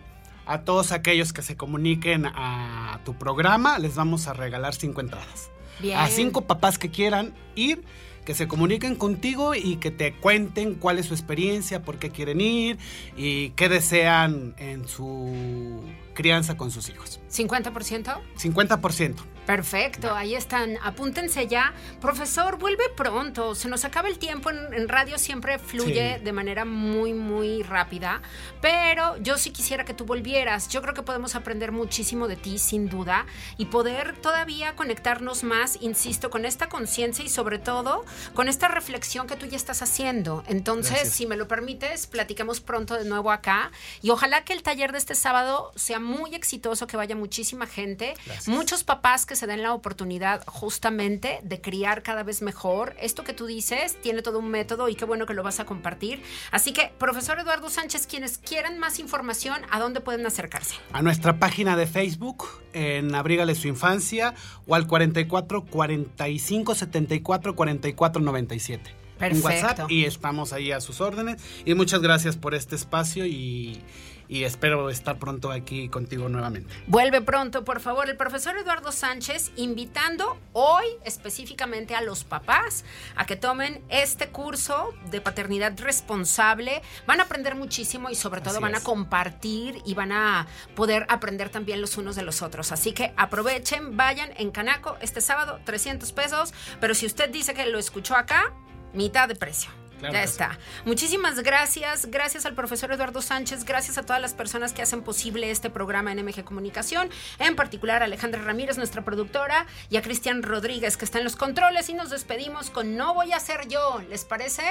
a 0.50 0.62
todos 0.62 0.92
aquellos 0.92 1.32
que 1.32 1.44
se 1.44 1.56
comuniquen 1.56 2.26
a 2.26 3.00
tu 3.06 3.16
programa 3.18 3.78
les 3.78 3.94
vamos 3.94 4.28
a 4.28 4.34
regalar 4.34 4.74
5 4.74 5.00
entradas. 5.00 5.52
Bien. 5.80 5.98
A 5.98 6.08
cinco 6.08 6.42
papás 6.42 6.78
que 6.78 6.90
quieran 6.90 7.34
ir, 7.56 7.84
que 8.30 8.36
se 8.36 8.48
comuniquen 8.48 8.94
contigo 8.96 9.56
y 9.56 9.78
que 9.78 9.90
te 9.90 10.14
cuenten 10.14 10.76
cuál 10.76 11.00
es 11.00 11.08
su 11.08 11.16
experiencia, 11.16 11.82
por 11.82 11.98
qué 11.98 12.12
quieren 12.12 12.40
ir 12.42 12.78
y 13.18 13.50
qué 13.56 13.70
desean 13.70 14.54
en 14.60 14.88
su 14.88 15.82
crianza 16.14 16.56
con 16.56 16.70
sus 16.70 16.90
hijos. 16.90 17.20
¿50%? 17.32 18.22
50%. 18.38 19.16
Perfecto, 19.48 20.14
ahí 20.14 20.36
están. 20.36 20.78
Apúntense 20.84 21.48
ya. 21.48 21.74
Profesor, 22.00 22.60
vuelve 22.60 22.84
pronto. 22.96 23.56
Se 23.56 23.68
nos 23.68 23.84
acaba 23.84 24.08
el 24.08 24.20
tiempo. 24.20 24.52
En, 24.52 24.76
en 24.76 24.88
radio 24.88 25.18
siempre 25.18 25.58
fluye 25.58 26.18
Sí. 26.20 26.24
de 26.24 26.32
manera 26.34 26.66
muy, 26.66 27.14
muy 27.16 27.64
rápida. 27.64 28.22
Pero 28.62 29.18
yo 29.24 29.40
sí 29.40 29.50
quisiera 29.50 29.86
que 29.86 29.96
tú 29.96 30.06
volvieras. 30.06 30.68
Yo 30.70 30.84
creo 30.84 30.94
que 30.94 31.02
podemos 31.02 31.34
aprender 31.34 31.72
muchísimo 31.72 32.28
de 32.28 32.36
ti, 32.36 32.60
sin 32.60 32.90
duda. 32.90 33.26
Y 33.58 33.66
poder 33.66 34.16
todavía 34.18 34.76
conectarnos 34.76 35.44
más, 35.44 35.80
insisto, 35.82 36.30
con 36.30 36.46
esta 36.46 36.70
conciencia 36.70 37.26
y 37.26 37.30
sobre 37.30 37.58
todo 37.58 38.06
con 38.34 38.48
esta 38.48 38.68
reflexión 38.68 39.28
que 39.28 39.36
tú 39.36 39.46
ya 39.46 39.58
estás 39.58 39.82
haciendo. 39.82 40.44
Entonces, 40.48 40.92
Gracias. 40.92 41.14
si 41.14 41.26
me 41.26 41.38
lo 41.38 41.48
permites, 41.48 42.08
platicamos 42.08 42.60
pronto 42.60 42.96
de 42.96 43.06
nuevo 43.06 43.32
acá. 43.32 43.72
Y 44.02 44.10
ojalá 44.10 44.44
que 44.44 44.54
el 44.54 44.64
taller 44.64 44.92
de 44.92 44.98
este 44.98 45.16
sábado 45.16 45.72
sea 45.76 46.00
muy 46.00 46.36
exitoso, 46.36 46.88
que 46.88 46.98
vaya 46.98 47.16
muchísima 47.16 47.68
gente. 47.68 48.16
Gracias. 48.26 48.48
Muchos 48.48 48.84
papás 48.84 49.26
que 49.26 49.36
se 49.36 49.48
den 49.48 49.64
la 49.64 49.74
oportunidad 49.74 50.44
justamente 50.46 51.40
de 51.44 51.62
criar 51.62 52.04
cada 52.04 52.24
vez 52.24 52.42
mejor. 52.42 52.96
Esto 53.00 53.24
que 53.24 53.34
tú 53.34 53.46
dices 53.46 54.00
tiene 54.02 54.22
todo 54.22 54.40
un 54.40 54.50
método 54.50 54.90
y 54.90 54.96
qué 54.96 55.06
bueno 55.06 55.26
que 55.26 55.34
lo 55.34 55.44
vas 55.44 55.60
a 55.60 55.66
compartir. 55.66 56.22
Así 56.52 56.74
que, 56.74 56.92
profesor 56.98 57.40
Eduardo 57.40 57.70
Sánchez, 57.70 58.08
quienes 58.08 58.38
quieran 58.38 58.80
más 58.80 59.00
información, 59.00 59.62
¿a 59.70 59.80
dónde 59.80 60.02
pueden 60.02 60.26
acercarse? 60.26 60.76
a 60.92 61.02
nuestra 61.02 61.40
página 61.40 61.78
de 61.78 61.88
Facebook 61.88 62.48
en 62.74 63.16
Abrígale 63.16 63.56
su 63.56 63.68
infancia 63.68 64.34
o 64.68 64.76
al 64.76 64.88
44 64.88 65.66
45 65.66 66.76
74 66.76 67.56
44 67.56 67.96
97. 68.24 68.92
Un 68.92 69.20
Perfecto. 69.20 69.48
WhatsApp 69.48 69.92
y 69.92 70.06
estamos 70.06 70.54
ahí 70.54 70.72
a 70.72 70.80
sus 70.80 71.02
órdenes. 71.02 71.42
Y 71.66 71.74
muchas 71.74 72.02
gracias 72.02 72.38
por 72.38 72.56
este 72.56 72.76
espacio 72.76 73.26
y, 73.26 73.82
y 74.30 74.44
espero 74.44 74.90
estar 74.92 75.18
pronto 75.18 75.52
aquí 75.52 75.90
contigo 75.90 76.30
nuevamente. 76.30 76.74
Vuelve 76.88 77.20
pronto, 77.22 77.66
por 77.66 77.82
favor, 77.82 78.08
el 78.10 78.16
profesor 78.16 78.56
Eduardo 78.56 78.92
Sánchez 78.92 79.52
invitando 79.56 80.38
hoy 80.54 80.86
específicamente 81.04 81.96
a 81.96 82.02
los 82.02 82.24
papás 82.24 82.86
a 83.16 83.26
que 83.26 83.36
tomen 83.36 83.84
este 83.90 84.30
curso 84.30 84.94
de 85.10 85.20
paternidad 85.20 85.78
responsable. 85.80 86.84
Van 87.08 87.20
a 87.20 87.24
aprender 87.24 87.56
muchísimo 87.56 88.12
y 88.12 88.16
sobre 88.16 88.42
todo 88.42 88.54
Así 88.54 88.62
van 88.62 88.76
a 88.76 88.82
compartir 88.82 89.82
y 89.84 89.96
van 89.96 90.12
a 90.12 90.48
poder 90.76 91.08
aprender 91.10 91.50
también 91.50 91.82
los 91.82 91.98
unos 91.98 92.16
de 92.16 92.22
los 92.22 92.44
otros. 92.44 92.72
Así 92.72 92.92
que 92.92 93.12
aprovechen, 93.18 93.98
vayan 93.98 94.30
en 94.38 94.52
Canaco 94.52 94.96
este 95.02 95.22
sábado, 95.22 95.60
300 95.66 96.12
pesos, 96.12 96.54
pero 96.80 96.94
si 96.94 97.08
usted 97.08 97.30
dice 97.30 97.56
que 97.56 97.66
lo 97.66 97.80
escuchó 97.80 98.16
acá, 98.16 98.54
mitad 98.94 99.28
de 99.28 99.36
precio. 99.36 99.72
Claro 100.00 100.14
ya 100.14 100.22
sí. 100.26 100.32
está. 100.32 100.58
Muchísimas 100.86 101.40
gracias. 101.42 102.08
Gracias 102.08 102.46
al 102.46 102.56
profesor 102.56 102.92
Eduardo 102.92 103.22
Sánchez. 103.22 103.66
Gracias 103.66 103.98
a 103.98 104.04
todas 104.04 104.22
las 104.22 104.34
personas 104.34 104.74
que 104.74 104.82
hacen 104.82 105.02
posible 105.04 105.52
este 105.52 105.70
programa 105.70 106.12
en 106.12 106.20
MG 106.26 106.44
Comunicación. 106.44 107.10
En 107.38 107.56
particular 107.56 108.02
a 108.02 108.06
Alejandra 108.06 108.42
Ramírez, 108.42 108.78
nuestra 108.78 109.04
productora, 109.04 109.66
y 109.90 109.98
a 109.98 110.02
Cristian 110.02 110.42
Rodríguez, 110.44 110.98
que 110.98 111.06
está 111.06 111.18
en 111.20 111.24
los 111.26 111.36
controles. 111.36 111.90
Y 111.90 111.94
nos 111.94 112.10
despedimos 112.10 112.70
con 112.70 112.96
No 112.98 113.14
voy 113.14 113.34
a 113.34 113.40
ser 113.40 113.68
yo. 113.68 114.02
¿Les 114.10 114.26
parece? 114.26 114.64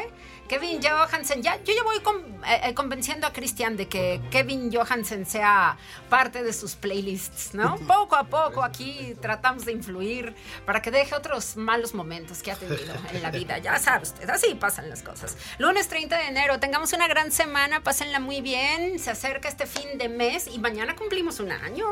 Kevin 0.49 0.81
Johansen. 0.83 1.43
Ya, 1.43 1.57
yo 1.63 1.75
ya 1.75 1.83
voy 1.85 2.01
con- 2.01 2.23
eh, 2.47 2.61
eh, 2.65 2.75
convenciendo 2.75 3.27
a 3.27 3.33
Cristian 3.33 3.77
de 3.77 3.87
que 3.89 4.21
Kevin 4.31 4.73
Johansen 4.73 5.27
sea 5.27 5.77
parte 6.09 6.43
de 6.43 6.53
sus 6.53 6.75
playlists, 6.75 7.55
¿no? 7.55 7.77
Poco 7.87 8.17
a 8.17 8.25
poco 8.25 8.63
aquí 8.65 9.15
tratamos 9.21 9.65
de 9.65 9.73
influir 9.73 10.35
para 10.65 10.81
que 10.83 10.91
deje 10.91 11.15
otros 11.15 11.57
malos 11.57 11.95
momentos 11.95 12.43
que 12.43 12.53
ha 12.53 12.57
tenido 12.57 12.95
en 13.13 13.23
la 13.23 13.31
vida. 13.31 13.59
Ya 13.59 13.79
sabe 13.79 14.05
usted, 14.05 14.29
así 14.31 14.55
pasan 14.55 14.89
las 14.89 15.03
cosas. 15.03 15.18
Lunes 15.59 15.89
30 15.89 16.17
de 16.17 16.25
enero, 16.25 16.61
tengamos 16.61 16.93
una 16.93 17.09
gran 17.09 17.33
semana, 17.33 17.83
pásenla 17.83 18.21
muy 18.21 18.41
bien, 18.41 18.99
se 18.99 19.11
acerca 19.11 19.49
este 19.49 19.67
fin 19.67 19.99
de 19.99 20.09
mes 20.09 20.47
y 20.47 20.59
mañana 20.59 20.97
cumplimos 20.97 21.41
un 21.41 21.53
año, 21.53 21.87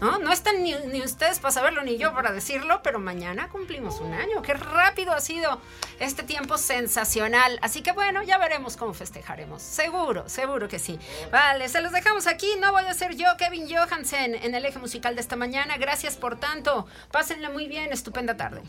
¿no? 0.00 0.18
No 0.18 0.32
están 0.32 0.62
ni, 0.62 0.74
ni 0.74 1.02
ustedes 1.02 1.38
para 1.38 1.52
saberlo 1.52 1.82
ni 1.82 1.96
yo 1.98 2.12
para 2.14 2.32
decirlo, 2.32 2.80
pero 2.82 2.98
mañana 2.98 3.48
cumplimos 3.48 4.00
un 4.00 4.12
año. 4.12 4.42
Qué 4.42 4.54
rápido 4.54 5.12
ha 5.12 5.20
sido 5.20 5.60
este 6.00 6.22
tiempo 6.22 6.58
sensacional. 6.58 7.58
Así 7.62 7.82
que 7.82 7.92
bueno, 7.92 8.22
ya 8.22 8.38
veremos 8.38 8.76
cómo 8.76 8.94
festejaremos. 8.94 9.62
Seguro, 9.62 10.28
seguro 10.28 10.68
que 10.68 10.78
sí. 10.78 10.98
Vale, 11.30 11.68
se 11.68 11.80
los 11.80 11.92
dejamos 11.92 12.26
aquí. 12.26 12.48
No 12.60 12.72
voy 12.72 12.84
a 12.84 12.94
ser 12.94 13.14
yo, 13.14 13.26
Kevin 13.38 13.66
Johansen, 13.68 14.34
en 14.34 14.54
el 14.54 14.64
eje 14.64 14.78
musical 14.78 15.14
de 15.14 15.20
esta 15.20 15.36
mañana. 15.36 15.76
Gracias 15.76 16.16
por 16.16 16.38
tanto. 16.38 16.86
Pásenla 17.10 17.50
muy 17.50 17.66
bien, 17.68 17.92
estupenda 17.92 18.36
tarde. 18.36 18.62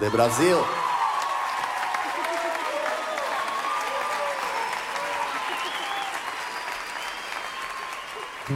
de 0.00 0.08
Brasil. 0.08 0.56
Que 8.46 8.52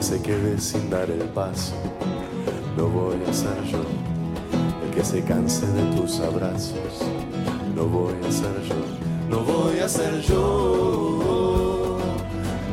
se 0.00 0.22
quede 0.22 0.58
sin 0.58 0.88
dar 0.88 1.10
el 1.10 1.18
paso. 1.34 1.74
No 2.78 2.86
voy 2.86 3.22
a 3.28 3.32
ser 3.32 3.62
yo 3.64 3.89
que 5.00 5.06
se 5.06 5.22
canse 5.22 5.66
de 5.66 5.82
tus 5.96 6.20
abrazos. 6.20 6.92
No 7.74 7.84
voy 7.86 8.12
a 8.28 8.30
ser 8.30 8.54
yo, 8.68 8.74
no 9.30 9.38
voy 9.44 9.78
a 9.78 9.88
ser 9.88 10.20
yo. 10.20 11.98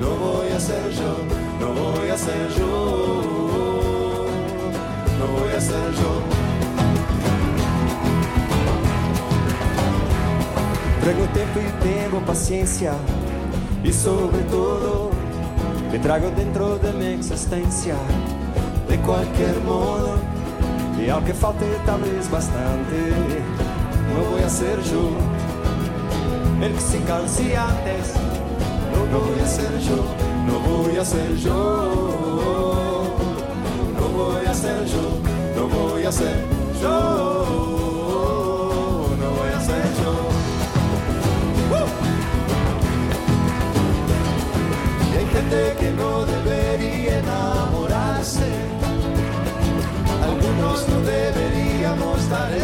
No 0.01 0.09
voy 0.25 0.49
a 0.53 0.59
ser 0.59 0.91
yo, 0.91 1.15
no 1.61 1.67
voy 1.73 2.09
a 2.09 2.17
ser 2.17 2.49
yo. 2.57 4.01
No 5.19 5.25
voy 5.39 5.53
a 5.55 5.61
ser 5.61 5.91
yo. 6.01 6.11
Traigo 11.01 11.25
tempo 11.33 11.59
e 11.59 11.71
tengo 11.81 12.19
paciencia 12.25 12.93
y 13.85 13.93
sobre 13.93 14.39
todo 14.51 15.11
me 15.91 15.99
trago 15.99 16.29
dentro 16.31 16.77
de 16.77 16.91
mi 16.91 17.05
existencia 17.05 17.95
de 18.89 18.97
cualquier 18.99 19.61
modo 19.61 20.26
y 21.07 21.09
aunque 21.09 21.33
falte 21.33 21.65
tal 21.85 22.01
vez 22.01 22.29
bastante 22.29 23.13
no 24.13 24.29
voy 24.29 24.43
a 24.43 24.49
ser 24.49 24.77
yo 24.83 25.11
el 26.61 26.73
que 26.73 26.81
se 26.81 26.99
canse 27.03 27.55
antes 27.55 28.13
no 28.91 29.19
voy 29.19 29.39
a 29.39 29.47
ser 29.47 29.79
yo 29.79 30.03
no 30.45 30.59
voy 30.59 30.97
a 30.97 31.05
ser 31.05 31.33
yo 31.37 33.13
no 33.97 34.07
voy 34.17 34.45
a 34.45 34.53
ser 34.53 34.85
yo 34.85 35.01
no 35.55 35.67
voy 35.69 36.03
a 36.03 36.11
ser 36.11 36.43
yo 36.81 37.46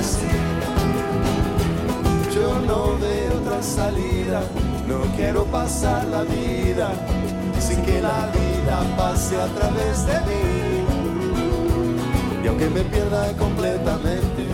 así. 0.04 0.28
Yo 2.34 2.60
no 2.68 2.98
veo 3.00 3.38
otra 3.42 3.62
salida, 3.62 4.42
no 4.88 5.00
quiero 5.16 5.46
pasar 5.46 6.06
la 6.08 6.24
vida 6.24 6.92
sin 7.60 7.82
que 7.84 8.02
la 8.02 8.28
vida 8.38 8.76
pase 8.98 9.36
a 9.38 9.48
través 9.48 10.06
de 10.06 10.20
mí. 10.28 10.46
Y 12.44 12.48
aunque 12.48 12.70
me 12.70 12.82
pierda 12.82 13.32
completamente, 13.38 14.48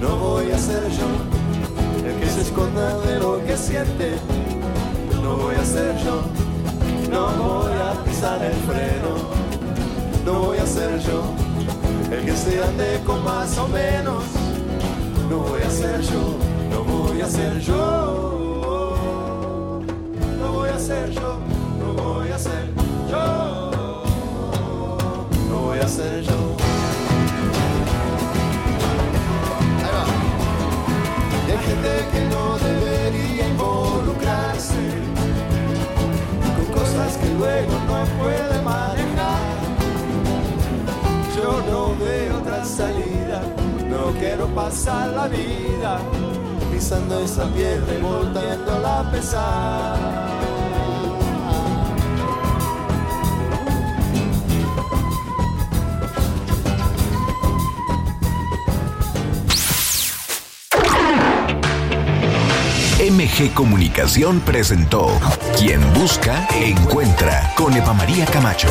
no 0.00 0.16
voy 0.16 0.52
a 0.52 0.58
ser 0.58 0.82
yo 0.90 2.08
el 2.08 2.14
que 2.20 2.28
se 2.28 2.42
esconda 2.42 2.98
de 2.98 3.18
lo 3.18 3.44
que 3.44 3.56
siente. 3.56 4.12
No 5.22 5.36
voy 5.36 5.54
a 5.54 5.64
ser 5.64 5.96
yo, 6.04 6.22
no 7.10 7.22
voy 7.42 7.72
a 7.72 8.04
pisar 8.04 8.44
el 8.44 8.54
freno. 8.68 9.42
No 10.24 10.32
voy 10.46 10.58
a 10.58 10.66
ser 10.66 11.00
yo 11.00 11.51
el 12.12 12.24
que 12.26 12.36
se 12.36 12.62
ande 12.62 13.00
con 13.06 13.24
más 13.24 13.56
o 13.58 13.68
menos. 13.68 14.24
No 15.30 15.38
voy 15.38 15.62
a 15.62 15.70
ser 15.70 16.00
yo, 16.02 16.36
no 16.70 16.84
voy 16.84 17.20
a 17.22 17.28
ser 17.28 17.58
yo. 17.60 18.98
No 20.40 20.52
voy 20.52 20.68
a 20.68 20.78
ser 20.78 21.10
yo, 21.10 21.38
no 21.78 22.02
voy 22.02 22.28
a 22.30 22.38
ser 22.38 22.74
yo. 23.10 23.72
No 25.48 25.56
voy 25.66 25.78
a 25.78 25.88
ser 25.88 26.22
yo. 26.22 26.56
Hay 31.48 31.58
gente 31.68 31.92
que 32.12 32.20
no 32.34 32.58
debería 32.58 33.48
involucrarse 33.48 34.82
con 36.56 36.66
cosas 36.74 37.16
que 37.18 37.28
luego 37.38 37.72
no 37.86 38.04
puede 38.22 38.62
manejar. 38.62 39.11
Yo 41.42 41.60
no 41.68 41.96
veo 41.96 42.38
otra 42.38 42.64
salida, 42.64 43.42
no 43.88 44.12
quiero 44.18 44.46
pasar 44.54 45.08
la 45.10 45.26
vida 45.26 45.98
pisando 46.72 47.18
esa 47.18 47.46
piedra 47.48 47.94
y 47.98 48.00
volteándola 48.00 49.00
a 49.00 49.10
pesar. 49.10 50.32
MG 63.10 63.52
Comunicación 63.52 64.40
presentó 64.40 65.08
Quien 65.58 65.80
busca, 65.94 66.46
encuentra 66.54 67.52
con 67.56 67.76
Eva 67.76 67.92
María 67.92 68.26
Camacho. 68.26 68.68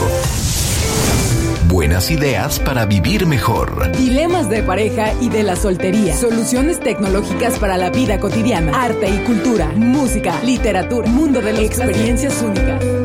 Buenas 1.72 2.12
ideas 2.12 2.60
para 2.60 2.86
vivir 2.86 3.26
mejor. 3.26 3.96
Dilemas 3.96 4.50
de 4.50 4.62
pareja 4.62 5.14
y 5.22 5.30
de 5.30 5.42
la 5.44 5.56
soltería. 5.56 6.14
Soluciones 6.14 6.82
tecnológicas 6.82 7.58
para 7.60 7.78
la 7.78 7.90
vida 7.90 8.20
cotidiana. 8.20 8.84
Arte 8.84 9.08
y 9.10 9.24
cultura. 9.24 9.72
Música, 9.78 10.38
literatura. 10.44 11.10
Mundo 11.10 11.40
de 11.40 11.54
las 11.54 11.62
experiencias 11.62 12.42
únicas. 12.42 13.01